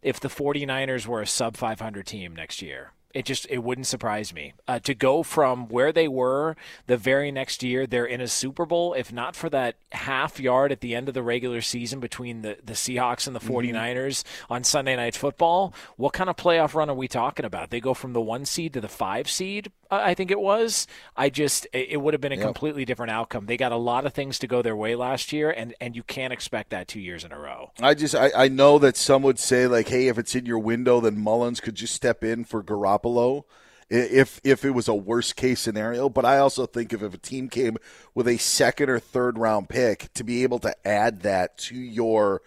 if 0.00 0.20
the 0.20 0.28
49ers 0.28 1.06
were 1.06 1.22
a 1.22 1.26
sub 1.26 1.56
500 1.56 2.06
team 2.06 2.34
next 2.34 2.62
year. 2.62 2.92
It 3.14 3.24
just 3.24 3.46
it 3.50 3.58
wouldn't 3.58 3.86
surprise 3.86 4.32
me 4.32 4.54
uh, 4.66 4.78
to 4.80 4.94
go 4.94 5.22
from 5.22 5.68
where 5.68 5.92
they 5.92 6.08
were 6.08 6.56
the 6.86 6.96
very 6.96 7.30
next 7.30 7.62
year. 7.62 7.86
They're 7.86 8.06
in 8.06 8.20
a 8.20 8.28
Super 8.28 8.66
Bowl. 8.66 8.94
If 8.94 9.12
not 9.12 9.36
for 9.36 9.50
that 9.50 9.76
half 9.92 10.40
yard 10.40 10.72
at 10.72 10.80
the 10.80 10.94
end 10.94 11.08
of 11.08 11.14
the 11.14 11.22
regular 11.22 11.60
season 11.60 12.00
between 12.00 12.42
the 12.42 12.58
the 12.64 12.72
Seahawks 12.72 13.26
and 13.26 13.36
the 13.36 13.40
49ers 13.40 13.72
mm-hmm. 13.72 14.52
on 14.52 14.64
Sunday 14.64 14.96
Night 14.96 15.16
Football, 15.16 15.74
what 15.96 16.12
kind 16.12 16.30
of 16.30 16.36
playoff 16.36 16.74
run 16.74 16.90
are 16.90 16.94
we 16.94 17.08
talking 17.08 17.44
about? 17.44 17.70
They 17.70 17.80
go 17.80 17.94
from 17.94 18.12
the 18.12 18.20
one 18.20 18.44
seed 18.44 18.72
to 18.74 18.80
the 18.80 18.88
five 18.88 19.28
seed. 19.30 19.70
I 19.92 20.14
think 20.14 20.30
it 20.30 20.40
was. 20.40 20.86
I 21.16 21.28
just 21.28 21.66
it 21.72 22.00
would 22.00 22.14
have 22.14 22.20
been 22.20 22.32
a 22.32 22.36
yep. 22.36 22.44
completely 22.44 22.84
different 22.84 23.10
outcome. 23.10 23.46
They 23.46 23.56
got 23.56 23.72
a 23.72 23.76
lot 23.76 24.06
of 24.06 24.14
things 24.14 24.38
to 24.40 24.46
go 24.46 24.62
their 24.62 24.76
way 24.76 24.94
last 24.94 25.32
year, 25.32 25.50
and 25.50 25.74
and 25.80 25.94
you 25.94 26.02
can't 26.02 26.32
expect 26.32 26.70
that 26.70 26.88
two 26.88 27.00
years 27.00 27.24
in 27.24 27.32
a 27.32 27.38
row. 27.38 27.72
I 27.80 27.94
just 27.94 28.14
I, 28.14 28.30
I 28.34 28.48
know 28.48 28.78
that 28.78 28.96
some 28.96 29.22
would 29.22 29.38
say 29.38 29.66
like, 29.66 29.88
hey, 29.88 30.08
if 30.08 30.18
it's 30.18 30.34
in 30.34 30.46
your 30.46 30.58
window, 30.58 31.00
then 31.00 31.18
Mullens 31.18 31.60
could 31.60 31.74
just 31.74 31.94
step 31.94 32.24
in 32.24 32.44
for 32.44 32.62
Garoppolo 32.62 33.44
if 33.90 34.40
if 34.42 34.64
it 34.64 34.70
was 34.70 34.88
a 34.88 34.94
worst 34.94 35.36
case 35.36 35.60
scenario. 35.60 36.08
But 36.08 36.24
I 36.24 36.38
also 36.38 36.66
think 36.66 36.92
if, 36.92 37.02
if 37.02 37.12
a 37.12 37.18
team 37.18 37.48
came 37.48 37.76
with 38.14 38.26
a 38.26 38.38
second 38.38 38.88
or 38.88 38.98
third 38.98 39.38
round 39.38 39.68
pick 39.68 40.12
to 40.14 40.24
be 40.24 40.42
able 40.42 40.58
to 40.60 40.74
add 40.86 41.20
that 41.20 41.58
to 41.58 41.76
your 41.76 42.42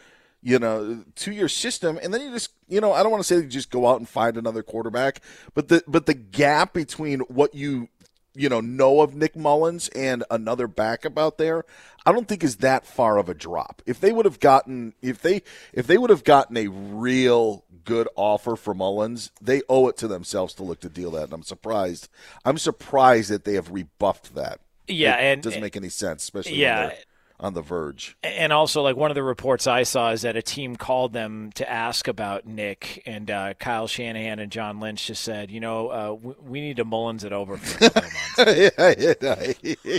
you 0.45 0.59
know, 0.59 1.03
to 1.15 1.31
your 1.31 1.49
system, 1.49 1.99
and 2.03 2.13
then 2.13 2.21
you 2.21 2.31
just, 2.31 2.51
you 2.67 2.79
know, 2.79 2.93
I 2.93 3.01
don't 3.01 3.11
want 3.11 3.23
to 3.23 3.27
say 3.27 3.37
you 3.37 3.47
just 3.47 3.71
go 3.71 3.87
out 3.87 3.97
and 3.97 4.07
find 4.07 4.37
another 4.37 4.61
quarterback, 4.61 5.21
but 5.55 5.69
the 5.69 5.83
but 5.87 6.05
the 6.05 6.13
gap 6.13 6.71
between 6.71 7.21
what 7.21 7.55
you 7.55 7.89
you 8.35 8.47
know 8.47 8.61
know 8.61 9.01
of 9.01 9.15
Nick 9.15 9.35
Mullens 9.35 9.89
and 9.95 10.23
another 10.29 10.67
backup 10.67 11.17
out 11.17 11.39
there, 11.39 11.65
I 12.05 12.11
don't 12.11 12.27
think 12.27 12.43
is 12.43 12.57
that 12.57 12.85
far 12.85 13.17
of 13.17 13.27
a 13.27 13.33
drop. 13.33 13.81
If 13.87 13.99
they 13.99 14.11
would 14.11 14.25
have 14.25 14.39
gotten 14.39 14.93
if 15.01 15.19
they 15.19 15.41
if 15.73 15.87
they 15.87 15.97
would 15.97 16.11
have 16.11 16.23
gotten 16.23 16.57
a 16.57 16.67
real 16.67 17.65
good 17.83 18.07
offer 18.15 18.55
for 18.55 18.75
Mullens, 18.75 19.31
they 19.41 19.63
owe 19.67 19.87
it 19.87 19.97
to 19.97 20.07
themselves 20.07 20.53
to 20.55 20.63
look 20.63 20.79
to 20.81 20.89
deal 20.89 21.09
that. 21.11 21.23
And 21.23 21.33
I'm 21.33 21.43
surprised. 21.43 22.07
I'm 22.45 22.59
surprised 22.59 23.31
that 23.31 23.45
they 23.45 23.55
have 23.55 23.71
rebuffed 23.71 24.35
that. 24.35 24.59
Yeah, 24.87 25.15
and 25.15 25.25
it 25.25 25.33
and 25.33 25.41
doesn't 25.41 25.61
make 25.61 25.75
any 25.75 25.89
sense, 25.89 26.21
especially 26.21 26.57
yeah 26.57 26.91
on 27.39 27.53
the 27.53 27.61
verge. 27.61 28.17
And 28.23 28.53
also, 28.53 28.81
like 28.81 28.95
one 28.95 29.11
of 29.11 29.15
the 29.15 29.23
reports 29.23 29.67
I 29.67 29.83
saw 29.83 30.11
is 30.11 30.23
that 30.23 30.35
a 30.35 30.41
team 30.41 30.75
called 30.75 31.13
them 31.13 31.51
to 31.55 31.69
ask 31.69 32.07
about 32.07 32.45
Nick, 32.45 33.03
and 33.05 33.29
uh, 33.29 33.53
Kyle 33.55 33.87
Shanahan 33.87 34.39
and 34.39 34.51
John 34.51 34.79
Lynch 34.79 35.07
just 35.07 35.23
said, 35.23 35.51
you 35.51 35.59
know, 35.59 35.89
uh, 35.89 36.13
we 36.41 36.61
need 36.61 36.77
to 36.77 36.85
Mullins 36.85 37.23
it 37.23 37.33
over 37.33 37.57
for 37.57 37.85
a 37.85 37.89
couple 37.89 38.03
of 38.03 38.37
months. 38.37 39.59
yeah, 39.65 39.97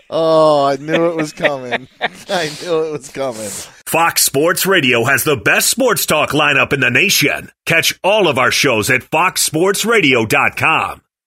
oh, 0.10 0.66
I 0.66 0.76
knew 0.76 1.10
it 1.10 1.16
was 1.16 1.32
coming. 1.32 1.88
I 2.00 2.50
knew 2.62 2.84
it 2.84 2.92
was 2.92 3.10
coming. 3.10 3.48
Fox 3.86 4.22
Sports 4.22 4.66
Radio 4.66 5.04
has 5.04 5.24
the 5.24 5.36
best 5.36 5.70
sports 5.70 6.06
talk 6.06 6.30
lineup 6.30 6.72
in 6.72 6.80
the 6.80 6.90
nation. 6.90 7.50
Catch 7.64 7.98
all 8.02 8.26
of 8.28 8.38
our 8.38 8.50
shows 8.50 8.90
at 8.90 9.02
foxsportsradio.com. 9.02 11.02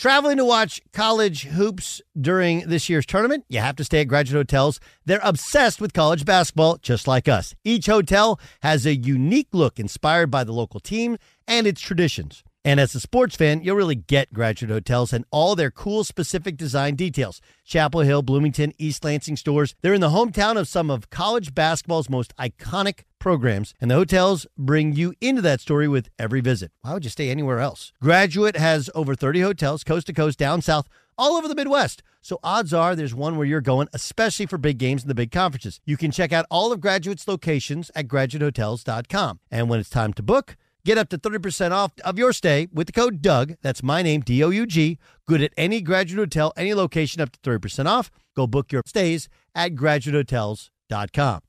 Traveling 0.00 0.38
to 0.38 0.46
watch 0.46 0.80
college 0.94 1.42
hoops 1.42 2.00
during 2.18 2.60
this 2.60 2.88
year's 2.88 3.04
tournament, 3.04 3.44
you 3.50 3.58
have 3.58 3.76
to 3.76 3.84
stay 3.84 4.00
at 4.00 4.08
Graduate 4.08 4.48
Hotels. 4.48 4.80
They're 5.04 5.20
obsessed 5.22 5.78
with 5.78 5.92
college 5.92 6.24
basketball, 6.24 6.78
just 6.78 7.06
like 7.06 7.28
us. 7.28 7.54
Each 7.64 7.84
hotel 7.84 8.40
has 8.62 8.86
a 8.86 8.94
unique 8.94 9.48
look 9.52 9.78
inspired 9.78 10.30
by 10.30 10.44
the 10.44 10.54
local 10.54 10.80
team 10.80 11.18
and 11.46 11.66
its 11.66 11.82
traditions. 11.82 12.42
And 12.62 12.78
as 12.78 12.94
a 12.94 13.00
sports 13.00 13.36
fan, 13.36 13.62
you'll 13.62 13.76
really 13.76 13.94
get 13.94 14.34
Graduate 14.34 14.70
Hotels 14.70 15.14
and 15.14 15.24
all 15.30 15.56
their 15.56 15.70
cool 15.70 16.04
specific 16.04 16.58
design 16.58 16.94
details. 16.94 17.40
Chapel 17.64 18.00
Hill, 18.00 18.20
Bloomington, 18.20 18.74
East 18.76 19.02
Lansing 19.02 19.36
Storrs. 19.36 19.74
They're 19.80 19.94
in 19.94 20.02
the 20.02 20.10
hometown 20.10 20.58
of 20.58 20.68
some 20.68 20.90
of 20.90 21.08
college 21.08 21.54
basketball's 21.54 22.10
most 22.10 22.36
iconic 22.36 23.04
programs, 23.18 23.72
and 23.80 23.90
the 23.90 23.94
hotels 23.94 24.46
bring 24.58 24.92
you 24.92 25.14
into 25.22 25.40
that 25.40 25.62
story 25.62 25.88
with 25.88 26.10
every 26.18 26.42
visit. 26.42 26.70
Why 26.82 26.92
would 26.92 27.04
you 27.04 27.10
stay 27.10 27.30
anywhere 27.30 27.60
else? 27.60 27.92
Graduate 28.02 28.56
has 28.56 28.90
over 28.94 29.14
30 29.14 29.40
hotels, 29.40 29.82
coast 29.82 30.06
to 30.08 30.12
coast, 30.12 30.38
down 30.38 30.60
south, 30.60 30.86
all 31.16 31.36
over 31.36 31.48
the 31.48 31.54
Midwest. 31.54 32.02
So 32.20 32.38
odds 32.44 32.74
are 32.74 32.94
there's 32.94 33.14
one 33.14 33.36
where 33.36 33.46
you're 33.46 33.62
going, 33.62 33.88
especially 33.94 34.44
for 34.44 34.58
big 34.58 34.76
games 34.76 35.02
and 35.02 35.10
the 35.10 35.14
big 35.14 35.30
conferences. 35.30 35.80
You 35.86 35.96
can 35.96 36.10
check 36.10 36.30
out 36.30 36.44
all 36.50 36.72
of 36.72 36.80
Graduate's 36.80 37.26
locations 37.26 37.90
at 37.94 38.06
graduatehotels.com. 38.06 39.40
And 39.50 39.70
when 39.70 39.80
it's 39.80 39.88
time 39.88 40.12
to 40.14 40.22
book, 40.22 40.56
Get 40.90 40.98
up 40.98 41.08
to 41.10 41.18
30% 41.18 41.70
off 41.70 41.92
of 42.04 42.18
your 42.18 42.32
stay 42.32 42.66
with 42.72 42.88
the 42.88 42.92
code 42.92 43.22
Doug. 43.22 43.54
That's 43.62 43.80
my 43.80 44.02
name, 44.02 44.22
D 44.22 44.42
O 44.42 44.50
U 44.50 44.66
G. 44.66 44.98
Good 45.24 45.40
at 45.40 45.52
any 45.56 45.80
graduate 45.82 46.18
hotel, 46.18 46.52
any 46.56 46.74
location, 46.74 47.22
up 47.22 47.30
to 47.30 47.38
30% 47.48 47.86
off. 47.86 48.10
Go 48.34 48.48
book 48.48 48.72
your 48.72 48.82
stays 48.84 49.28
at 49.54 49.76
graduatehotels.com. 49.76 51.42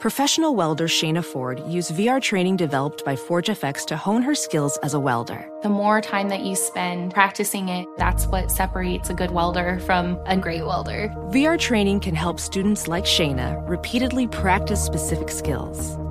Professional 0.00 0.56
welder 0.56 0.88
Shayna 0.88 1.24
Ford 1.24 1.62
used 1.68 1.92
VR 1.92 2.20
training 2.20 2.56
developed 2.56 3.04
by 3.04 3.14
ForgeFX 3.14 3.86
to 3.86 3.96
hone 3.96 4.22
her 4.22 4.34
skills 4.34 4.76
as 4.78 4.94
a 4.94 4.98
welder. 4.98 5.48
The 5.62 5.68
more 5.68 6.00
time 6.00 6.28
that 6.30 6.40
you 6.40 6.56
spend 6.56 7.14
practicing 7.14 7.68
it, 7.68 7.86
that's 7.96 8.26
what 8.26 8.50
separates 8.50 9.08
a 9.08 9.14
good 9.14 9.30
welder 9.30 9.78
from 9.86 10.18
a 10.26 10.36
great 10.36 10.66
welder. 10.66 11.14
VR 11.28 11.56
training 11.56 12.00
can 12.00 12.16
help 12.16 12.40
students 12.40 12.88
like 12.88 13.04
Shayna 13.04 13.68
repeatedly 13.68 14.26
practice 14.26 14.84
specific 14.84 15.30
skills 15.30 15.96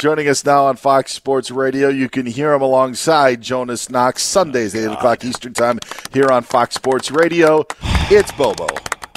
Joining 0.00 0.28
us 0.28 0.46
now 0.46 0.64
on 0.64 0.76
Fox 0.76 1.12
Sports 1.12 1.50
Radio. 1.50 1.88
You 1.88 2.08
can 2.08 2.24
hear 2.24 2.54
him 2.54 2.62
alongside 2.62 3.42
Jonas 3.42 3.90
Knox 3.90 4.22
Sundays, 4.22 4.74
8 4.74 4.92
o'clock 4.92 5.22
Eastern 5.26 5.52
Time, 5.52 5.78
here 6.10 6.30
on 6.30 6.42
Fox 6.42 6.74
Sports 6.74 7.10
Radio. 7.10 7.66
It's 8.10 8.32
Bobo. 8.32 8.66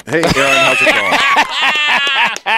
Hey, 0.06 0.24
Aaron, 0.24 0.36
how's 0.36 0.82
it 0.82 0.94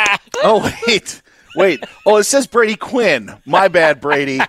going? 0.01 0.17
oh, 0.43 0.73
wait. 0.87 1.21
Wait. 1.55 1.83
Oh, 2.07 2.17
it 2.17 2.23
says 2.23 2.47
Brady 2.47 2.75
Quinn. 2.75 3.31
My 3.45 3.67
bad, 3.67 4.01
Brady. 4.01 4.39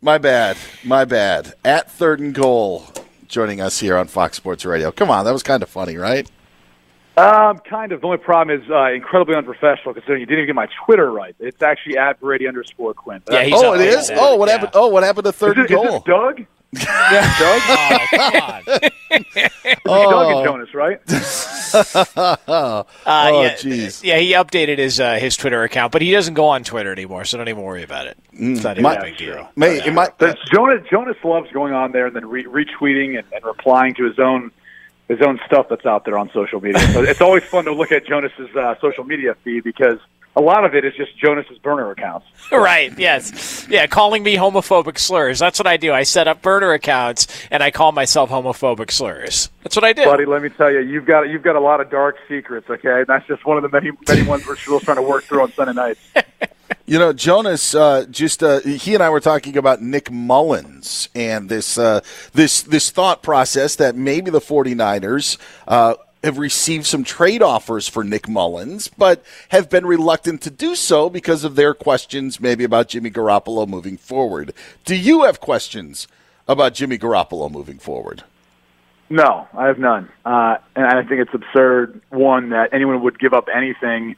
My 0.00 0.18
bad. 0.18 0.56
My 0.84 1.04
bad. 1.04 1.54
At 1.64 1.90
third 1.90 2.20
and 2.20 2.32
goal, 2.32 2.86
joining 3.26 3.60
us 3.60 3.80
here 3.80 3.96
on 3.96 4.06
Fox 4.06 4.36
Sports 4.36 4.64
Radio. 4.64 4.92
Come 4.92 5.10
on, 5.10 5.24
that 5.24 5.32
was 5.32 5.42
kind 5.42 5.64
of 5.64 5.68
funny, 5.68 5.96
right? 5.96 6.30
Um, 7.20 7.58
kind 7.58 7.92
of. 7.92 8.00
The 8.00 8.06
only 8.06 8.18
problem 8.18 8.60
is 8.60 8.68
uh, 8.70 8.90
incredibly 8.92 9.34
unprofessional 9.36 9.94
considering 9.94 10.20
you 10.20 10.26
didn't 10.26 10.40
even 10.44 10.46
get 10.48 10.54
my 10.54 10.68
Twitter 10.84 11.10
right. 11.10 11.34
It's 11.38 11.62
actually 11.62 11.98
at 11.98 12.20
Brady 12.20 12.46
underscore 12.48 12.94
Quinn. 12.94 13.22
Yeah, 13.30 13.44
he's 13.44 13.54
oh, 13.56 13.74
up 13.74 13.80
it 13.80 14.10
Oh, 14.16 14.36
what 14.36 14.48
Yeah. 14.48 14.52
happened? 14.54 14.70
Oh, 14.74 14.88
what 14.88 15.02
happened 15.02 15.24
to 15.26 15.32
third 15.32 15.58
Is, 15.58 15.64
and 15.64 15.70
it, 15.70 15.74
is 15.74 15.88
goal? 15.88 15.98
this 16.00 16.02
Doug? 16.04 16.46
yeah, 16.72 17.38
Doug. 17.38 17.62
Oh, 17.68 18.06
come 18.10 18.42
on. 18.42 18.62
It's 19.12 19.80
Oh. 19.86 20.10
Doug 20.10 20.36
and 20.36 20.44
Jonas, 20.44 20.72
right? 20.74 21.00
oh, 22.48 22.86
Uh, 23.06 23.30
yeah, 23.42 23.54
jeez. 23.56 24.04
yeah, 24.04 24.18
he 24.18 24.32
updated 24.32 24.78
his 24.78 25.00
uh, 25.00 25.14
his 25.14 25.36
Twitter 25.36 25.62
account, 25.64 25.90
but 25.92 26.00
he 26.02 26.12
doesn't 26.12 26.34
go 26.34 26.46
on 26.46 26.62
Twitter 26.62 26.92
anymore, 26.92 27.24
so 27.24 27.38
don't 27.38 27.48
even 27.48 27.62
worry 27.62 27.82
about 27.82 28.06
it. 28.06 28.16
It's 28.32 28.62
not 28.62 28.72
even 28.72 28.82
My- 28.84 28.94
a 28.94 29.02
big 29.02 29.16
deal. 29.16 29.48
May, 29.56 29.84
it 29.84 29.92
might, 29.92 30.16
Jonas 30.52 30.86
Jonas 30.88 31.16
loves 31.24 31.50
going 31.52 31.72
on 31.72 31.90
there 31.92 32.06
and 32.06 32.14
then 32.14 32.26
re- 32.28 32.44
retweeting 32.44 33.18
and, 33.18 33.26
and 33.32 33.44
replying 33.44 33.94
to 33.94 34.04
his 34.04 34.18
own 34.20 34.52
his 35.10 35.20
own 35.26 35.40
stuff 35.44 35.66
that's 35.68 35.84
out 35.84 36.04
there 36.04 36.16
on 36.16 36.30
social 36.32 36.60
media. 36.60 36.80
So 36.92 37.02
it's 37.02 37.20
always 37.20 37.42
fun 37.42 37.64
to 37.64 37.74
look 37.74 37.90
at 37.90 38.06
Jonas's 38.06 38.54
uh, 38.54 38.76
social 38.80 39.02
media 39.02 39.34
feed 39.42 39.64
because 39.64 39.98
a 40.36 40.40
lot 40.40 40.64
of 40.64 40.76
it 40.76 40.84
is 40.84 40.94
just 40.94 41.18
Jonas's 41.18 41.58
burner 41.58 41.90
accounts. 41.90 42.26
Right, 42.52 42.96
yes. 42.98 43.66
Yeah, 43.70 43.86
calling 43.86 44.24
me 44.24 44.36
homophobic 44.36 44.98
slurs. 44.98 45.38
That's 45.38 45.58
what 45.58 45.68
I 45.68 45.76
do. 45.76 45.92
I 45.92 46.02
set 46.02 46.26
up 46.26 46.42
burner 46.42 46.72
accounts 46.72 47.28
and 47.48 47.62
I 47.62 47.70
call 47.70 47.92
myself 47.92 48.28
homophobic 48.28 48.90
slurs. 48.90 49.50
That's 49.62 49.76
what 49.76 49.84
I 49.84 49.92
do. 49.92 50.04
Buddy, 50.04 50.26
let 50.26 50.42
me 50.42 50.48
tell 50.48 50.70
you, 50.70 50.80
you've 50.80 51.06
got 51.06 51.28
you've 51.28 51.44
got 51.44 51.54
a 51.54 51.60
lot 51.60 51.80
of 51.80 51.90
dark 51.90 52.16
secrets. 52.28 52.68
Okay, 52.68 53.04
that's 53.06 53.26
just 53.28 53.46
one 53.46 53.56
of 53.56 53.62
the 53.62 53.68
many 53.68 53.92
many 54.08 54.22
ones 54.26 54.46
we're 54.46 54.56
still 54.56 54.80
trying 54.80 54.96
to 54.96 55.02
work 55.02 55.24
through 55.24 55.42
on 55.42 55.52
Sunday 55.52 55.74
nights. 55.74 56.00
You 56.86 56.98
know, 56.98 57.12
Jonas, 57.12 57.74
uh, 57.74 58.06
just 58.10 58.42
uh, 58.42 58.60
he 58.60 58.94
and 58.94 59.02
I 59.02 59.10
were 59.10 59.20
talking 59.20 59.56
about 59.56 59.80
Nick 59.80 60.10
Mullens 60.10 61.08
and 61.14 61.48
this 61.48 61.78
uh, 61.78 62.00
this 62.32 62.62
this 62.62 62.90
thought 62.90 63.22
process 63.22 63.76
that 63.76 63.94
maybe 63.94 64.30
the 64.30 64.40
49ers 64.40 65.38
uh, 65.68 65.94
have 66.24 66.38
received 66.38 66.86
some 66.86 67.04
trade 67.04 67.42
offers 67.42 67.88
for 67.88 68.04
Nick 68.04 68.28
Mullens, 68.28 68.88
but 68.88 69.24
have 69.50 69.70
been 69.70 69.86
reluctant 69.86 70.42
to 70.42 70.50
do 70.50 70.74
so 70.74 71.08
because 71.08 71.44
of 71.44 71.54
their 71.54 71.74
questions 71.74 72.40
maybe 72.40 72.64
about 72.64 72.88
Jimmy 72.88 73.10
Garoppolo 73.10 73.68
moving 73.68 73.96
forward. 73.96 74.52
Do 74.84 74.96
you 74.96 75.22
have 75.22 75.40
questions 75.40 76.08
about 76.48 76.74
Jimmy 76.74 76.98
Garoppolo 76.98 77.50
moving 77.50 77.78
forward? 77.78 78.24
No, 79.08 79.48
I 79.54 79.66
have 79.66 79.78
none. 79.78 80.08
Uh, 80.24 80.56
and 80.76 80.86
I 80.86 81.02
think 81.02 81.20
it's 81.20 81.34
absurd, 81.34 82.00
one, 82.10 82.50
that 82.50 82.72
anyone 82.72 83.02
would 83.02 83.18
give 83.18 83.32
up 83.32 83.48
anything 83.52 84.16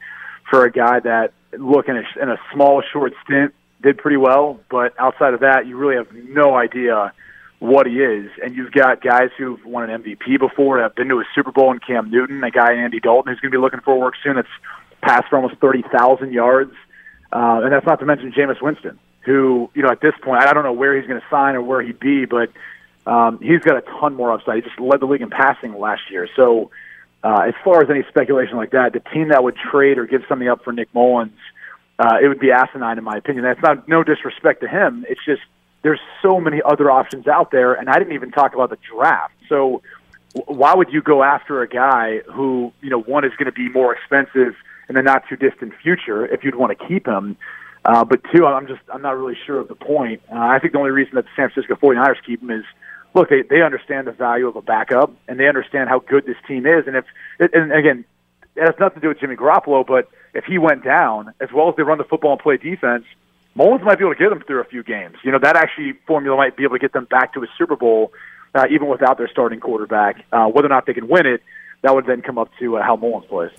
for 0.53 0.67
a 0.67 0.71
guy 0.71 1.01
that, 1.01 1.33
look, 1.59 1.89
in 1.89 1.97
a, 1.97 2.05
in 2.21 2.29
a 2.29 2.37
small, 2.53 2.83
short 2.93 3.15
stint, 3.25 3.55
did 3.83 3.97
pretty 3.97 4.19
well. 4.19 4.61
But 4.71 4.93
outside 4.99 5.33
of 5.33 5.41
that, 5.41 5.67
you 5.67 5.79
really 5.79 5.97
have 5.97 6.13
no 6.13 6.55
idea 6.55 7.15
what 7.59 7.87
he 7.87 7.95
is. 7.95 8.31
And 8.45 8.55
you've 8.55 8.71
got 8.71 9.01
guys 9.01 9.31
who've 9.39 9.65
won 9.65 9.89
an 9.89 10.03
MVP 10.03 10.39
before, 10.39 10.83
have 10.83 10.95
been 10.95 11.09
to 11.09 11.21
a 11.21 11.25
Super 11.35 11.53
Bowl 11.53 11.73
in 11.73 11.79
Cam 11.79 12.11
Newton, 12.11 12.45
a 12.45 12.51
guy, 12.51 12.75
Andy 12.75 13.01
Dalton, 13.01 13.33
who's 13.33 13.41
going 13.41 13.51
to 13.51 13.57
be 13.57 13.63
looking 13.63 13.81
for 13.81 13.99
work 13.99 14.13
soon 14.23 14.37
that's 14.37 14.49
passed 15.01 15.31
for 15.31 15.37
almost 15.37 15.55
30,000 15.57 16.35
yards. 16.35 16.75
Uh, 17.33 17.63
and 17.65 17.73
that's 17.73 17.87
not 17.87 17.99
to 18.01 18.05
mention 18.05 18.31
Jameis 18.31 18.61
Winston, 18.61 18.99
who, 19.23 19.71
you 19.73 19.83
know, 19.83 19.91
at 19.91 20.03
this 20.03 20.13
point, 20.23 20.43
I 20.43 20.53
don't 20.53 20.65
know 20.65 20.75
where 20.75 20.95
he's 21.01 21.09
going 21.09 21.21
to 21.21 21.27
sign 21.31 21.55
or 21.55 21.63
where 21.63 21.81
he'd 21.81 21.99
be, 21.99 22.27
but 22.27 22.51
um, 23.07 23.39
he's 23.41 23.61
got 23.61 23.79
a 23.79 23.81
ton 23.81 24.17
more 24.17 24.31
upside. 24.31 24.57
He 24.57 24.61
just 24.61 24.79
led 24.79 25.01
the 25.01 25.07
league 25.07 25.23
in 25.23 25.31
passing 25.31 25.79
last 25.79 26.03
year. 26.11 26.29
So, 26.37 26.71
uh, 27.25 27.45
as 27.47 27.55
far 27.65 27.83
as 27.83 27.91
any 27.91 28.03
speculation 28.09 28.57
like 28.57 28.73
that, 28.73 28.93
the 28.93 29.01
team 29.13 29.29
that 29.29 29.45
would 29.45 29.57
trade 29.57 29.99
or 29.99 30.07
give 30.07 30.23
something 30.29 30.49
up 30.49 30.65
for 30.65 30.73
Nick 30.73 30.93
Mullens, 30.93 31.39
uh, 31.99 32.17
it 32.23 32.29
would 32.29 32.41
be 32.41 32.51
asinine 32.51 32.99
in 32.99 33.05
my 33.05 33.17
opinion. 33.17 33.45
That's 33.45 33.63
not 33.63 33.89
no 33.89 34.03
disrespect 34.03 34.61
to 34.63 34.69
him. 34.69 35.05
It's 35.09 35.25
just 35.25 35.43
there's 35.83 36.01
so 36.21 36.41
many 36.41 36.61
other 36.65 36.91
options 36.91 37.27
out 37.29 37.51
there, 37.51 37.75
and 37.75 37.89
I 37.89 37.99
didn't 37.99 38.15
even 38.15 38.31
talk 38.31 38.55
about 38.55 38.71
the 38.71 38.79
draft. 38.93 39.35
So, 39.49 39.83
why 40.47 40.75
would 40.75 40.93
you 40.93 41.03
go 41.03 41.23
after 41.23 41.63
a 41.63 41.69
guy 41.69 42.21
who 42.33 42.73
you 42.81 42.91
know 42.91 43.01
one 43.01 43.25
is 43.25 43.33
going 43.39 43.47
to 43.47 43.53
be 43.53 43.69
more 43.69 43.95
expensive 43.95 44.55
in 44.89 44.95
the 44.97 45.03
not 45.03 45.29
too 45.29 45.37
distant 45.37 45.75
future 45.83 46.27
if 46.27 46.43
you'd 46.43 46.57
want 46.57 46.77
to 46.77 46.87
keep 46.87 47.07
him? 47.07 47.37
Uh, 47.85 48.05
but 48.05 48.21
two, 48.35 48.47
I'm 48.47 48.67
just 48.67 48.81
I'm 48.93 49.03
not 49.03 49.17
really 49.17 49.37
sure 49.47 49.59
of 49.59 49.69
the 49.69 49.75
point. 49.75 50.23
Uh, 50.33 50.39
I 50.39 50.59
think 50.59 50.73
the 50.73 50.79
only 50.79 50.93
reason 50.93 51.15
that 51.17 51.25
the 51.25 51.31
San 51.37 51.51
Francisco 51.51 51.75
49ers 51.75 52.17
keep 52.25 52.43
him 52.43 52.51
is 52.51 52.65
look, 53.15 53.29
they 53.29 53.43
they 53.43 53.63
understand 53.63 54.07
the 54.07 54.13
value 54.13 54.49
of 54.49 54.57
a 54.57 54.63
backup 54.63 55.13
and 55.29 55.39
they 55.39 55.49
understand 55.49 55.89
how 55.89 56.01
good 56.01 56.27
this 56.27 56.37
team 56.47 56.67
is. 56.67 56.87
And 56.87 56.97
if 56.97 57.05
and 57.39 57.73
again, 57.73 58.05
it 58.57 58.67
has 58.67 58.75
nothing 58.79 58.97
to 58.97 59.01
do 59.01 59.09
with 59.09 59.21
Jimmy 59.21 59.37
Garoppolo, 59.37 59.87
but 59.87 60.09
if 60.35 60.45
he 60.45 60.59
went 60.59 60.85
down, 60.85 61.33
as 61.41 61.51
well 61.53 61.69
as 61.69 61.77
they 61.77 61.83
run 61.83 61.99
the 61.99 62.05
football 62.05 62.33
and 62.33 62.41
play 62.41 62.57
defense, 62.57 63.05
Mullens 63.55 63.83
might 63.83 63.99
be 63.99 64.05
able 64.05 64.15
to 64.15 64.19
get 64.19 64.31
them 64.31 64.43
through 64.47 64.61
a 64.61 64.65
few 64.65 64.83
games. 64.83 65.17
You 65.25 65.33
know, 65.33 65.39
that 65.43 65.57
actually 65.57 65.93
formula 66.07 66.37
might 66.37 66.57
be 66.57 66.65
able 66.65 66.77
to 66.77 66.81
get 66.81 66.93
them 66.93 67.05
back 67.05 67.35
to 67.35 67.43
a 67.43 67.47
Super 67.59 67.77
Bowl, 67.77 68.13
uh, 68.55 68.67
even 68.71 68.89
without 68.89 69.19
their 69.19 69.29
starting 69.29 69.61
quarterback. 69.61 70.25
Uh, 70.33 70.47
whether 70.47 70.67
or 70.67 70.71
not 70.71 70.87
they 70.87 70.95
can 70.95 71.09
win 71.09 71.27
it, 71.27 71.43
that 71.83 71.95
would 71.95 72.07
then 72.07 72.23
come 72.23 72.39
up 72.39 72.51
to 72.59 72.79
uh, 72.79 72.83
how 72.83 72.97
Mullens 72.97 73.27
plays. 73.27 73.51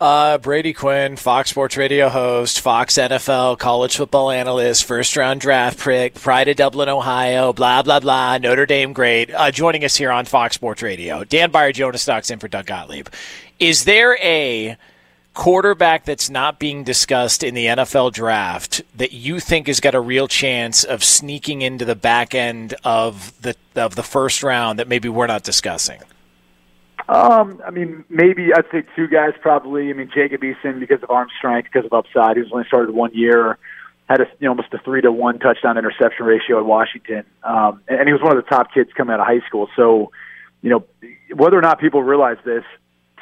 Uh, 0.00 0.38
Brady 0.38 0.72
Quinn, 0.72 1.16
Fox 1.16 1.50
Sports 1.50 1.76
Radio 1.76 2.08
host, 2.08 2.60
Fox 2.60 2.94
NFL 2.94 3.58
college 3.58 3.96
football 3.96 4.30
analyst, 4.30 4.84
first 4.84 5.16
round 5.16 5.40
draft 5.40 5.80
pick, 5.80 6.14
Pride 6.14 6.46
of 6.46 6.56
Dublin, 6.56 6.88
Ohio, 6.88 7.52
blah, 7.52 7.82
blah, 7.82 7.98
blah, 7.98 8.38
Notre 8.38 8.64
Dame 8.64 8.92
great, 8.92 9.34
uh, 9.34 9.50
joining 9.50 9.84
us 9.84 9.96
here 9.96 10.12
on 10.12 10.24
Fox 10.24 10.54
Sports 10.54 10.82
Radio. 10.82 11.24
Dan 11.24 11.50
Beyer, 11.50 11.72
Jonas 11.72 12.06
Knox 12.06 12.30
in 12.30 12.38
for 12.38 12.46
Doug 12.46 12.66
Gottlieb. 12.66 13.08
Is 13.58 13.86
there 13.86 14.16
a 14.18 14.76
quarterback 15.34 16.04
that's 16.04 16.30
not 16.30 16.60
being 16.60 16.84
discussed 16.84 17.42
in 17.42 17.54
the 17.54 17.66
NFL 17.66 18.12
draft 18.12 18.82
that 18.96 19.12
you 19.12 19.40
think 19.40 19.66
has 19.66 19.80
got 19.80 19.96
a 19.96 20.00
real 20.00 20.28
chance 20.28 20.84
of 20.84 21.02
sneaking 21.02 21.62
into 21.62 21.84
the 21.84 21.96
back 21.96 22.36
end 22.36 22.74
of 22.84 23.32
the 23.42 23.56
of 23.74 23.96
the 23.96 24.02
first 24.04 24.44
round 24.44 24.78
that 24.78 24.86
maybe 24.86 25.08
we're 25.08 25.26
not 25.26 25.42
discussing? 25.42 26.00
Um, 27.08 27.62
I 27.66 27.70
mean, 27.70 28.04
maybe 28.10 28.50
I'd 28.54 28.66
say 28.70 28.82
two 28.94 29.08
guys 29.08 29.32
probably. 29.40 29.88
I 29.88 29.94
mean, 29.94 30.10
Jacob 30.14 30.42
Eason 30.42 30.78
because 30.78 31.02
of 31.02 31.10
arm 31.10 31.28
strength, 31.38 31.70
because 31.72 31.86
of 31.86 31.92
upside. 31.94 32.36
He's 32.36 32.52
only 32.52 32.66
started 32.66 32.94
one 32.94 33.12
year, 33.14 33.58
had 34.08 34.20
a 34.20 34.24
you 34.38 34.44
know 34.44 34.50
almost 34.50 34.74
a 34.74 34.78
three 34.78 35.00
to 35.00 35.10
one 35.10 35.38
touchdown 35.38 35.78
interception 35.78 36.26
ratio 36.26 36.58
at 36.58 36.66
Washington, 36.66 37.24
um, 37.44 37.80
and, 37.88 38.00
and 38.00 38.08
he 38.08 38.12
was 38.12 38.20
one 38.20 38.36
of 38.36 38.44
the 38.44 38.48
top 38.48 38.74
kids 38.74 38.90
coming 38.94 39.14
out 39.14 39.20
of 39.20 39.26
high 39.26 39.46
school. 39.46 39.68
So, 39.74 40.12
you 40.60 40.68
know, 40.68 40.84
whether 41.34 41.56
or 41.56 41.62
not 41.62 41.80
people 41.80 42.02
realize 42.02 42.36
this, 42.44 42.64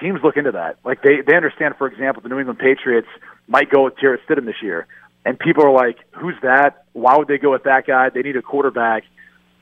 teams 0.01 0.21
look 0.25 0.37
into 0.37 0.53
that. 0.53 0.79
Like 0.85 1.03
they 1.03 1.21
they 1.25 1.37
understand, 1.37 1.77
for 1.79 1.87
example, 1.87 2.23
the 2.23 2.29
New 2.29 2.41
England 2.41 2.59
Patriots 2.59 3.09
might 3.47 3.71
go 3.71 3.85
with 3.85 3.95
Jarrett 4.01 4.21
Stidham 4.29 4.47
this 4.47 4.63
year, 4.63 4.89
and 5.25 5.39
people 5.39 5.65
are 5.65 5.73
like, 5.73 5.99
"Who's 6.11 6.37
that? 6.43 6.87
Why 6.93 7.17
would 7.17 7.29
they 7.29 7.39
go 7.39 7.53
with 7.53 7.63
that 7.65 7.87
guy? 7.87 8.11
They 8.11 8.23
need 8.23 8.37
a 8.37 8.43
quarterback." 8.43 9.05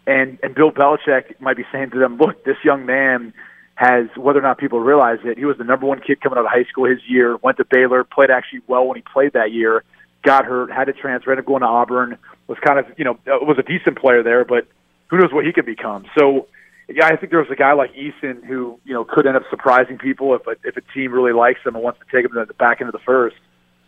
And 0.07 0.39
and 0.43 0.55
Bill 0.55 0.71
Belichick 0.71 1.39
might 1.41 1.59
be 1.59 1.65
saying 1.71 1.91
to 1.91 1.99
them, 1.99 2.17
"Look, 2.17 2.43
this 2.45 2.57
young 2.65 2.87
man." 2.87 3.35
Has 3.75 4.07
whether 4.17 4.39
or 4.39 4.43
not 4.43 4.59
people 4.59 4.81
realize 4.81 5.19
it. 5.25 5.37
He 5.37 5.45
was 5.45 5.59
the 5.59 5.65
number 5.65 5.87
one 5.87 6.01
kid 6.01 6.21
coming 6.21 6.39
out 6.39 6.45
of 6.45 6.51
high 6.51 6.65
school 6.65 6.89
his 6.89 7.01
year. 7.09 7.37
Went 7.39 7.57
to 7.57 7.65
Baylor, 7.65 8.05
played 8.05 8.31
actually 8.31 8.61
well 8.67 8.87
when 8.87 8.97
he 8.97 9.03
played 9.03 9.33
that 9.33 9.53
year. 9.53 9.83
Got 10.23 10.45
hurt, 10.47 10.71
had 10.71 10.85
to 10.85 10.93
transfer, 10.93 11.31
ended 11.31 11.45
up 11.45 11.47
going 11.47 11.61
to 11.61 11.67
Auburn. 11.67 12.19
Was 12.47 12.59
kind 12.65 12.79
of 12.79 12.87
you 12.97 13.05
know 13.05 13.19
uh, 13.27 13.45
was 13.45 13.59
a 13.59 13.63
decent 13.63 13.99
player 13.99 14.23
there, 14.23 14.45
but 14.45 14.67
who 15.09 15.19
knows 15.19 15.33
what 15.33 15.45
he 15.45 15.53
could 15.53 15.67
become. 15.67 16.07
So 16.17 16.47
yeah, 16.89 17.07
I 17.07 17.17
think 17.17 17.31
there 17.31 17.41
was 17.41 17.51
a 17.51 17.57
guy 17.57 17.73
like 17.73 17.95
Eason 17.95 18.45
who 18.45 18.79
you 18.85 18.95
know 18.95 19.05
could 19.05 19.27
end 19.27 19.37
up 19.37 19.43
surprising 19.51 19.99
people 19.99 20.35
if 20.35 20.47
a, 20.47 20.53
if 20.63 20.77
a 20.77 20.83
team 20.93 21.13
really 21.13 21.33
likes 21.33 21.61
him 21.65 21.75
and 21.75 21.83
wants 21.83 21.99
to 22.01 22.07
take 22.17 22.25
him 22.25 22.33
to 22.33 22.45
the 22.47 22.55
back 22.55 22.81
end 22.81 22.89
of 22.89 22.93
the 22.93 23.05
first. 23.05 23.37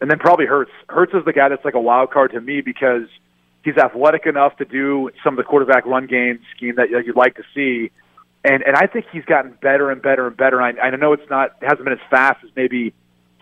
And 0.00 0.10
then 0.10 0.18
probably 0.18 0.46
Hurts. 0.46 0.72
Hurts 0.88 1.14
is 1.14 1.24
the 1.24 1.32
guy 1.32 1.48
that's 1.48 1.64
like 1.64 1.74
a 1.74 1.80
wild 1.80 2.10
card 2.10 2.32
to 2.32 2.40
me 2.40 2.60
because 2.60 3.08
he's 3.62 3.76
athletic 3.76 4.26
enough 4.26 4.56
to 4.58 4.64
do 4.64 5.10
some 5.24 5.34
of 5.34 5.38
the 5.38 5.44
quarterback 5.44 5.86
run 5.86 6.06
game 6.06 6.40
scheme 6.54 6.76
that 6.76 6.90
you'd 6.90 7.16
like 7.16 7.36
to 7.36 7.42
see 7.54 7.90
and 8.46 8.62
and 8.62 8.76
I 8.76 8.86
think 8.86 9.06
he's 9.12 9.24
gotten 9.24 9.52
better 9.60 9.90
and 9.90 10.00
better 10.00 10.26
and 10.26 10.36
better. 10.36 10.62
I, 10.62 10.70
I 10.70 10.90
know 10.96 11.12
it's 11.12 11.28
not 11.28 11.56
it 11.60 11.64
hasn't 11.64 11.84
been 11.84 11.92
as 11.92 12.10
fast 12.10 12.44
as 12.44 12.50
maybe 12.54 12.94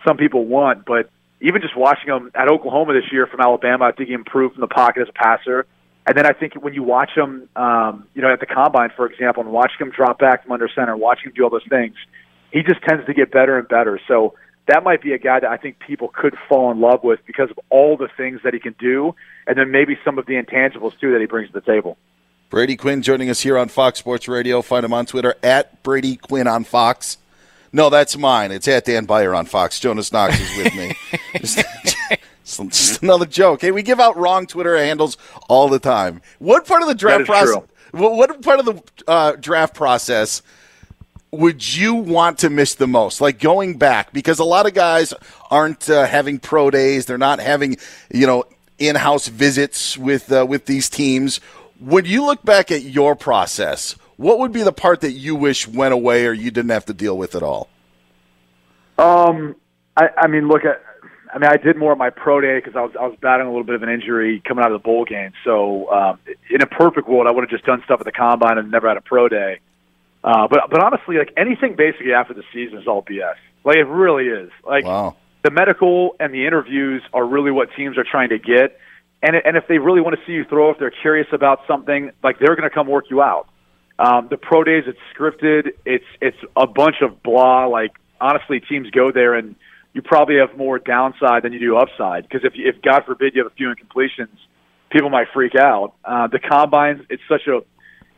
some 0.05 0.17
people 0.17 0.45
want, 0.45 0.85
but 0.85 1.09
even 1.41 1.61
just 1.61 1.77
watching 1.77 2.09
him 2.09 2.31
at 2.33 2.49
Oklahoma 2.49 2.93
this 2.93 3.11
year 3.11 3.27
from 3.27 3.39
Alabama, 3.41 3.85
I 3.85 3.91
think 3.91 4.09
he 4.09 4.15
improved 4.15 4.55
from 4.55 4.61
the 4.61 4.67
pocket 4.67 5.03
as 5.03 5.09
a 5.09 5.13
passer. 5.13 5.65
And 6.07 6.17
then 6.17 6.25
I 6.25 6.33
think 6.33 6.53
when 6.55 6.73
you 6.73 6.83
watch 6.83 7.11
him, 7.15 7.49
um, 7.55 8.07
you 8.13 8.21
know, 8.21 8.31
at 8.31 8.39
the 8.39 8.45
combine, 8.45 8.91
for 8.95 9.07
example, 9.07 9.43
and 9.43 9.51
watching 9.51 9.77
him 9.79 9.91
drop 9.91 10.19
back 10.19 10.43
from 10.43 10.51
under 10.51 10.69
center, 10.73 10.95
watching 10.95 11.29
him 11.29 11.33
do 11.35 11.43
all 11.43 11.49
those 11.49 11.67
things, 11.67 11.95
he 12.51 12.61
just 12.61 12.81
tends 12.87 13.05
to 13.05 13.13
get 13.13 13.31
better 13.31 13.57
and 13.57 13.67
better. 13.67 13.99
So 14.07 14.35
that 14.67 14.83
might 14.83 15.01
be 15.01 15.13
a 15.13 15.17
guy 15.17 15.39
that 15.39 15.49
I 15.49 15.57
think 15.57 15.79
people 15.79 16.07
could 16.07 16.35
fall 16.47 16.71
in 16.71 16.79
love 16.79 17.03
with 17.03 17.19
because 17.25 17.49
of 17.49 17.59
all 17.69 17.97
the 17.97 18.07
things 18.17 18.41
that 18.43 18.53
he 18.53 18.59
can 18.59 18.75
do, 18.79 19.15
and 19.47 19.57
then 19.57 19.71
maybe 19.71 19.97
some 20.05 20.17
of 20.17 20.25
the 20.25 20.33
intangibles 20.33 20.97
too 20.99 21.11
that 21.11 21.21
he 21.21 21.27
brings 21.27 21.51
to 21.51 21.53
the 21.53 21.61
table. 21.61 21.97
Brady 22.55 22.77
Quinn 22.77 23.01
joining 23.01 23.29
us 23.29 23.41
here 23.41 23.57
on 23.57 23.67
Fox 23.67 23.99
Sports 23.99 24.29
Radio. 24.29 24.61
Find 24.61 24.85
him 24.85 24.93
on 24.93 25.05
Twitter 25.05 25.35
at 25.43 25.83
Brady 25.83 26.15
Quinn 26.15 26.47
on 26.47 26.63
Fox. 26.63 27.17
No, 27.73 27.89
that's 27.89 28.15
mine. 28.17 28.53
It's 28.53 28.65
at 28.69 28.85
Dan 28.85 29.03
Beyer 29.03 29.35
on 29.35 29.45
Fox. 29.45 29.77
Jonas 29.77 30.09
Knox 30.13 30.39
is 30.39 30.63
with 30.63 30.73
me. 30.73 30.93
just, 31.35 31.59
So 32.45 32.63
just 32.63 33.03
another 33.03 33.25
joke. 33.25 33.59
Hey, 33.59 33.71
we 33.71 33.83
give 33.83 33.99
out 33.99 34.15
wrong 34.15 34.47
Twitter 34.47 34.77
handles 34.77 35.17
all 35.49 35.67
the 35.67 35.79
time. 35.79 36.21
What 36.39 36.65
part 36.65 36.81
of 36.81 36.87
the 36.87 36.95
draft 36.95 37.25
process? 37.25 37.61
What, 37.91 38.13
what 38.13 38.41
part 38.41 38.61
of 38.61 38.65
the 38.67 38.81
uh, 39.05 39.33
draft 39.33 39.73
process 39.73 40.41
would 41.31 41.75
you 41.75 41.93
want 41.93 42.37
to 42.37 42.49
miss 42.49 42.75
the 42.75 42.87
most? 42.87 43.19
Like 43.19 43.37
going 43.37 43.77
back, 43.77 44.13
because 44.13 44.39
a 44.39 44.45
lot 44.45 44.65
of 44.65 44.73
guys 44.73 45.13
aren't 45.51 45.89
uh, 45.89 46.05
having 46.05 46.39
pro 46.39 46.71
days. 46.71 47.05
They're 47.05 47.17
not 47.17 47.41
having, 47.41 47.75
you 48.13 48.25
know, 48.25 48.45
in-house 48.79 49.27
visits 49.27 49.97
with 49.97 50.31
uh, 50.31 50.45
with 50.47 50.67
these 50.67 50.89
teams. 50.89 51.41
When 51.79 52.05
you 52.05 52.25
look 52.25 52.43
back 52.43 52.71
at 52.71 52.83
your 52.83 53.15
process, 53.15 53.95
what 54.17 54.39
would 54.39 54.51
be 54.51 54.63
the 54.63 54.71
part 54.71 55.01
that 55.01 55.11
you 55.11 55.35
wish 55.35 55.67
went 55.67 55.93
away 55.93 56.25
or 56.25 56.33
you 56.33 56.51
didn't 56.51 56.71
have 56.71 56.85
to 56.85 56.93
deal 56.93 57.17
with 57.17 57.35
at 57.35 57.43
all? 57.43 57.69
Um, 58.97 59.55
I, 59.97 60.09
I 60.17 60.27
mean, 60.27 60.47
look 60.47 60.63
at. 60.65 60.81
I 61.33 61.37
mean, 61.37 61.49
I 61.49 61.57
did 61.57 61.75
more 61.75 61.91
of 61.91 61.97
my 61.97 62.11
pro 62.11 62.39
day 62.39 62.59
because 62.59 62.77
I 62.77 62.81
was 62.81 62.91
I 62.97 63.07
was 63.07 63.17
battling 63.21 63.47
a 63.47 63.51
little 63.51 63.65
bit 63.65 63.75
of 63.75 63.83
an 63.83 63.89
injury 63.89 64.41
coming 64.47 64.63
out 64.63 64.71
of 64.71 64.81
the 64.81 64.83
bowl 64.83 65.03
game. 65.03 65.33
So, 65.43 65.91
um, 65.91 66.19
in 66.49 66.61
a 66.61 66.65
perfect 66.65 67.09
world, 67.09 67.27
I 67.27 67.31
would 67.31 67.41
have 67.43 67.49
just 67.49 67.65
done 67.65 67.81
stuff 67.83 67.99
at 67.99 68.05
the 68.05 68.13
combine 68.13 68.57
and 68.57 68.71
never 68.71 68.87
had 68.87 68.95
a 68.95 69.01
pro 69.01 69.27
day. 69.27 69.59
Uh, 70.23 70.47
but 70.47 70.61
but 70.71 70.81
honestly, 70.81 71.17
like 71.17 71.33
anything 71.35 71.75
basically 71.75 72.13
after 72.13 72.33
the 72.33 72.43
season 72.53 72.77
is 72.77 72.87
all 72.87 73.03
BS. 73.03 73.35
Like 73.65 73.77
it 73.77 73.83
really 73.83 74.27
is. 74.27 74.49
Like 74.65 74.85
wow. 74.85 75.15
the 75.43 75.51
medical 75.51 76.15
and 76.19 76.33
the 76.33 76.47
interviews 76.47 77.03
are 77.13 77.25
really 77.25 77.51
what 77.51 77.69
teams 77.75 77.97
are 77.97 78.05
trying 78.09 78.29
to 78.29 78.39
get. 78.39 78.79
And 79.25 79.35
and 79.43 79.57
if 79.57 79.67
they 79.67 79.79
really 79.79 80.01
want 80.01 80.15
to 80.19 80.25
see 80.27 80.33
you 80.33 80.45
throw, 80.45 80.69
if 80.69 80.77
they're 80.77 80.93
curious 81.01 81.27
about 81.33 81.61
something, 81.67 82.11
like 82.23 82.37
they're 82.37 82.55
going 82.55 82.69
to 82.69 82.73
come 82.73 82.87
work 82.87 83.05
you 83.09 83.23
out. 83.23 83.47
Um, 83.97 84.27
the 84.29 84.37
pro 84.37 84.63
days, 84.63 84.83
it's 84.85 84.99
scripted. 85.17 85.69
It's 85.83 86.05
it's 86.21 86.37
a 86.55 86.67
bunch 86.67 86.97
of 87.01 87.23
blah. 87.23 87.65
Like 87.65 87.91
honestly, 88.21 88.59
teams 88.59 88.89
go 88.91 89.11
there 89.11 89.33
and 89.33 89.55
you 89.93 90.03
probably 90.03 90.35
have 90.37 90.55
more 90.55 90.77
downside 90.77 91.41
than 91.43 91.53
you 91.53 91.59
do 91.59 91.75
upside. 91.75 92.23
Because 92.23 92.43
if 92.43 92.53
if 92.55 92.81
God 92.83 93.05
forbid 93.05 93.33
you 93.33 93.43
have 93.43 93.51
a 93.51 93.55
few 93.55 93.73
incompletions, 93.73 94.37
people 94.91 95.09
might 95.09 95.27
freak 95.33 95.55
out. 95.55 95.93
Uh, 96.03 96.27
the 96.27 96.39
combines, 96.39 97.01
it's 97.09 97.23
such 97.27 97.47
a 97.47 97.61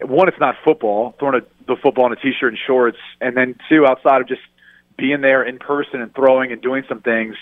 one, 0.05 0.27
it's 0.27 0.39
not 0.39 0.55
football, 0.65 1.15
throwing 1.19 1.41
a, 1.41 1.65
the 1.67 1.77
football 1.81 2.05
in 2.07 2.11
a 2.11 2.17
t-shirt 2.17 2.49
and 2.49 2.59
shorts, 2.67 2.97
and 3.21 3.35
then 3.35 3.55
two, 3.69 3.85
outside 3.87 4.21
of 4.21 4.27
just 4.27 4.41
being 4.97 5.21
there 5.21 5.41
in 5.43 5.57
person 5.57 6.01
and 6.01 6.13
throwing 6.13 6.51
and 6.51 6.61
doing 6.61 6.83
some 6.87 7.01
things, 7.01 7.35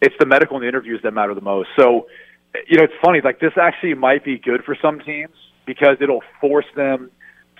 it's 0.00 0.14
the 0.18 0.26
medical 0.26 0.56
and 0.56 0.64
the 0.64 0.68
interviews 0.68 1.00
that 1.04 1.12
matter 1.12 1.34
the 1.34 1.40
most. 1.40 1.68
So, 1.76 2.08
you 2.68 2.76
know, 2.76 2.84
it's 2.84 2.94
funny. 3.04 3.20
Like 3.22 3.40
this 3.40 3.52
actually 3.60 3.94
might 3.94 4.24
be 4.24 4.38
good 4.38 4.64
for 4.64 4.76
some 4.80 5.00
teams 5.00 5.34
because 5.66 5.96
it'll 6.00 6.22
force 6.40 6.66
them 6.76 7.10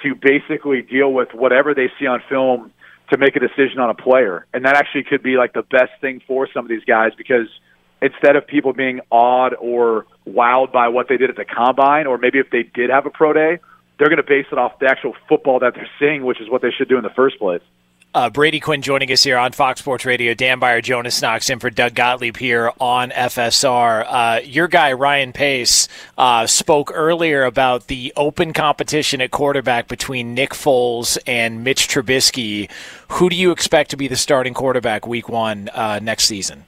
to 0.03 0.15
basically 0.15 0.83
deal 0.83 1.13
with 1.13 1.29
whatever 1.33 1.75
they 1.75 1.89
see 1.99 2.07
on 2.07 2.23
film 2.29 2.73
to 3.11 3.19
make 3.19 3.37
a 3.37 3.41
decision 3.41 3.79
on 3.79 3.91
a 3.91 3.95
player. 3.95 4.47
And 4.53 4.65
that 4.65 4.77
actually 4.77 5.05
could 5.05 5.23
be 5.23 5.37
like 5.37 5.53
the 5.53 5.63
best 5.63 5.93
thing 6.01 6.21
for 6.27 6.49
some 6.53 6.65
of 6.65 6.69
these 6.69 6.85
guys 6.85 7.13
because 7.17 7.47
instead 8.01 8.37
of 8.37 8.47
people 8.47 8.73
being 8.73 9.01
awed 9.11 9.55
or 9.61 10.07
wowed 10.27 10.73
by 10.73 10.89
what 10.89 11.09
they 11.09 11.17
did 11.17 11.31
at 11.31 11.37
the 11.37 11.45
combine, 11.45 12.07
or 12.07 12.19
maybe 12.19 12.39
if 12.39 12.51
they 12.51 12.63
did 12.63 12.91
have 12.91 13.07
a 13.07 13.11
pro 13.11 13.33
day, 13.33 13.59
they're 13.99 14.09
going 14.09 14.17
to 14.17 14.29
base 14.29 14.47
it 14.51 14.59
off 14.59 14.79
the 14.81 14.87
actual 14.87 15.15
football 15.29 15.61
that 15.61 15.75
they're 15.75 15.89
seeing, 15.99 16.25
which 16.25 16.41
is 16.41 16.51
what 16.51 16.63
they 16.63 16.71
should 16.71 16.89
do 16.89 16.97
in 16.97 17.05
the 17.05 17.11
first 17.15 17.39
place. 17.39 17.63
Uh, 18.15 18.29
Brady 18.29 18.61
Quinn 18.61 18.83
joining 18.83 19.11
us 19.11 19.23
here 19.23 19.39
on 19.39 19.53
Fox 19.53 19.81
Sports 19.81 20.05
Radio. 20.05 20.35
Dan 20.35 20.59
Beyer, 20.59 20.83
Jonas 20.83 21.23
Knox 21.23 21.49
in 21.49 21.59
for 21.59 21.71
Doug 21.71 21.95
Gottlieb 21.95 22.37
here 22.37 22.71
on 22.79 23.11
FSR. 23.11 24.05
Uh, 24.07 24.41
your 24.45 24.69
guy, 24.69 24.93
Ryan 24.93 25.33
Pace, 25.33 25.89
uh, 26.19 26.47
spoke 26.47 26.93
earlier 26.95 27.45
about 27.45 27.87
the 27.87 28.13
open 28.15 28.53
competition 28.53 29.23
at 29.23 29.31
quarterback 29.31 29.89
between 29.89 30.35
Nick 30.35 30.51
Foles 30.51 31.17
and 31.27 31.65
Mitch 31.65 31.89
Trubisky. 31.89 32.71
Who 33.13 33.31
do 33.31 33.37
you 33.37 33.51
expect 33.51 33.91
to 33.93 33.97
be 33.97 34.09
the 34.09 34.17
starting 34.17 34.53
quarterback 34.53 35.07
week 35.07 35.31
one 35.31 35.71
uh, 35.71 35.99
next 36.03 36.25
season? 36.25 36.65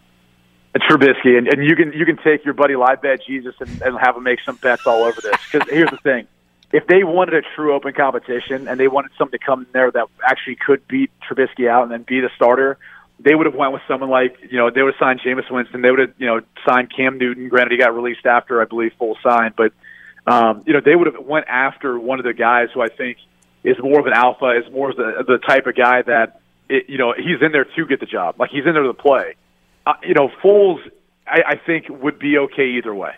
Trubisky, 0.74 1.36
and, 1.36 1.46
and 1.46 1.64
you 1.64 1.76
can 1.76 1.92
you 1.92 2.04
can 2.04 2.16
take 2.16 2.44
your 2.44 2.54
buddy 2.54 2.74
live 2.74 3.00
bet 3.00 3.20
Jesus 3.24 3.54
and, 3.60 3.80
and 3.82 3.96
have 3.98 4.16
him 4.16 4.24
make 4.24 4.40
some 4.40 4.56
bets 4.56 4.86
all 4.86 5.04
over 5.04 5.20
this. 5.20 5.36
Because 5.52 5.68
here's 5.70 5.90
the 5.90 5.98
thing: 5.98 6.26
if 6.74 6.88
they 6.88 7.04
wanted 7.04 7.34
a 7.34 7.42
true 7.54 7.72
open 7.72 7.92
competition 7.92 8.66
and 8.66 8.80
they 8.80 8.88
wanted 8.88 9.12
someone 9.16 9.30
to 9.30 9.38
come 9.38 9.60
in 9.60 9.66
there 9.72 9.92
that 9.92 10.08
actually 10.28 10.56
could 10.56 10.86
beat 10.88 11.08
Trubisky 11.22 11.68
out 11.68 11.84
and 11.84 11.92
then 11.92 12.02
be 12.02 12.18
the 12.18 12.30
starter, 12.34 12.78
they 13.20 13.32
would 13.32 13.46
have 13.46 13.54
went 13.54 13.72
with 13.72 13.82
someone 13.86 14.10
like 14.10 14.36
you 14.50 14.58
know 14.58 14.70
they 14.70 14.82
would 14.82 14.94
have 14.94 14.98
signed 14.98 15.20
Jameis 15.24 15.48
Winston. 15.48 15.82
They 15.82 15.90
would 15.92 16.00
have 16.00 16.14
you 16.18 16.26
know 16.26 16.40
signed 16.66 16.92
Cam 16.94 17.16
Newton. 17.16 17.48
Granted, 17.48 17.70
he 17.70 17.78
got 17.78 17.94
released 17.94 18.26
after 18.26 18.60
I 18.60 18.64
believe 18.64 18.90
full 18.98 19.16
sign, 19.22 19.54
but 19.56 19.72
um, 20.26 20.64
you 20.66 20.72
know 20.72 20.80
they 20.84 20.96
would 20.96 21.06
have 21.06 21.24
went 21.24 21.46
after 21.48 21.96
one 21.96 22.18
of 22.18 22.24
the 22.24 22.34
guys 22.34 22.70
who 22.74 22.82
I 22.82 22.88
think 22.88 23.18
is 23.62 23.76
more 23.80 24.00
of 24.00 24.06
an 24.06 24.12
alpha, 24.12 24.58
is 24.58 24.70
more 24.72 24.90
of 24.90 24.96
the 24.96 25.24
the 25.28 25.38
type 25.38 25.68
of 25.68 25.76
guy 25.76 26.02
that 26.02 26.40
it, 26.68 26.90
you 26.90 26.98
know 26.98 27.14
he's 27.16 27.40
in 27.40 27.52
there 27.52 27.66
to 27.66 27.86
get 27.86 28.00
the 28.00 28.06
job. 28.06 28.34
Like 28.40 28.50
he's 28.50 28.66
in 28.66 28.74
there 28.74 28.82
to 28.82 28.94
play. 28.94 29.36
Uh, 29.86 29.92
you 30.02 30.14
know, 30.14 30.28
Foles, 30.42 30.80
I, 31.24 31.42
I 31.46 31.56
think 31.56 31.88
would 31.88 32.18
be 32.18 32.36
okay 32.38 32.78
either 32.78 32.92
way. 32.92 33.12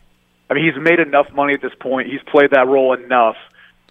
I 0.49 0.55
mean, 0.55 0.65
he's 0.65 0.81
made 0.81 1.01
enough 1.01 1.27
money 1.33 1.55
at 1.55 1.63
this 1.63 1.75
point. 1.81 2.09
He's 2.09 2.23
played 2.31 2.51
that 2.53 2.67
role 2.69 2.95
enough 2.95 3.37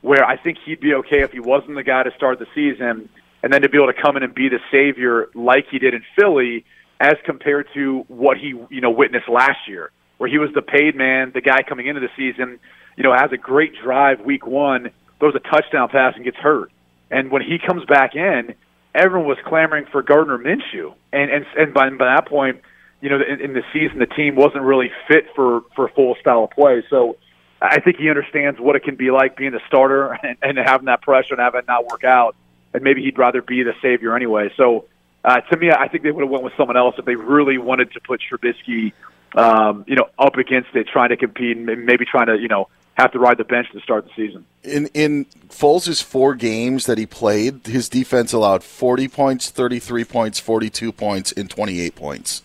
where 0.01 0.23
I 0.23 0.37
think 0.37 0.59
he'd 0.63 0.79
be 0.79 0.93
okay 0.93 1.21
if 1.23 1.31
he 1.31 1.39
wasn't 1.39 1.75
the 1.75 1.83
guy 1.83 2.03
to 2.03 2.11
start 2.15 2.39
the 2.39 2.45
season, 2.53 3.09
and 3.41 3.51
then 3.51 3.61
to 3.63 3.69
be 3.69 3.77
able 3.77 3.91
to 3.91 3.99
come 3.99 4.17
in 4.17 4.23
and 4.23 4.33
be 4.33 4.49
the 4.49 4.59
savior 4.71 5.29
like 5.33 5.65
he 5.71 5.79
did 5.79 5.93
in 5.93 6.03
Philly, 6.17 6.63
as 6.99 7.15
compared 7.25 7.67
to 7.73 8.05
what 8.07 8.37
he 8.37 8.53
you 8.69 8.81
know 8.81 8.91
witnessed 8.91 9.27
last 9.27 9.67
year, 9.67 9.91
where 10.17 10.29
he 10.29 10.37
was 10.37 10.51
the 10.53 10.61
paid 10.61 10.95
man, 10.95 11.31
the 11.33 11.41
guy 11.41 11.63
coming 11.67 11.87
into 11.87 12.01
the 12.01 12.09
season, 12.15 12.59
you 12.95 13.03
know, 13.03 13.13
has 13.13 13.31
a 13.31 13.37
great 13.37 13.73
drive 13.83 14.21
week 14.21 14.45
one, 14.45 14.91
throws 15.19 15.33
a 15.35 15.39
touchdown 15.39 15.89
pass 15.89 16.13
and 16.15 16.23
gets 16.23 16.37
hurt, 16.37 16.71
and 17.09 17.31
when 17.31 17.41
he 17.41 17.57
comes 17.57 17.83
back 17.85 18.15
in, 18.15 18.53
everyone 18.93 19.27
was 19.27 19.37
clamoring 19.45 19.85
for 19.91 20.03
Gardner 20.03 20.37
Minshew, 20.37 20.93
and 21.11 21.31
and 21.31 21.45
and 21.57 21.73
by, 21.73 21.89
by 21.89 22.05
that 22.15 22.27
point 22.27 22.61
you 23.05 23.11
know, 23.11 23.19
in, 23.21 23.39
in 23.39 23.53
the 23.53 23.61
season, 23.71 23.99
the 23.99 24.07
team 24.07 24.35
wasn't 24.35 24.63
really 24.63 24.91
fit 25.07 25.27
for 25.35 25.61
for 25.75 25.89
full 25.89 26.15
style 26.19 26.45
of 26.45 26.49
play. 26.49 26.83
So 26.89 27.17
I 27.61 27.79
think 27.79 27.97
he 27.97 28.09
understands 28.09 28.59
what 28.59 28.75
it 28.75 28.83
can 28.83 28.95
be 28.95 29.11
like 29.11 29.37
being 29.37 29.53
a 29.53 29.59
starter 29.67 30.13
and, 30.23 30.37
and 30.41 30.57
having 30.57 30.87
that 30.87 31.03
pressure 31.03 31.35
and 31.35 31.39
having 31.39 31.59
it 31.59 31.67
not 31.67 31.85
work 31.85 32.03
out. 32.03 32.35
And 32.73 32.83
maybe 32.83 33.03
he'd 33.03 33.19
rather 33.19 33.43
be 33.43 33.61
the 33.61 33.73
savior 33.79 34.15
anyway. 34.15 34.51
So 34.57 34.85
uh, 35.23 35.39
to 35.41 35.57
me, 35.57 35.69
I 35.69 35.87
think 35.87 36.01
they 36.01 36.09
would 36.09 36.23
have 36.23 36.31
went 36.31 36.43
with 36.43 36.53
someone 36.57 36.77
else 36.77 36.95
if 36.97 37.05
they 37.05 37.15
really 37.15 37.59
wanted 37.59 37.91
to 37.93 37.99
put 37.99 38.21
Trubisky, 38.27 38.93
um, 39.35 39.85
you 39.87 39.95
know, 39.95 40.09
up 40.17 40.37
against 40.37 40.69
it, 40.73 40.87
trying 40.87 41.09
to 41.09 41.17
compete 41.17 41.57
and 41.57 41.85
maybe 41.85 42.05
trying 42.05 42.25
to, 42.25 42.39
you 42.39 42.47
know, 42.47 42.69
have 42.95 43.11
to 43.11 43.19
ride 43.19 43.37
the 43.37 43.43
bench 43.43 43.67
to 43.73 43.81
start 43.81 44.05
the 44.05 44.11
season. 44.15 44.47
In 44.63 44.87
in 44.95 45.25
Foles' 45.49 46.01
four 46.01 46.33
games 46.33 46.87
that 46.87 46.97
he 46.97 47.05
played, 47.05 47.67
his 47.67 47.87
defense 47.87 48.33
allowed 48.33 48.63
40 48.63 49.07
points, 49.09 49.51
33 49.51 50.05
points, 50.05 50.39
42 50.39 50.91
points, 50.91 51.31
and 51.33 51.47
28 51.51 51.95
points. 51.95 52.41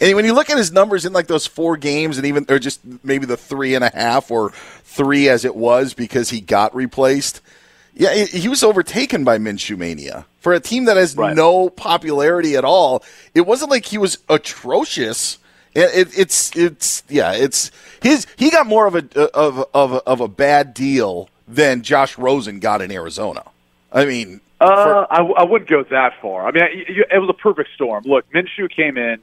And 0.00 0.14
when 0.14 0.24
you 0.24 0.34
look 0.34 0.50
at 0.50 0.58
his 0.58 0.72
numbers 0.72 1.06
in 1.06 1.12
like 1.12 1.26
those 1.26 1.46
four 1.46 1.76
games, 1.76 2.18
and 2.18 2.26
even 2.26 2.44
or 2.48 2.58
just 2.58 2.80
maybe 3.02 3.26
the 3.26 3.36
three 3.36 3.74
and 3.74 3.82
a 3.82 3.90
half 3.94 4.30
or 4.30 4.50
three 4.84 5.28
as 5.28 5.44
it 5.44 5.56
was 5.56 5.94
because 5.94 6.30
he 6.30 6.40
got 6.40 6.74
replaced, 6.74 7.40
yeah, 7.94 8.12
he 8.14 8.48
was 8.48 8.62
overtaken 8.62 9.24
by 9.24 9.38
Minshew 9.38 9.78
mania 9.78 10.26
for 10.40 10.52
a 10.52 10.60
team 10.60 10.84
that 10.84 10.98
has 10.98 11.16
right. 11.16 11.34
no 11.34 11.70
popularity 11.70 12.56
at 12.56 12.64
all. 12.64 13.02
It 13.34 13.42
wasn't 13.42 13.70
like 13.70 13.86
he 13.86 13.96
was 13.96 14.18
atrocious. 14.28 15.38
It, 15.74 16.08
it, 16.08 16.18
it's 16.18 16.54
it's 16.54 17.02
yeah, 17.08 17.32
it's 17.32 17.70
his. 18.02 18.26
He 18.36 18.50
got 18.50 18.66
more 18.66 18.86
of 18.86 18.96
a 18.96 19.30
of 19.34 19.64
of 19.72 19.92
of 20.06 20.20
a 20.20 20.28
bad 20.28 20.74
deal 20.74 21.30
than 21.48 21.80
Josh 21.82 22.18
Rosen 22.18 22.60
got 22.60 22.82
in 22.82 22.92
Arizona. 22.92 23.44
I 23.90 24.04
mean, 24.04 24.42
uh, 24.60 24.66
for, 24.66 25.12
I, 25.12 25.22
I 25.22 25.42
wouldn't 25.44 25.70
go 25.70 25.82
that 25.84 26.20
far. 26.20 26.46
I 26.46 26.50
mean, 26.50 26.64
it 26.64 27.18
was 27.18 27.30
a 27.30 27.34
perfect 27.34 27.70
storm. 27.74 28.04
Look, 28.04 28.30
Minshew 28.30 28.68
came 28.68 28.98
in 28.98 29.20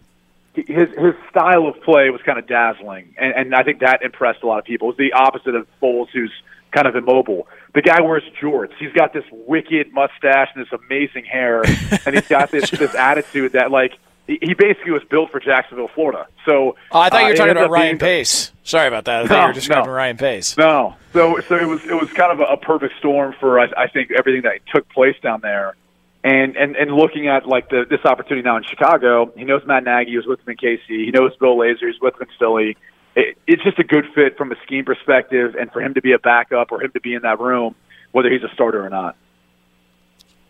his 0.54 0.90
his 0.90 1.16
style 1.30 1.68
of 1.68 1.82
play 1.82 2.10
was 2.10 2.22
kind 2.26 2.38
of 2.38 2.48
dazzling, 2.48 3.16
and, 3.18 3.34
and 3.34 3.56
I 3.56 3.64
think 3.64 3.80
that 3.80 4.04
impressed 4.04 4.44
a 4.44 4.48
lot 4.48 4.60
of 4.60 4.66
people. 4.66 4.90
It 4.90 4.98
was 4.98 4.98
the 4.98 5.14
opposite 5.14 5.56
of 5.56 5.68
Foles, 5.82 6.08
who's 6.14 6.32
kind 6.72 6.88
of 6.88 6.96
immobile. 6.96 7.48
The 7.74 7.82
guy 7.82 8.02
wears 8.02 8.24
jorts. 8.42 8.72
He's 8.80 8.94
got 8.94 9.14
this 9.14 9.24
wicked 9.32 9.92
mustache 9.94 10.50
and 10.56 10.66
this 10.66 10.72
amazing 10.72 11.26
hair, 11.26 11.64
and 12.06 12.16
he's 12.16 12.28
got 12.28 12.52
this 12.52 12.70
this 12.70 12.94
attitude 12.94 13.54
that 13.54 13.72
like 13.72 13.94
he 14.28 14.54
basically 14.54 14.92
was 14.92 15.04
built 15.10 15.32
for 15.32 15.40
Jacksonville, 15.40 15.90
Florida. 15.94 16.28
So 16.46 16.76
oh, 16.92 17.00
I 17.00 17.10
thought 17.10 17.22
you 17.22 17.28
were 17.28 17.34
uh, 17.34 17.36
talking 17.36 17.52
about 17.52 17.72
Ryan 17.72 17.98
Pace. 17.98 18.52
Sorry 18.64 18.88
about 18.88 19.06
that. 19.06 19.26
I 19.26 19.28
thought 19.28 19.34
no, 19.34 19.42
you 19.42 19.48
were 19.48 19.54
describing 19.54 19.88
no. 19.88 19.92
Ryan 19.92 20.18
Pace. 20.18 20.58
No, 20.58 20.96
so 21.14 21.40
so 21.48 21.56
it 21.56 21.68
was 21.68 21.84
it 21.86 21.96
was 21.96 22.12
kind 22.14 22.32
of 22.32 22.40
a, 22.40 22.54
a 22.54 22.58
perfect 22.58 22.94
storm 23.00 23.34
for 23.40 23.60
I, 23.60 23.68
I 23.76 23.88
think 23.88 24.12
everything 24.12 24.44
that 24.44 24.60
took 24.74 24.88
place 24.90 25.16
down 25.22 25.42
there 25.42 25.76
and 26.24 26.56
and 26.56 26.76
and 26.76 26.92
looking 26.92 27.28
at 27.28 27.46
like 27.46 27.70
the 27.70 27.86
this 27.90 28.00
opportunity 28.06 28.44
now 28.44 28.58
in 28.58 28.64
Chicago, 28.64 29.32
he 29.36 29.44
knows 29.44 29.62
Matt 29.66 29.84
Nagy 29.84 30.12
he 30.12 30.18
was 30.18 30.26
with 30.26 30.40
him 30.40 30.50
in 30.50 30.58
KC. 30.58 30.80
He 30.88 31.12
knows 31.12 31.36
Bill 31.38 31.58
Lazor. 31.58 31.92
He's 31.92 32.00
with 32.02 32.16
him 32.16 32.22
in 32.22 32.28
Philly. 32.40 32.78
It, 33.16 33.38
it's 33.46 33.64
just 33.64 33.78
a 33.78 33.84
good 33.84 34.06
fit 34.16 34.38
from 34.38 34.52
a 34.52 34.56
scheme 34.66 34.86
perspective, 34.86 35.56
and 35.60 35.72
for 35.72 35.82
him 35.82 35.94
to 35.96 36.02
be 36.02 36.14
a 36.14 36.20
backup 36.20 36.72
or 36.72 36.82
him 36.82 36.92
to 36.92 37.02
be 37.02 37.14
in 37.14 37.24
that 37.24 37.40
room, 37.40 37.76
whether 38.12 38.30
he's 38.30 38.44
a 38.44 38.54
starter 38.54 38.84
or 38.86 38.90
not. 38.90 39.16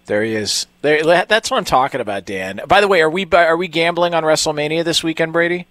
There 0.05 0.24
he 0.24 0.36
is. 0.36 0.67
There, 0.82 1.03
that's 1.26 1.49
what 1.49 1.57
I'm 1.57 1.65
talking 1.65 2.01
about, 2.01 2.26
Dan. 2.26 2.61
By 2.67 2.82
the 2.82 2.88
way, 2.88 3.01
are 3.01 3.09
we 3.09 3.26
are 3.32 3.57
we 3.57 3.67
gambling 3.67 4.13
on 4.13 4.24
WrestleMania 4.24 4.84
this 4.84 5.03
weekend, 5.03 5.34
Brady? 5.34 5.65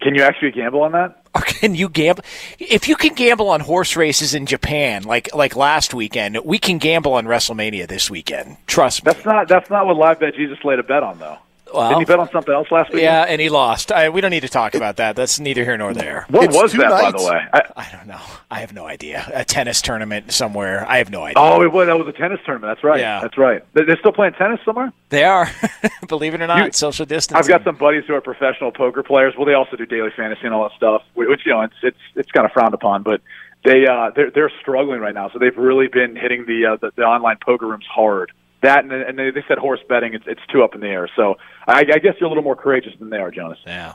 Can 0.00 0.14
you 0.14 0.22
actually 0.22 0.50
gamble 0.50 0.82
on 0.82 0.92
that? 0.92 1.21
Can 1.46 1.74
you 1.74 1.88
gamble? 1.88 2.22
If 2.58 2.88
you 2.88 2.96
can 2.96 3.14
gamble 3.14 3.48
on 3.48 3.60
horse 3.60 3.96
races 3.96 4.34
in 4.34 4.44
Japan, 4.46 5.04
like 5.04 5.34
like 5.34 5.56
last 5.56 5.94
weekend, 5.94 6.38
we 6.44 6.58
can 6.58 6.78
gamble 6.78 7.14
on 7.14 7.24
WrestleMania 7.24 7.88
this 7.88 8.10
weekend. 8.10 8.58
Trust 8.66 9.04
me. 9.04 9.12
That's 9.12 9.24
not 9.24 9.48
that's 9.48 9.70
not 9.70 9.86
what 9.86 9.96
Live 9.96 10.20
Bet 10.20 10.34
Jesus 10.34 10.58
laid 10.62 10.78
a 10.78 10.82
bet 10.82 11.02
on, 11.02 11.18
though. 11.18 11.38
Well, 11.74 11.88
Didn't 11.88 12.00
he 12.00 12.04
bet 12.06 12.18
on 12.18 12.30
something 12.30 12.52
else 12.52 12.70
last 12.70 12.92
week? 12.92 13.02
Yeah, 13.02 13.22
and 13.22 13.40
he 13.40 13.48
lost. 13.48 13.90
I, 13.92 14.08
we 14.08 14.20
don't 14.20 14.30
need 14.30 14.40
to 14.40 14.48
talk 14.48 14.74
about 14.74 14.96
that. 14.96 15.16
That's 15.16 15.40
neither 15.40 15.64
here 15.64 15.76
nor 15.76 15.94
there. 15.94 16.26
What 16.28 16.44
It's 16.44 16.54
was 16.56 16.72
two 16.72 16.78
that, 16.78 16.90
by 16.90 17.10
the 17.10 17.24
way? 17.24 17.40
I, 17.52 17.62
I 17.76 17.96
don't 17.96 18.06
know. 18.06 18.20
I 18.50 18.60
have 18.60 18.72
no 18.72 18.86
idea. 18.86 19.30
A 19.34 19.44
tennis 19.44 19.80
tournament 19.82 20.32
somewhere. 20.32 20.86
I 20.88 20.98
have 20.98 21.10
no 21.10 21.22
idea. 21.22 21.34
Oh, 21.42 21.62
it 21.62 21.72
was, 21.72 21.86
that 21.86 21.98
was 21.98 22.06
a 22.08 22.12
tennis 22.12 22.40
tournament. 22.44 22.70
That's 22.76 22.84
right. 22.84 23.00
Yeah. 23.00 23.20
That's 23.20 23.38
right. 23.38 23.64
They- 23.74 23.84
They're 23.84 23.98
still 23.98 24.12
playing 24.12 24.34
tennis 24.34 24.60
somewhere? 24.64 24.92
They 25.08 25.24
are. 25.24 25.50
Believe 26.08 26.34
it 26.34 26.40
or 26.40 26.46
not, 26.46 26.74
social 26.74 27.04
distancing. 27.06 27.36
I've 27.38 27.48
got 27.48 27.64
some 27.64 27.76
buddies 27.76 28.04
who 28.06 28.14
are 28.14 28.20
professional 28.20 28.72
poker 28.72 29.02
players. 29.02 29.34
Well, 29.36 29.46
they 29.46 29.54
also 29.54 29.76
do 29.76 29.86
daily 29.86 30.10
fantasy 30.16 30.42
and 30.44 30.54
all 30.54 30.62
that 30.68 30.76
stuff, 30.76 31.02
which 31.14 31.40
you 31.44 31.52
know 31.52 31.62
it's 31.62 31.74
it's 31.82 31.98
it's 32.14 32.30
kind 32.32 32.46
of 32.46 32.52
frowned 32.52 32.74
upon, 32.74 33.02
but 33.02 33.20
they 33.64 33.86
uh 33.86 34.10
they're 34.16 34.30
they're 34.30 34.50
struggling 34.60 35.00
right 35.00 35.14
now. 35.14 35.28
So 35.30 35.38
they've 35.38 35.56
really 35.56 35.88
been 35.88 36.16
hitting 36.16 36.46
the 36.46 36.66
uh, 36.66 36.76
the, 36.76 36.92
the 36.96 37.02
online 37.02 37.36
poker 37.44 37.66
rooms 37.66 37.84
hard. 37.86 38.32
That 38.62 38.84
and, 38.84 38.92
and 38.92 39.18
they, 39.18 39.30
they 39.30 39.44
said 39.48 39.58
horse 39.58 39.80
betting. 39.88 40.14
It's 40.14 40.24
it's 40.26 40.40
too 40.50 40.62
up 40.62 40.74
in 40.74 40.80
the 40.80 40.86
air. 40.88 41.08
So 41.16 41.36
I, 41.66 41.80
I 41.80 41.98
guess 41.98 42.14
you're 42.18 42.26
a 42.26 42.28
little 42.28 42.44
more 42.44 42.56
courageous 42.56 42.94
than 42.98 43.10
they 43.10 43.18
are, 43.18 43.30
Jonas. 43.30 43.58
Yeah. 43.66 43.94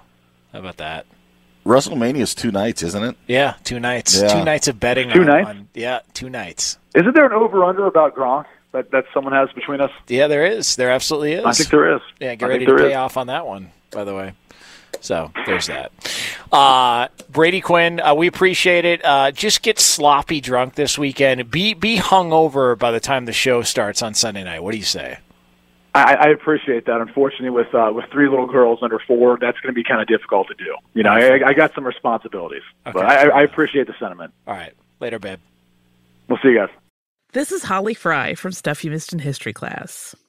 How 0.54 0.60
about 0.60 0.78
that? 0.78 1.06
WrestleMania 1.66 2.20
is 2.22 2.34
two 2.34 2.52
nights, 2.52 2.82
isn't 2.84 3.04
it? 3.04 3.18
Yeah, 3.28 3.56
two 3.64 3.80
nights. 3.80 4.22
Yeah. 4.22 4.28
Two 4.28 4.44
nights 4.46 4.68
of 4.68 4.80
betting. 4.80 5.10
Two 5.10 5.22
on- 5.22 5.26
nights? 5.28 5.50
on- 5.50 5.68
yeah, 5.74 6.00
two 6.14 6.30
nights. 6.30 6.78
Isn't 6.96 7.14
there 7.14 7.26
an 7.26 7.34
over 7.34 7.64
under 7.64 7.86
about 7.86 8.16
Gronk 8.16 8.46
that 8.72 8.92
that 8.92 9.06
someone 9.14 9.34
has 9.34 9.50
between 9.54 9.82
us? 9.82 9.92
Yeah, 10.08 10.28
there 10.28 10.46
is. 10.46 10.76
There 10.76 10.90
absolutely 10.92 11.34
is. 11.34 11.46
I 11.46 11.52
think 11.54 11.70
there 11.70 11.96
is. 11.96 12.02
Yeah, 12.20 12.36
get 12.36 12.46
I 12.46 12.50
ready 12.50 12.66
to 12.66 12.76
pay 12.76 12.92
is. 12.92 12.96
off 12.96 13.18
on 13.18 13.28
that 13.28 13.46
one, 13.46 13.72
by 13.92 14.04
the 14.04 14.16
way. 14.16 14.34
So 15.02 15.32
there's 15.46 15.68
that. 15.68 15.92
Uh, 16.52 17.08
Brady 17.30 17.62
Quinn, 17.62 18.00
uh, 18.00 18.14
we 18.14 18.28
appreciate 18.28 18.86
it. 18.86 19.04
Uh, 19.06 19.32
just 19.32 19.62
get 19.62 19.80
sloppy 19.80 20.42
drunk 20.42 20.76
this 20.76 20.98
weekend. 20.98 21.50
Be 21.52 21.74
be 21.74 21.98
hungover 21.98 22.78
by 22.78 22.92
the 22.92 23.00
time 23.00 23.26
the 23.26 23.34
show 23.34 23.62
starts 23.62 24.02
on 24.02 24.14
Sunday 24.14 24.44
night. 24.44 24.64
What 24.64 24.72
do 24.72 24.78
you 24.78 24.84
say? 24.84 25.20
I, 25.96 26.14
I 26.16 26.28
appreciate 26.30 26.86
that. 26.86 27.02
Unfortunately, 27.02 27.50
with 27.50 27.74
uh, 27.74 27.92
with 27.94 28.06
three 28.12 28.30
little 28.30 28.46
girls 28.48 28.80
under 28.82 29.00
four, 29.00 29.38
that's 29.40 29.60
going 29.62 29.74
to 29.74 29.76
be 29.76 29.84
kind 29.84 30.02
of 30.02 30.08
difficult 30.08 30.48
to 30.48 30.54
do. 30.54 30.76
You 30.94 31.04
know, 31.04 31.12
I, 31.12 31.48
I 31.50 31.54
got 31.54 31.74
some 31.74 31.86
responsibilities, 31.86 32.64
but 32.84 32.98
Okay. 32.98 33.06
I, 33.06 33.40
I 33.40 33.42
appreciate 33.44 33.88
the 33.88 33.96
sentiment. 34.00 34.34
All 34.46 34.54
right, 34.54 34.74
later, 35.00 35.18
babe. 35.20 35.40
We'll 36.28 36.40
see 36.44 36.50
you 36.50 36.58
guys. 36.58 36.70
This 37.34 37.52
is 37.52 37.64
Holly 37.64 37.94
Fry 37.94 38.36
from 38.36 38.52
Stuff 38.52 38.84
You 38.84 38.92
Missed 38.92 39.12
in 39.12 39.20
History 39.20 39.54
class. 39.54 40.16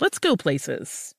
let's 0.00 0.18
go 0.18 0.36
places. 0.36 1.14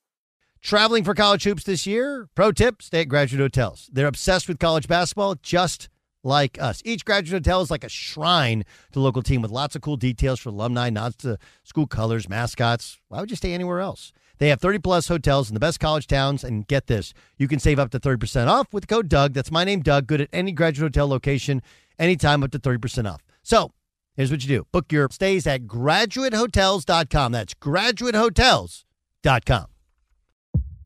Traveling 0.61 1.03
for 1.03 1.13
college 1.13 1.43
hoops 1.43 1.63
this 1.63 1.85
year? 1.85 2.27
Pro 2.35 2.51
tip 2.51 2.81
stay 2.81 3.01
at 3.01 3.09
graduate 3.09 3.39
hotels. 3.39 3.89
They're 3.91 4.07
obsessed 4.07 4.47
with 4.47 4.59
college 4.59 4.87
basketball, 4.87 5.35
just 5.35 5.89
like 6.23 6.61
us. 6.61 6.81
Each 6.83 7.05
graduate 7.05 7.45
hotel 7.45 7.61
is 7.61 7.71
like 7.71 7.83
a 7.83 7.89
shrine 7.89 8.59
to 8.59 8.93
the 8.93 8.99
local 8.99 9.21
team 9.21 9.41
with 9.41 9.51
lots 9.51 9.75
of 9.75 9.81
cool 9.81 9.97
details 9.97 10.39
for 10.39 10.49
alumni, 10.49 10.89
nods 10.89 11.15
to 11.17 11.37
school 11.63 11.87
colors, 11.87 12.27
mascots. 12.27 12.99
Why 13.07 13.19
would 13.19 13.29
you 13.29 13.37
stay 13.37 13.53
anywhere 13.53 13.79
else? 13.79 14.11
They 14.39 14.49
have 14.49 14.59
30 14.59 14.79
plus 14.79 15.07
hotels 15.07 15.49
in 15.49 15.53
the 15.53 15.59
best 15.59 15.79
college 15.79 16.05
towns, 16.05 16.43
and 16.43 16.67
get 16.67 16.87
this 16.87 17.13
you 17.37 17.47
can 17.47 17.59
save 17.59 17.79
up 17.79 17.91
to 17.91 17.99
30% 17.99 18.47
off 18.47 18.71
with 18.73 18.87
code 18.87 19.09
Doug. 19.09 19.33
That's 19.33 19.51
my 19.51 19.63
name, 19.63 19.81
Doug. 19.81 20.05
Good 20.07 20.21
at 20.21 20.29
any 20.33 20.51
graduate 20.51 20.93
hotel 20.93 21.07
location, 21.07 21.61
anytime 21.97 22.43
up 22.43 22.51
to 22.51 22.59
30% 22.59 23.11
off. 23.11 23.23
So 23.41 23.71
here's 24.17 24.31
what 24.31 24.43
you 24.43 24.49
do 24.49 24.67
book 24.73 24.91
your 24.91 25.07
stays 25.09 25.47
at 25.47 25.61
graduatehotels.com. 25.61 27.31
That's 27.31 27.53
graduatehotels.com. 27.53 29.65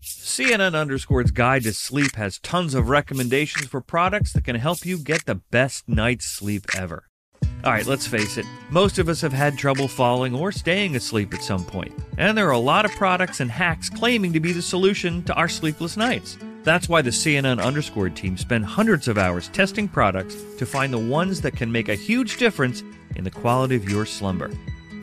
CNN 0.04 0.76
Underscore's 0.76 1.32
Guide 1.32 1.64
to 1.64 1.74
Sleep 1.74 2.16
has 2.16 2.40
tons 2.40 2.74
of 2.74 2.90
recommendations 2.90 3.68
for 3.68 3.82
products 3.82 4.34
that 4.34 4.44
can 4.44 4.56
help 4.56 4.84
you 4.84 4.98
get 4.98 5.26
the 5.26 5.36
best 5.36 5.88
night's 5.88 6.26
sleep 6.26 6.66
ever. 6.76 7.06
All 7.64 7.72
right, 7.72 7.86
let's 7.86 8.08
face 8.08 8.38
it, 8.38 8.46
most 8.72 8.98
of 8.98 9.08
us 9.08 9.22
have 9.22 9.34
had 9.34 9.58
trouble 9.58 9.88
falling 9.88 10.34
or 10.34 10.52
staying 10.52 10.96
asleep 10.96 11.34
at 11.36 11.44
some 11.44 11.64
point. 11.64 11.94
and 12.18 12.36
there 12.36 12.48
are 12.48 12.52
a 12.52 12.58
lot 12.58 12.86
of 12.86 12.92
products 12.92 13.40
and 13.40 13.52
hacks 13.52 13.90
claiming 13.90 14.34
to 14.34 14.40
be 14.40 14.52
the 14.52 14.62
solution 14.62 15.22
to 15.24 15.34
our 15.36 15.48
sleepless 15.48 15.96
nights. 15.96 16.38
That's 16.64 16.90
why 16.90 17.04
the 17.04 17.12
CNN 17.12 17.64
Underscore 17.64 18.10
team 18.10 18.36
spend 18.38 18.66
hundreds 18.66 19.08
of 19.08 19.20
hours 19.20 19.50
testing 19.50 19.88
products 19.88 20.36
to 20.58 20.66
find 20.66 20.92
the 20.92 20.98
ones 20.98 21.42
that 21.42 21.56
can 21.56 21.72
make 21.72 21.90
a 21.90 21.96
huge 21.96 22.38
difference 22.38 22.84
in 23.16 23.24
the 23.24 23.32
quality 23.32 23.76
of 23.76 23.90
your 23.90 24.06
slumber. 24.06 24.50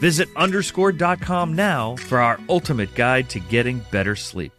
Visit 0.00 0.28
underscore.com 0.36 1.54
now 1.54 1.96
for 1.96 2.18
our 2.20 2.38
ultimate 2.48 2.94
guide 2.94 3.28
to 3.30 3.40
getting 3.40 3.80
better 3.90 4.14
sleep. 4.14 4.52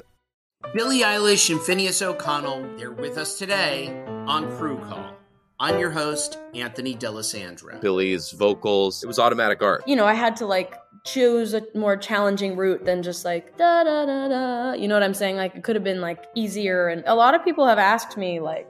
Billie 0.74 1.00
Eilish 1.00 1.50
and 1.50 1.60
Finneas 1.60 2.02
O'Connell, 2.02 2.78
they're 2.78 2.92
with 2.92 3.18
us 3.18 3.38
today 3.38 4.04
on 4.28 4.52
Crew 4.58 4.78
Call. 4.80 5.16
I'm 5.62 5.80
your 5.80 5.92
host, 5.92 6.38
Anthony 6.54 6.94
D'Alessandro. 6.94 7.80
Billie's 7.82 8.32
vocals, 8.32 9.04
it 9.04 9.08
was 9.08 9.20
automatic 9.20 9.62
art. 9.62 9.84
you 9.88 9.96
know, 9.96 10.06
I 10.06 10.14
had 10.14 10.36
to 10.38 10.46
like 10.46 10.76
choose 11.06 11.54
a 11.54 11.64
more 11.76 11.98
challenging 11.98 12.56
route 12.56 12.86
than 12.86 13.02
just 13.04 13.26
like 13.26 13.58
da 13.58 13.84
da 13.84 14.06
da 14.06 14.28
da. 14.28 14.74
You 14.74 14.88
know 14.88 14.94
what 14.96 15.04
I'm 15.04 15.14
saying? 15.14 15.38
Like 15.38 15.56
it 15.56 15.64
could 15.64 15.76
have 15.76 15.84
been 15.84 16.02
like 16.02 16.26
easier. 16.36 16.88
And 16.88 17.04
a 17.08 17.16
lot 17.16 17.34
of 17.36 17.44
people 17.44 17.66
have 17.66 17.80
asked 17.80 18.16
me 18.16 18.40
like, 18.40 18.70